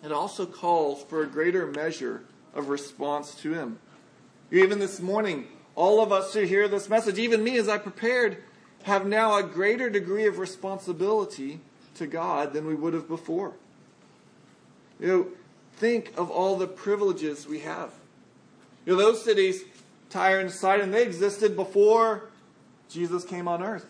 it 0.02 0.10
also 0.10 0.44
calls 0.44 1.04
for 1.04 1.22
a 1.22 1.26
greater 1.28 1.68
measure 1.68 2.24
of 2.52 2.68
response 2.68 3.36
to 3.42 3.52
Him. 3.52 3.78
Even 4.50 4.80
this 4.80 4.98
morning, 4.98 5.46
all 5.76 6.02
of 6.02 6.10
us 6.10 6.34
who 6.34 6.40
hear 6.40 6.66
this 6.66 6.88
message, 6.88 7.16
even 7.16 7.44
me 7.44 7.58
as 7.58 7.68
I 7.68 7.78
prepared, 7.78 8.42
have 8.82 9.06
now 9.06 9.36
a 9.36 9.44
greater 9.44 9.88
degree 9.88 10.26
of 10.26 10.40
responsibility 10.40 11.60
to 11.94 12.08
God 12.08 12.54
than 12.54 12.66
we 12.66 12.74
would 12.74 12.92
have 12.92 13.06
before. 13.06 13.52
You 14.98 15.06
know, 15.06 15.26
think 15.76 16.12
of 16.16 16.28
all 16.28 16.56
the 16.56 16.66
privileges 16.66 17.46
we 17.46 17.60
have. 17.60 17.92
You 18.84 18.94
know, 18.94 18.98
those 18.98 19.22
cities, 19.22 19.62
Tyre 20.16 20.40
and 20.40 20.50
Sidon, 20.50 20.92
they 20.92 21.02
existed 21.02 21.54
before 21.54 22.30
Jesus 22.88 23.22
came 23.22 23.46
on 23.46 23.62
earth. 23.62 23.84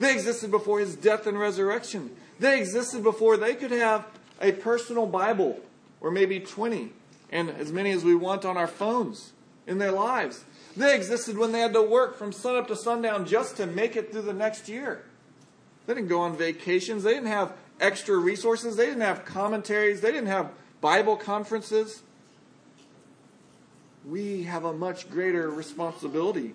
They 0.00 0.12
existed 0.12 0.50
before 0.50 0.80
his 0.80 0.96
death 0.96 1.28
and 1.28 1.38
resurrection. 1.38 2.10
They 2.40 2.58
existed 2.58 3.04
before 3.04 3.36
they 3.36 3.54
could 3.54 3.70
have 3.70 4.04
a 4.40 4.50
personal 4.50 5.06
Bible, 5.06 5.60
or 6.00 6.10
maybe 6.10 6.40
20, 6.40 6.90
and 7.30 7.48
as 7.50 7.70
many 7.70 7.92
as 7.92 8.02
we 8.02 8.16
want 8.16 8.44
on 8.44 8.56
our 8.56 8.66
phones 8.66 9.32
in 9.68 9.78
their 9.78 9.92
lives. 9.92 10.42
They 10.76 10.96
existed 10.96 11.38
when 11.38 11.52
they 11.52 11.60
had 11.60 11.74
to 11.74 11.82
work 11.82 12.18
from 12.18 12.32
sunup 12.32 12.66
to 12.68 12.76
sundown 12.76 13.24
just 13.24 13.56
to 13.58 13.66
make 13.66 13.94
it 13.94 14.10
through 14.10 14.22
the 14.22 14.32
next 14.32 14.68
year. 14.68 15.04
They 15.86 15.94
didn't 15.94 16.08
go 16.08 16.22
on 16.22 16.36
vacations. 16.36 17.04
They 17.04 17.14
didn't 17.14 17.28
have 17.28 17.52
extra 17.80 18.16
resources. 18.16 18.74
They 18.74 18.86
didn't 18.86 19.02
have 19.02 19.24
commentaries. 19.24 20.00
They 20.00 20.10
didn't 20.10 20.26
have 20.26 20.50
Bible 20.80 21.16
conferences 21.16 22.02
we 24.08 24.44
have 24.44 24.64
a 24.64 24.72
much 24.72 25.10
greater 25.10 25.50
responsibility. 25.50 26.54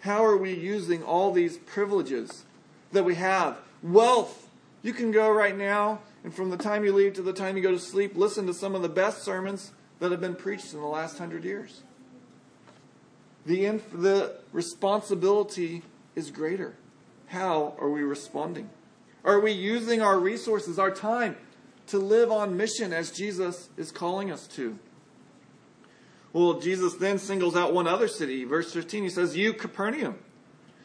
How 0.00 0.24
are 0.24 0.36
we 0.36 0.52
using 0.54 1.02
all 1.02 1.32
these 1.32 1.56
privileges 1.56 2.44
that 2.92 3.04
we 3.04 3.16
have? 3.16 3.58
Wealth. 3.82 4.48
You 4.82 4.92
can 4.92 5.10
go 5.10 5.30
right 5.30 5.56
now, 5.56 6.00
and 6.22 6.34
from 6.34 6.50
the 6.50 6.56
time 6.56 6.84
you 6.84 6.92
leave 6.92 7.14
to 7.14 7.22
the 7.22 7.32
time 7.32 7.56
you 7.56 7.62
go 7.62 7.70
to 7.70 7.78
sleep, 7.78 8.16
listen 8.16 8.46
to 8.46 8.54
some 8.54 8.74
of 8.74 8.82
the 8.82 8.88
best 8.88 9.22
sermons 9.22 9.72
that 9.98 10.10
have 10.10 10.20
been 10.20 10.36
preached 10.36 10.74
in 10.74 10.80
the 10.80 10.86
last 10.86 11.18
hundred 11.18 11.44
years. 11.44 11.82
The, 13.46 13.66
inf- 13.66 13.90
the 13.92 14.36
responsibility 14.52 15.82
is 16.14 16.30
greater. 16.30 16.76
How 17.28 17.74
are 17.78 17.90
we 17.90 18.02
responding? 18.02 18.70
Are 19.24 19.40
we 19.40 19.52
using 19.52 20.02
our 20.02 20.18
resources, 20.18 20.78
our 20.78 20.90
time, 20.90 21.36
to 21.88 21.98
live 21.98 22.30
on 22.30 22.56
mission 22.56 22.92
as 22.92 23.10
Jesus 23.10 23.70
is 23.76 23.90
calling 23.90 24.30
us 24.30 24.46
to? 24.48 24.78
Well, 26.34 26.58
Jesus 26.58 26.94
then 26.94 27.18
singles 27.18 27.54
out 27.54 27.72
one 27.72 27.86
other 27.86 28.08
city. 28.08 28.44
Verse 28.44 28.72
15, 28.72 29.04
he 29.04 29.08
says, 29.08 29.36
You, 29.36 29.52
Capernaum. 29.52 30.18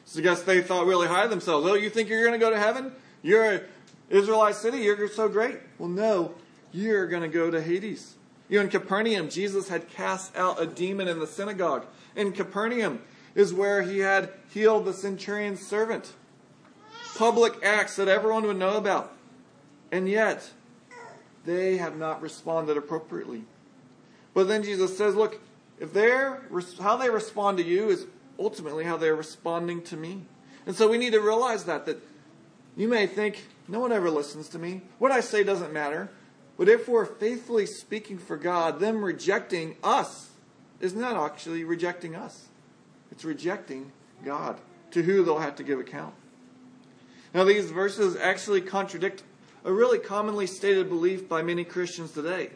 So 0.06 0.20
I 0.20 0.24
guess 0.24 0.44
they 0.44 0.62
thought 0.62 0.86
really 0.86 1.08
high 1.08 1.24
of 1.24 1.32
themselves. 1.32 1.68
Oh, 1.68 1.74
you 1.74 1.90
think 1.90 2.08
you're 2.08 2.24
going 2.24 2.40
to 2.40 2.44
go 2.44 2.52
to 2.52 2.60
heaven? 2.60 2.94
You're 3.24 3.44
an 3.44 3.62
Israelite 4.10 4.56
city. 4.56 4.78
You're 4.78 5.08
so 5.08 5.28
great. 5.28 5.60
Well, 5.80 5.90
no, 5.90 6.36
you're 6.72 7.08
going 7.08 7.24
to 7.24 7.28
go 7.28 7.50
to 7.50 7.62
Hades. 7.62 8.14
You 8.48 8.62
in 8.62 8.70
Capernaum, 8.70 9.30
Jesus 9.30 9.70
had 9.70 9.90
cast 9.90 10.38
out 10.38 10.62
a 10.62 10.68
demon 10.68 11.08
in 11.08 11.20
the 11.20 11.28
synagogue. 11.28 11.88
In 12.16 12.32
Capernaum 12.32 13.02
is 13.34 13.52
where 13.52 13.82
he 13.82 14.00
had 14.00 14.32
healed 14.52 14.86
the 14.86 14.94
centurion's 14.94 15.66
servant. 15.66 16.14
Public 17.16 17.64
acts 17.64 17.96
that 17.96 18.08
everyone 18.08 18.44
would 18.44 18.58
know 18.58 18.78
about. 18.78 19.14
And 19.92 20.08
yet, 20.08 20.52
they 21.44 21.78
have 21.78 21.98
not 21.98 22.22
responded 22.22 22.78
appropriately. 22.78 23.46
But 24.34 24.48
then 24.48 24.64
Jesus 24.64 24.98
says, 24.98 25.16
look, 25.16 25.40
if 25.80 25.94
they're 25.94 26.42
how 26.80 26.98
they 26.98 27.10
respond 27.10 27.58
to 27.58 27.64
you 27.64 27.90
is 27.90 28.06
ultimately 28.38 28.84
how 28.84 28.98
they're 28.98 29.16
responding 29.16 29.82
to 29.84 29.98
me. 29.98 30.24
And 30.66 30.76
so 30.76 30.90
we 30.90 30.98
need 30.98 31.14
to 31.14 31.20
realize 31.20 31.66
that 31.66 31.86
that 31.86 32.02
you 32.76 32.88
may 32.88 33.08
think 33.08 33.46
no 33.68 33.80
one 33.80 33.92
ever 33.92 34.10
listens 34.10 34.50
to 34.50 34.60
me. 34.60 34.82
What 34.98 35.12
I 35.12 35.22
say 35.22 35.44
doesn't 35.44 35.74
matter. 35.74 36.10
But 36.58 36.68
if 36.68 36.90
we're 36.90 37.06
faithfully 37.06 37.66
speaking 37.66 38.18
for 38.18 38.36
God, 38.36 38.80
them 38.80 39.04
rejecting 39.04 39.78
us 39.84 40.30
is 40.82 40.94
not 40.94 41.16
actually 41.16 41.64
rejecting 41.64 42.16
us. 42.16 42.48
It's 43.12 43.24
rejecting 43.24 43.92
God, 44.26 44.60
to 44.92 45.02
who 45.02 45.24
they'll 45.24 45.40
have 45.40 45.56
to 45.56 45.64
give 45.64 45.80
account. 45.80 46.14
Now, 47.34 47.44
these 47.44 47.72
verses 47.72 48.16
actually 48.16 48.62
contradict 48.62 49.24
a 49.64 49.72
really 49.72 50.00
commonly 50.00 50.48
stated 50.48 50.90
belief 50.90 51.30
by 51.30 51.42
many 51.42 51.64
Christians 51.64 52.12
today. 52.12 52.50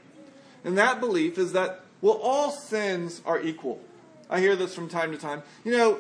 And 0.64 0.78
that 0.78 0.99
belief 0.99 1.38
is 1.38 1.53
that, 1.53 1.82
well, 2.01 2.20
all 2.22 2.51
sins 2.51 3.22
are 3.26 3.41
equal. 3.41 3.82
I 4.30 4.39
hear 4.39 4.55
this 4.55 4.74
from 4.74 4.89
time 4.89 5.11
to 5.11 5.18
time. 5.18 5.43
You 5.64 5.78
know, 5.78 5.99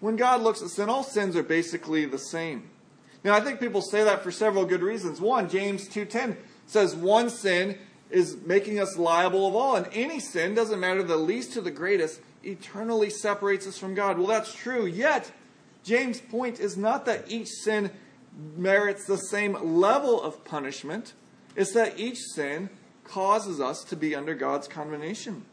when 0.00 0.16
God 0.16 0.42
looks 0.42 0.62
at 0.62 0.68
sin, 0.68 0.88
all 0.88 1.02
sins 1.02 1.36
are 1.36 1.42
basically 1.42 2.04
the 2.04 2.18
same. 2.18 2.70
Now, 3.24 3.34
I 3.34 3.40
think 3.40 3.60
people 3.60 3.82
say 3.82 4.04
that 4.04 4.22
for 4.22 4.30
several 4.30 4.64
good 4.64 4.82
reasons. 4.82 5.20
One, 5.20 5.48
James 5.48 5.88
2:10 5.88 6.36
says 6.66 6.94
one 6.94 7.30
sin 7.30 7.78
is 8.10 8.36
making 8.46 8.78
us 8.78 8.96
liable 8.96 9.46
of 9.46 9.54
all. 9.54 9.76
And 9.76 9.88
any 9.92 10.20
sin, 10.20 10.54
doesn't 10.54 10.80
matter 10.80 11.02
the 11.02 11.16
least 11.16 11.52
to 11.54 11.60
the 11.60 11.70
greatest, 11.70 12.20
eternally 12.44 13.10
separates 13.10 13.66
us 13.66 13.76
from 13.76 13.94
God. 13.94 14.18
Well, 14.18 14.28
that's 14.28 14.54
true. 14.54 14.86
Yet, 14.86 15.32
James' 15.82 16.20
point 16.20 16.60
is 16.60 16.76
not 16.76 17.04
that 17.06 17.30
each 17.30 17.48
sin 17.48 17.90
merits 18.56 19.04
the 19.04 19.16
same 19.16 19.54
level 19.80 20.22
of 20.22 20.44
punishment, 20.44 21.12
it's 21.56 21.72
that 21.72 21.98
each 21.98 22.18
sin 22.18 22.70
causes 23.08 23.60
us 23.60 23.84
to 23.84 23.96
be 23.96 24.14
under 24.14 24.34
God's 24.34 24.68
condemnation. 24.68 25.44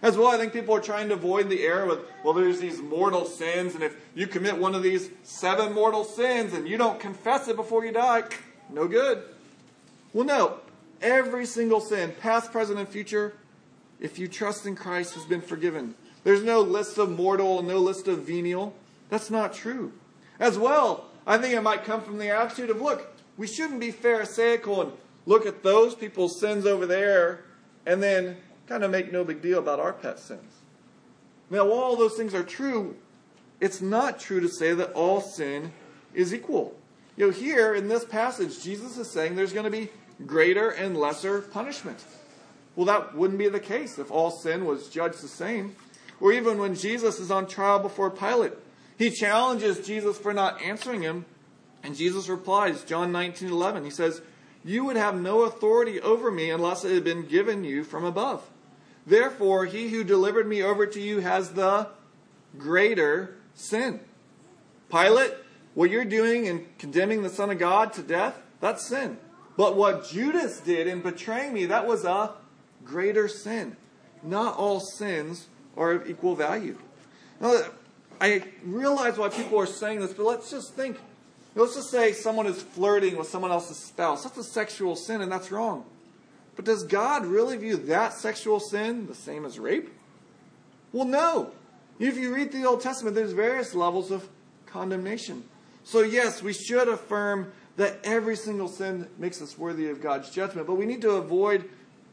As 0.00 0.16
well, 0.16 0.28
I 0.28 0.36
think 0.36 0.52
people 0.52 0.74
are 0.74 0.80
trying 0.80 1.08
to 1.08 1.14
avoid 1.14 1.48
the 1.48 1.62
error 1.64 1.86
with, 1.86 2.00
well, 2.22 2.34
there's 2.34 2.60
these 2.60 2.80
mortal 2.80 3.24
sins, 3.24 3.74
and 3.74 3.82
if 3.82 3.96
you 4.14 4.26
commit 4.26 4.56
one 4.56 4.74
of 4.74 4.82
these 4.82 5.10
seven 5.24 5.72
mortal 5.72 6.04
sins 6.04 6.52
and 6.52 6.68
you 6.68 6.76
don't 6.76 7.00
confess 7.00 7.48
it 7.48 7.56
before 7.56 7.84
you 7.84 7.92
die, 7.92 8.22
no 8.72 8.86
good. 8.86 9.22
Well, 10.12 10.24
no. 10.24 10.58
Every 11.00 11.46
single 11.46 11.80
sin, 11.80 12.14
past, 12.20 12.52
present, 12.52 12.78
and 12.78 12.88
future, 12.88 13.34
if 14.00 14.18
you 14.18 14.28
trust 14.28 14.66
in 14.66 14.76
Christ, 14.76 15.14
has 15.14 15.24
been 15.24 15.40
forgiven. 15.40 15.94
There's 16.24 16.42
no 16.42 16.60
list 16.60 16.98
of 16.98 17.10
mortal, 17.10 17.62
no 17.62 17.78
list 17.78 18.08
of 18.08 18.20
venial. 18.20 18.74
That's 19.08 19.30
not 19.30 19.54
true. 19.54 19.92
As 20.38 20.58
well, 20.58 21.06
I 21.26 21.38
think 21.38 21.54
it 21.54 21.62
might 21.62 21.84
come 21.84 22.02
from 22.02 22.18
the 22.18 22.30
attitude 22.30 22.70
of, 22.70 22.80
look, 22.80 23.14
we 23.36 23.46
shouldn't 23.46 23.80
be 23.80 23.90
pharisaical 23.90 24.82
and 24.82 24.92
look 25.28 25.44
at 25.44 25.62
those 25.62 25.94
people's 25.94 26.40
sins 26.40 26.64
over 26.64 26.86
there 26.86 27.44
and 27.84 28.02
then 28.02 28.38
kind 28.66 28.82
of 28.82 28.90
make 28.90 29.12
no 29.12 29.24
big 29.24 29.42
deal 29.42 29.58
about 29.58 29.78
our 29.78 29.92
pet 29.92 30.18
sins. 30.18 30.54
Now, 31.50 31.66
while 31.66 31.78
all 31.78 31.96
those 31.96 32.14
things 32.14 32.34
are 32.34 32.42
true, 32.42 32.96
it's 33.60 33.82
not 33.82 34.18
true 34.18 34.40
to 34.40 34.48
say 34.48 34.72
that 34.72 34.92
all 34.92 35.20
sin 35.20 35.72
is 36.14 36.32
equal. 36.32 36.74
You 37.16 37.26
know, 37.26 37.32
here 37.32 37.74
in 37.74 37.88
this 37.88 38.06
passage, 38.06 38.62
Jesus 38.62 38.96
is 38.96 39.10
saying 39.10 39.36
there's 39.36 39.52
going 39.52 39.64
to 39.64 39.70
be 39.70 39.90
greater 40.26 40.70
and 40.70 40.96
lesser 40.96 41.42
punishment. 41.42 42.02
Well, 42.74 42.86
that 42.86 43.14
wouldn't 43.14 43.38
be 43.38 43.48
the 43.48 43.60
case 43.60 43.98
if 43.98 44.10
all 44.10 44.30
sin 44.30 44.64
was 44.64 44.88
judged 44.88 45.20
the 45.20 45.28
same. 45.28 45.76
Or 46.20 46.32
even 46.32 46.58
when 46.58 46.74
Jesus 46.74 47.20
is 47.20 47.30
on 47.30 47.46
trial 47.46 47.80
before 47.80 48.10
Pilate, 48.10 48.54
he 48.96 49.10
challenges 49.10 49.86
Jesus 49.86 50.16
for 50.16 50.32
not 50.32 50.62
answering 50.62 51.02
him, 51.02 51.26
and 51.82 51.94
Jesus 51.94 52.28
replies, 52.28 52.82
John 52.84 53.12
19 53.12 53.50
11, 53.50 53.84
he 53.84 53.90
says, 53.90 54.22
You 54.64 54.84
would 54.84 54.96
have 54.96 55.18
no 55.18 55.42
authority 55.42 56.00
over 56.00 56.30
me 56.30 56.50
unless 56.50 56.84
it 56.84 56.92
had 56.92 57.04
been 57.04 57.26
given 57.26 57.64
you 57.64 57.84
from 57.84 58.04
above. 58.04 58.48
Therefore, 59.06 59.64
he 59.64 59.88
who 59.88 60.04
delivered 60.04 60.46
me 60.46 60.62
over 60.62 60.86
to 60.86 61.00
you 61.00 61.20
has 61.20 61.52
the 61.52 61.88
greater 62.58 63.36
sin. 63.54 64.00
Pilate, 64.90 65.34
what 65.74 65.90
you're 65.90 66.04
doing 66.04 66.46
in 66.46 66.66
condemning 66.78 67.22
the 67.22 67.30
Son 67.30 67.50
of 67.50 67.58
God 67.58 67.92
to 67.94 68.02
death, 68.02 68.40
that's 68.60 68.86
sin. 68.86 69.18
But 69.56 69.76
what 69.76 70.08
Judas 70.08 70.60
did 70.60 70.86
in 70.86 71.00
betraying 71.00 71.52
me, 71.52 71.66
that 71.66 71.86
was 71.86 72.04
a 72.04 72.32
greater 72.84 73.28
sin. 73.28 73.76
Not 74.22 74.56
all 74.56 74.80
sins 74.80 75.46
are 75.76 75.92
of 75.92 76.10
equal 76.10 76.34
value. 76.34 76.78
Now, 77.40 77.62
I 78.20 78.42
realize 78.64 79.16
why 79.16 79.28
people 79.28 79.58
are 79.58 79.66
saying 79.66 80.00
this, 80.00 80.12
but 80.12 80.26
let's 80.26 80.50
just 80.50 80.74
think. 80.74 80.98
Let's 81.58 81.74
just 81.74 81.90
say 81.90 82.12
someone 82.12 82.46
is 82.46 82.62
flirting 82.62 83.16
with 83.16 83.28
someone 83.28 83.50
else's 83.50 83.78
spouse. 83.78 84.22
That's 84.22 84.38
a 84.38 84.44
sexual 84.44 84.94
sin, 84.94 85.22
and 85.22 85.32
that's 85.32 85.50
wrong. 85.50 85.84
But 86.54 86.64
does 86.64 86.84
God 86.84 87.26
really 87.26 87.56
view 87.56 87.76
that 87.76 88.12
sexual 88.14 88.60
sin 88.60 89.08
the 89.08 89.14
same 89.14 89.44
as 89.44 89.58
rape? 89.58 89.92
Well, 90.92 91.04
no. 91.04 91.50
If 91.98 92.16
you 92.16 92.32
read 92.32 92.52
the 92.52 92.64
Old 92.64 92.80
Testament, 92.80 93.16
there's 93.16 93.32
various 93.32 93.74
levels 93.74 94.12
of 94.12 94.28
condemnation. 94.66 95.42
So, 95.82 96.02
yes, 96.02 96.44
we 96.44 96.52
should 96.52 96.86
affirm 96.86 97.50
that 97.76 97.98
every 98.04 98.36
single 98.36 98.68
sin 98.68 99.08
makes 99.18 99.42
us 99.42 99.58
worthy 99.58 99.88
of 99.88 100.00
God's 100.00 100.30
judgment, 100.30 100.68
but 100.68 100.76
we 100.76 100.86
need 100.86 101.02
to 101.02 101.12
avoid 101.12 101.68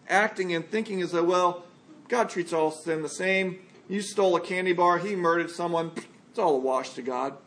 acting 0.10 0.56
and 0.56 0.68
thinking 0.68 1.04
as 1.04 1.12
though, 1.12 1.24
well, 1.24 1.66
God 2.08 2.32
treats 2.32 2.52
all 2.52 2.72
sin 2.72 3.04
the 3.04 3.10
same. 3.10 3.60
You 3.90 4.02
stole 4.02 4.36
a 4.38 4.42
candy 4.42 4.74
bar, 4.74 4.98
he 4.98 5.16
murdered 5.16 5.52
someone, 5.52 5.92
it's 6.32 6.40
all 6.40 6.56
a 6.56 6.60
wash 6.60 6.94
to 6.94 7.04
God. 7.04 7.38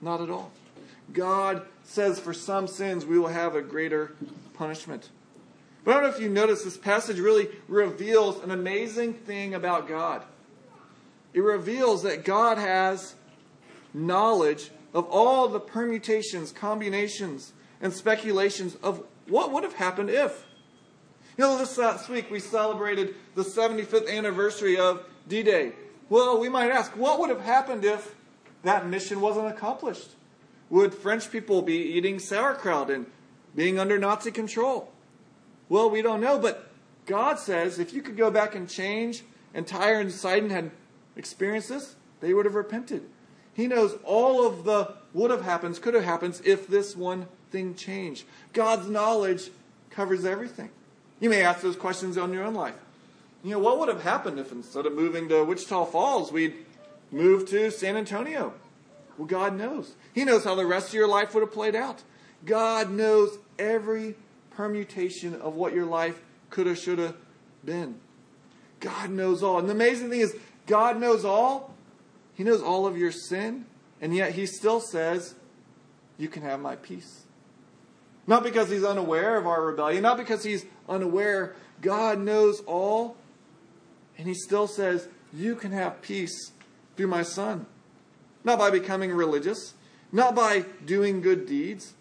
Not 0.00 0.20
at 0.20 0.30
all. 0.30 0.52
God 1.12 1.62
says 1.84 2.18
for 2.18 2.32
some 2.32 2.66
sins 2.66 3.04
we 3.04 3.18
will 3.18 3.28
have 3.28 3.54
a 3.54 3.62
greater 3.62 4.14
punishment. 4.54 5.10
But 5.84 5.92
I 5.92 5.94
don't 5.94 6.10
know 6.10 6.16
if 6.16 6.20
you 6.20 6.28
notice, 6.28 6.62
this 6.62 6.76
passage 6.76 7.18
really 7.18 7.48
reveals 7.66 8.42
an 8.42 8.50
amazing 8.50 9.14
thing 9.14 9.54
about 9.54 9.88
God. 9.88 10.22
It 11.32 11.40
reveals 11.40 12.02
that 12.02 12.24
God 12.24 12.58
has 12.58 13.14
knowledge 13.94 14.70
of 14.92 15.06
all 15.06 15.48
the 15.48 15.60
permutations, 15.60 16.52
combinations, 16.52 17.52
and 17.80 17.92
speculations 17.92 18.76
of 18.82 19.04
what 19.26 19.52
would 19.52 19.62
have 19.62 19.74
happened 19.74 20.10
if. 20.10 20.44
You 21.38 21.44
know, 21.44 21.56
this 21.56 21.78
last 21.78 22.08
week 22.08 22.30
we 22.30 22.40
celebrated 22.40 23.14
the 23.34 23.42
75th 23.42 24.10
anniversary 24.10 24.76
of 24.76 25.04
D 25.28 25.42
Day. 25.42 25.72
Well, 26.08 26.40
we 26.40 26.48
might 26.48 26.70
ask, 26.70 26.90
what 26.96 27.20
would 27.20 27.30
have 27.30 27.40
happened 27.40 27.84
if 27.84 28.14
that 28.64 28.86
mission 28.86 29.20
wasn't 29.20 29.46
accomplished? 29.46 30.10
Would 30.70 30.94
French 30.94 31.30
people 31.30 31.62
be 31.62 31.76
eating 31.76 32.18
sauerkraut 32.18 32.90
and 32.90 33.06
being 33.54 33.78
under 33.78 33.98
Nazi 33.98 34.30
control? 34.30 34.92
Well, 35.68 35.90
we 35.90 36.00
don't 36.00 36.20
know, 36.20 36.38
but 36.38 36.70
God 37.06 37.38
says 37.38 37.78
if 37.78 37.92
you 37.92 38.02
could 38.02 38.16
go 38.16 38.30
back 38.30 38.54
and 38.54 38.68
change, 38.68 39.24
and 39.52 39.66
Tyre 39.66 40.00
and 40.00 40.12
Sidon 40.12 40.50
had 40.50 40.70
experienced 41.16 41.68
this, 41.68 41.96
they 42.20 42.32
would 42.32 42.44
have 42.44 42.54
repented. 42.54 43.02
He 43.52 43.66
knows 43.66 43.98
all 44.04 44.46
of 44.46 44.64
the 44.64 44.94
would 45.12 45.30
have 45.30 45.42
happened, 45.42 45.80
could 45.82 45.94
have 45.94 46.04
happened 46.04 46.40
if 46.44 46.68
this 46.68 46.96
one 46.96 47.26
thing 47.50 47.74
changed. 47.74 48.24
God's 48.52 48.88
knowledge 48.88 49.50
covers 49.90 50.24
everything. 50.24 50.70
You 51.18 51.30
may 51.30 51.42
ask 51.42 51.60
those 51.60 51.76
questions 51.76 52.16
on 52.16 52.32
your 52.32 52.44
own 52.44 52.54
life. 52.54 52.76
You 53.42 53.52
know, 53.52 53.58
what 53.58 53.78
would 53.78 53.88
have 53.88 54.02
happened 54.02 54.38
if 54.38 54.52
instead 54.52 54.86
of 54.86 54.94
moving 54.94 55.28
to 55.28 55.44
Wichita 55.44 55.86
Falls, 55.86 56.30
we'd 56.30 56.54
moved 57.10 57.48
to 57.48 57.70
San 57.70 57.96
Antonio? 57.96 58.54
Well, 59.20 59.26
God 59.26 59.54
knows. 59.54 59.96
He 60.14 60.24
knows 60.24 60.44
how 60.44 60.54
the 60.54 60.64
rest 60.64 60.88
of 60.88 60.94
your 60.94 61.06
life 61.06 61.34
would 61.34 61.42
have 61.42 61.52
played 61.52 61.76
out. 61.76 62.02
God 62.46 62.90
knows 62.90 63.36
every 63.58 64.14
permutation 64.52 65.34
of 65.34 65.56
what 65.56 65.74
your 65.74 65.84
life 65.84 66.22
could 66.48 66.66
have, 66.66 66.78
should 66.78 66.98
have 66.98 67.14
been. 67.62 67.96
God 68.80 69.10
knows 69.10 69.42
all. 69.42 69.58
And 69.58 69.68
the 69.68 69.74
amazing 69.74 70.08
thing 70.08 70.20
is, 70.20 70.34
God 70.66 70.98
knows 70.98 71.26
all. 71.26 71.74
He 72.32 72.44
knows 72.44 72.62
all 72.62 72.86
of 72.86 72.96
your 72.96 73.12
sin, 73.12 73.66
and 74.00 74.16
yet 74.16 74.32
He 74.32 74.46
still 74.46 74.80
says, 74.80 75.34
You 76.16 76.28
can 76.28 76.42
have 76.42 76.58
my 76.58 76.76
peace. 76.76 77.24
Not 78.26 78.42
because 78.42 78.70
He's 78.70 78.84
unaware 78.84 79.36
of 79.36 79.46
our 79.46 79.62
rebellion, 79.62 80.02
not 80.02 80.16
because 80.16 80.44
He's 80.44 80.64
unaware. 80.88 81.54
God 81.82 82.20
knows 82.20 82.60
all, 82.60 83.18
and 84.16 84.26
He 84.26 84.32
still 84.32 84.66
says, 84.66 85.08
You 85.30 85.56
can 85.56 85.72
have 85.72 86.00
peace 86.00 86.52
through 86.96 87.08
my 87.08 87.22
Son. 87.22 87.66
Not 88.44 88.58
by 88.58 88.70
becoming 88.70 89.12
religious, 89.12 89.74
not 90.12 90.34
by 90.34 90.64
doing 90.84 91.20
good 91.20 91.46
deeds. 91.46 91.94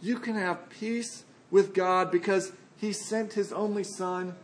You 0.00 0.18
can 0.18 0.34
have 0.34 0.68
peace 0.70 1.24
with 1.50 1.74
God 1.74 2.10
because 2.10 2.52
he 2.76 2.92
sent 2.92 3.34
his 3.34 3.52
only 3.52 3.84
son 3.84 4.34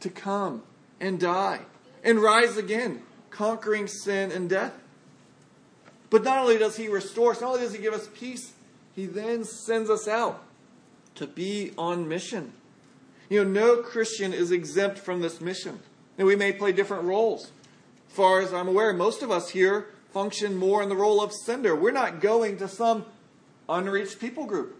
to 0.00 0.08
come 0.08 0.62
and 1.00 1.18
die 1.18 1.60
and 2.04 2.20
rise 2.20 2.56
again, 2.56 3.02
conquering 3.30 3.88
sin 3.88 4.30
and 4.30 4.48
death. 4.48 4.72
But 6.08 6.22
not 6.22 6.38
only 6.38 6.56
does 6.56 6.76
he 6.76 6.88
restore 6.88 7.32
us, 7.32 7.40
not 7.40 7.48
only 7.50 7.62
does 7.62 7.74
he 7.74 7.82
give 7.82 7.92
us 7.92 8.08
peace, 8.14 8.52
he 8.94 9.06
then 9.06 9.44
sends 9.44 9.90
us 9.90 10.06
out 10.06 10.42
to 11.16 11.26
be 11.26 11.72
on 11.76 12.08
mission. 12.08 12.52
You 13.28 13.44
know, 13.44 13.50
no 13.50 13.82
Christian 13.82 14.32
is 14.32 14.52
exempt 14.52 14.98
from 14.98 15.20
this 15.20 15.40
mission. 15.40 15.80
And 16.16 16.26
we 16.26 16.36
may 16.36 16.52
play 16.52 16.72
different 16.72 17.04
roles. 17.04 17.50
As 18.08 18.16
far 18.16 18.40
as 18.40 18.54
I'm 18.54 18.68
aware, 18.68 18.92
most 18.92 19.22
of 19.22 19.30
us 19.30 19.50
here 19.50 19.88
function 20.16 20.56
more 20.56 20.82
in 20.82 20.88
the 20.88 20.96
role 20.96 21.20
of 21.20 21.30
sender. 21.30 21.76
We're 21.76 21.90
not 21.90 22.20
going 22.20 22.56
to 22.58 22.68
some 22.68 23.04
unreached 23.68 24.18
people 24.18 24.46
group 24.46 24.76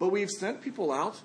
but 0.00 0.08
we've 0.08 0.30
sent 0.30 0.62
people 0.62 0.90
out. 0.90 1.20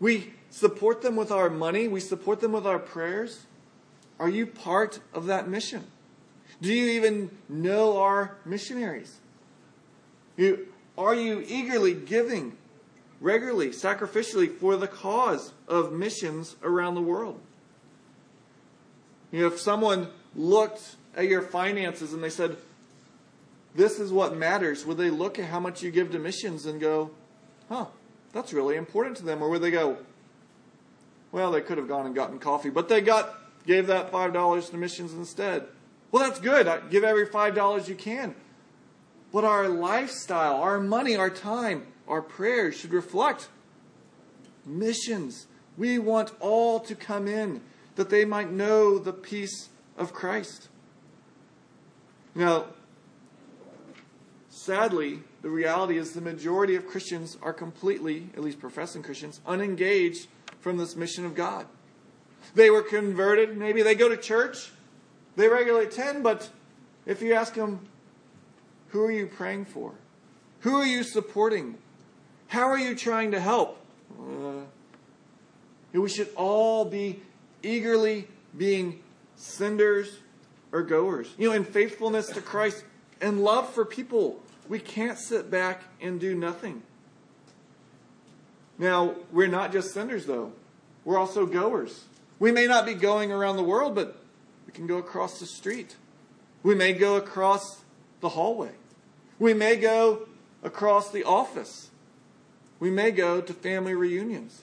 We 0.00 0.32
support 0.48 1.02
them 1.02 1.16
with 1.16 1.30
our 1.30 1.50
money, 1.50 1.88
we 1.88 2.00
support 2.00 2.40
them 2.40 2.52
with 2.52 2.66
our 2.66 2.78
prayers. 2.78 3.44
Are 4.18 4.28
you 4.28 4.46
part 4.46 5.00
of 5.12 5.26
that 5.26 5.48
mission? 5.48 5.84
Do 6.62 6.72
you 6.72 6.86
even 6.92 7.30
know 7.48 7.98
our 7.98 8.38
missionaries? 8.44 9.18
You, 10.36 10.68
are 10.96 11.14
you 11.14 11.44
eagerly 11.46 11.94
giving 11.94 12.56
regularly, 13.20 13.70
sacrificially 13.70 14.56
for 14.56 14.76
the 14.76 14.88
cause 14.88 15.52
of 15.66 15.92
missions 15.92 16.56
around 16.62 16.94
the 16.94 17.02
world? 17.02 17.40
You 19.30 19.40
know, 19.40 19.46
if 19.48 19.60
someone 19.60 20.08
looked 20.34 20.96
at 21.16 21.26
your 21.26 21.42
finances 21.42 22.12
and 22.12 22.22
they 22.22 22.30
said, 22.30 22.56
This 23.74 23.98
is 23.98 24.12
what 24.12 24.36
matters, 24.36 24.86
would 24.86 24.96
they 24.96 25.10
look 25.10 25.38
at 25.38 25.46
how 25.46 25.60
much 25.60 25.82
you 25.82 25.90
give 25.90 26.12
to 26.12 26.18
missions 26.18 26.66
and 26.66 26.80
go, 26.80 27.10
huh, 27.68 27.86
that's 28.32 28.52
really 28.52 28.76
important 28.76 29.16
to 29.18 29.24
them. 29.24 29.42
Or 29.42 29.48
would 29.50 29.62
they 29.62 29.70
go, 29.70 29.98
well, 31.32 31.50
they 31.50 31.60
could 31.60 31.78
have 31.78 31.88
gone 31.88 32.06
and 32.06 32.14
gotten 32.14 32.38
coffee, 32.38 32.70
but 32.70 32.88
they 32.88 33.00
got 33.00 33.34
gave 33.66 33.86
that 33.86 34.10
five 34.10 34.32
dollars 34.32 34.70
to 34.70 34.76
missions 34.76 35.12
instead. 35.12 35.66
Well, 36.10 36.26
that's 36.26 36.40
good. 36.40 36.70
Give 36.90 37.04
every 37.04 37.26
five 37.26 37.54
dollars 37.54 37.88
you 37.88 37.94
can. 37.94 38.34
But 39.30 39.44
our 39.44 39.68
lifestyle, 39.68 40.56
our 40.56 40.80
money, 40.80 41.16
our 41.16 41.28
time, 41.28 41.86
our 42.06 42.22
prayers 42.22 42.76
should 42.76 42.92
reflect 42.92 43.48
missions, 44.64 45.46
We 45.76 45.98
want 45.98 46.32
all 46.40 46.80
to 46.80 46.94
come 46.94 47.28
in 47.28 47.60
that 47.96 48.10
they 48.10 48.24
might 48.24 48.50
know 48.50 48.98
the 48.98 49.12
peace 49.12 49.68
of 49.96 50.12
Christ. 50.12 50.67
Now, 52.38 52.66
sadly, 54.48 55.24
the 55.42 55.50
reality 55.50 55.98
is 55.98 56.12
the 56.12 56.20
majority 56.20 56.76
of 56.76 56.86
Christians 56.86 57.36
are 57.42 57.52
completely, 57.52 58.30
at 58.36 58.44
least 58.44 58.60
professing 58.60 59.02
Christians, 59.02 59.40
unengaged 59.44 60.28
from 60.60 60.76
this 60.76 60.94
mission 60.94 61.26
of 61.26 61.34
God. 61.34 61.66
They 62.54 62.70
were 62.70 62.82
converted. 62.82 63.58
Maybe 63.58 63.82
they 63.82 63.96
go 63.96 64.08
to 64.08 64.16
church. 64.16 64.70
They 65.34 65.48
regularly 65.48 65.86
attend, 65.86 66.22
but 66.22 66.48
if 67.06 67.20
you 67.22 67.34
ask 67.34 67.54
them, 67.54 67.80
who 68.90 69.02
are 69.02 69.10
you 69.10 69.26
praying 69.26 69.64
for? 69.64 69.94
Who 70.60 70.76
are 70.76 70.86
you 70.86 71.02
supporting? 71.02 71.76
How 72.46 72.68
are 72.68 72.78
you 72.78 72.94
trying 72.94 73.32
to 73.32 73.40
help? 73.40 73.84
Uh, 74.16 74.62
we 75.92 76.08
should 76.08 76.28
all 76.36 76.84
be 76.84 77.20
eagerly 77.64 78.28
being 78.56 79.02
senders 79.34 80.18
or 80.72 80.82
goers. 80.82 81.34
You 81.38 81.48
know, 81.48 81.54
in 81.54 81.64
faithfulness 81.64 82.26
to 82.28 82.40
Christ 82.40 82.84
and 83.20 83.42
love 83.42 83.72
for 83.72 83.84
people, 83.84 84.42
we 84.68 84.78
can't 84.78 85.18
sit 85.18 85.50
back 85.50 85.82
and 86.00 86.20
do 86.20 86.34
nothing. 86.34 86.82
Now, 88.78 89.16
we're 89.32 89.48
not 89.48 89.72
just 89.72 89.92
senders, 89.92 90.26
though. 90.26 90.52
We're 91.04 91.18
also 91.18 91.46
goers. 91.46 92.04
We 92.38 92.52
may 92.52 92.66
not 92.66 92.86
be 92.86 92.94
going 92.94 93.32
around 93.32 93.56
the 93.56 93.64
world, 93.64 93.94
but 93.94 94.16
we 94.66 94.72
can 94.72 94.86
go 94.86 94.98
across 94.98 95.40
the 95.40 95.46
street. 95.46 95.96
We 96.62 96.74
may 96.74 96.92
go 96.92 97.16
across 97.16 97.82
the 98.20 98.30
hallway. 98.30 98.72
We 99.38 99.54
may 99.54 99.76
go 99.76 100.28
across 100.62 101.10
the 101.10 101.24
office. 101.24 101.90
We 102.78 102.90
may 102.90 103.10
go 103.10 103.40
to 103.40 103.52
family 103.52 103.94
reunions. 103.94 104.62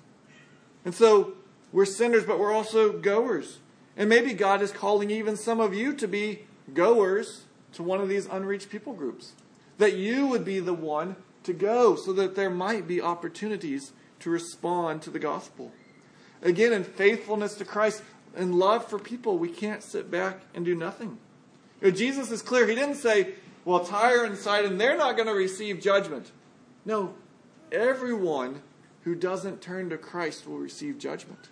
And 0.86 0.94
so 0.94 1.34
we're 1.74 1.86
senders, 1.86 2.26
but 2.26 2.40
we're 2.40 2.54
also 2.54 2.94
goers. 2.94 3.60
And 3.98 4.10
maybe 4.10 4.34
God 4.34 4.62
is 4.62 4.72
calling 4.72 5.10
even 5.10 5.38
some 5.38 5.60
of 5.60 5.74
you 5.74 5.94
to 5.94 6.08
be 6.08 6.46
goers 6.74 7.44
to 7.74 7.84
one 7.84 8.02
of 8.02 8.10
these 8.10 8.26
unreached 8.26 8.70
people 8.70 8.94
groups. 8.94 9.34
That 9.78 9.96
you 9.96 10.28
would 10.28 10.46
be 10.46 10.60
the 10.60 10.74
one 10.74 11.16
to 11.44 11.54
go 11.54 11.96
so 11.96 12.12
that 12.14 12.36
there 12.36 12.50
might 12.50 12.88
be 12.88 13.02
opportunities 13.02 13.94
to 14.20 14.30
respond 14.30 15.02
to 15.04 15.10
the 15.10 15.20
gospel. 15.20 15.72
Again, 16.42 16.74
in 16.74 16.84
faithfulness 16.84 17.56
to 17.56 17.66
Christ 17.66 18.04
and 18.36 18.56
love 18.56 18.90
for 18.90 19.00
people, 19.00 19.38
we 19.38 19.50
can't 19.50 19.84
sit 19.84 20.12
back 20.12 20.42
and 20.54 20.66
do 20.66 20.76
nothing. 20.76 21.18
You 21.82 21.92
know, 21.92 21.98
Jesus 21.98 22.32
is 22.32 22.42
clear. 22.42 22.68
He 22.68 22.76
didn't 22.76 22.96
say, 22.96 23.36
well, 23.64 23.86
Tyre 23.86 24.26
and 24.26 24.38
Sidon, 24.38 24.78
they're 24.78 24.98
not 24.98 25.16
going 25.16 25.28
to 25.28 25.34
receive 25.34 25.82
judgment. 25.82 26.32
No, 26.86 27.16
everyone 27.72 28.62
who 29.04 29.16
doesn't 29.16 29.62
turn 29.62 29.90
to 29.90 29.98
Christ 29.98 30.48
will 30.48 30.58
receive 30.58 30.98
judgment. 30.98 31.50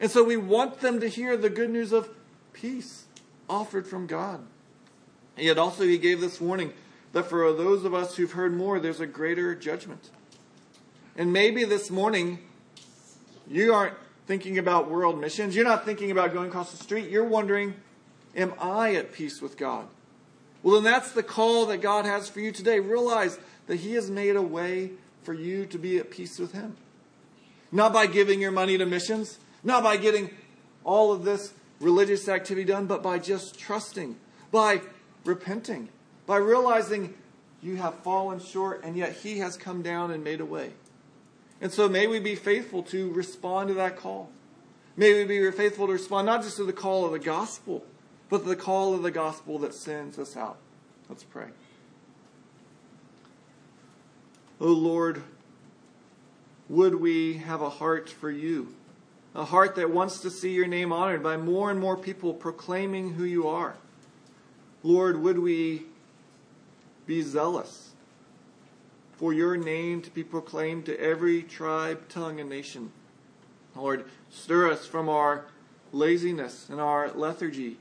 And 0.00 0.10
so 0.10 0.24
we 0.24 0.36
want 0.36 0.80
them 0.80 0.98
to 1.00 1.08
hear 1.08 1.36
the 1.36 1.50
good 1.50 1.70
news 1.70 1.92
of 1.92 2.08
peace 2.52 3.04
offered 3.48 3.86
from 3.86 4.06
God. 4.06 4.40
And 5.36 5.46
yet 5.46 5.58
also 5.58 5.84
he 5.84 5.98
gave 5.98 6.20
this 6.20 6.40
warning 6.40 6.72
that 7.12 7.28
for 7.28 7.52
those 7.52 7.84
of 7.84 7.92
us 7.92 8.16
who've 8.16 8.32
heard 8.32 8.56
more, 8.56 8.80
there's 8.80 9.00
a 9.00 9.06
greater 9.06 9.54
judgment. 9.54 10.10
And 11.16 11.32
maybe 11.32 11.64
this 11.64 11.90
morning 11.90 12.38
you 13.46 13.74
aren't 13.74 13.96
thinking 14.26 14.58
about 14.58 14.88
world 14.88 15.20
missions. 15.20 15.56
You're 15.56 15.64
not 15.64 15.84
thinking 15.84 16.10
about 16.10 16.32
going 16.32 16.48
across 16.48 16.70
the 16.70 16.82
street. 16.82 17.10
You're 17.10 17.24
wondering, 17.24 17.74
am 18.36 18.54
I 18.60 18.94
at 18.94 19.12
peace 19.12 19.42
with 19.42 19.58
God? 19.58 19.86
Well, 20.62 20.76
then 20.76 20.84
that's 20.84 21.12
the 21.12 21.22
call 21.22 21.66
that 21.66 21.78
God 21.78 22.04
has 22.04 22.28
for 22.28 22.40
you 22.40 22.52
today. 22.52 22.80
Realize 22.80 23.38
that 23.66 23.76
He 23.76 23.94
has 23.94 24.10
made 24.10 24.36
a 24.36 24.42
way 24.42 24.92
for 25.24 25.34
you 25.34 25.66
to 25.66 25.78
be 25.78 25.98
at 25.98 26.10
peace 26.10 26.38
with 26.38 26.52
Him. 26.52 26.76
Not 27.72 27.92
by 27.92 28.06
giving 28.06 28.40
your 28.40 28.50
money 28.50 28.78
to 28.78 28.86
missions, 28.86 29.38
not 29.62 29.82
by 29.82 29.96
getting 29.96 30.30
all 30.84 31.12
of 31.12 31.24
this 31.24 31.52
religious 31.80 32.28
activity 32.28 32.64
done, 32.64 32.86
but 32.86 33.02
by 33.02 33.18
just 33.18 33.58
trusting, 33.58 34.16
by 34.50 34.80
repenting, 35.24 35.88
by 36.26 36.36
realizing 36.36 37.14
you 37.62 37.76
have 37.76 37.94
fallen 37.96 38.40
short 38.40 38.82
and 38.84 38.96
yet 38.96 39.12
He 39.12 39.38
has 39.38 39.56
come 39.56 39.82
down 39.82 40.10
and 40.10 40.24
made 40.24 40.40
a 40.40 40.44
way. 40.44 40.72
And 41.60 41.70
so 41.70 41.88
may 41.88 42.06
we 42.06 42.20
be 42.20 42.34
faithful 42.34 42.82
to 42.84 43.10
respond 43.12 43.68
to 43.68 43.74
that 43.74 43.96
call. 43.96 44.30
May 44.96 45.14
we 45.14 45.24
be 45.24 45.50
faithful 45.50 45.86
to 45.86 45.92
respond 45.92 46.26
not 46.26 46.42
just 46.42 46.56
to 46.56 46.64
the 46.64 46.72
call 46.72 47.04
of 47.04 47.12
the 47.12 47.18
gospel, 47.18 47.84
but 48.28 48.44
the 48.46 48.56
call 48.56 48.94
of 48.94 49.02
the 49.02 49.10
gospel 49.10 49.58
that 49.58 49.74
sends 49.74 50.18
us 50.18 50.36
out. 50.36 50.56
Let's 51.08 51.24
pray. 51.24 51.48
O 54.60 54.68
oh 54.68 54.72
Lord, 54.72 55.22
would 56.68 56.94
we 56.94 57.38
have 57.38 57.62
a 57.62 57.70
heart 57.70 58.08
for 58.08 58.30
you, 58.30 58.74
a 59.34 59.44
heart 59.44 59.76
that 59.76 59.90
wants 59.90 60.20
to 60.20 60.30
see 60.30 60.52
your 60.52 60.66
name 60.66 60.92
honored 60.92 61.22
by 61.22 61.36
more 61.36 61.70
and 61.70 61.78
more 61.78 61.96
people 61.96 62.34
proclaiming 62.34 63.14
who 63.14 63.24
you 63.24 63.46
are. 63.46 63.76
Lord, 64.82 65.22
would 65.22 65.38
we 65.38 65.82
be 67.06 67.22
zealous 67.22 67.90
for 69.12 69.32
your 69.32 69.56
name 69.56 70.00
to 70.02 70.10
be 70.10 70.24
proclaimed 70.24 70.86
to 70.86 70.98
every 70.98 71.42
tribe, 71.42 72.08
tongue, 72.08 72.40
and 72.40 72.48
nation. 72.48 72.90
Lord, 73.76 74.06
stir 74.30 74.70
us 74.70 74.86
from 74.86 75.08
our 75.08 75.44
laziness 75.92 76.68
and 76.70 76.80
our 76.80 77.10
lethargy 77.12 77.76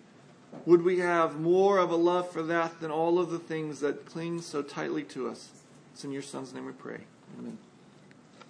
would 0.66 0.84
we 0.84 1.00
have 1.00 1.40
more 1.40 1.78
of 1.78 1.92
a 1.92 1.96
love 1.96 2.30
for 2.32 2.44
that 2.44 2.80
than 2.80 2.92
all 2.92 3.20
of 3.20 3.30
the 3.30 3.40
things 3.40 3.80
that 3.82 4.06
cling 4.06 4.42
so 4.42 4.62
tightly 4.62 5.04
to 5.04 5.28
us? 5.30 5.50
It's 5.94 6.04
in 6.04 6.12
your 6.12 6.22
Son's 6.22 6.54
name 6.54 6.66
we 6.66 6.72
pray. 6.72 7.02
Amen. 7.38 7.58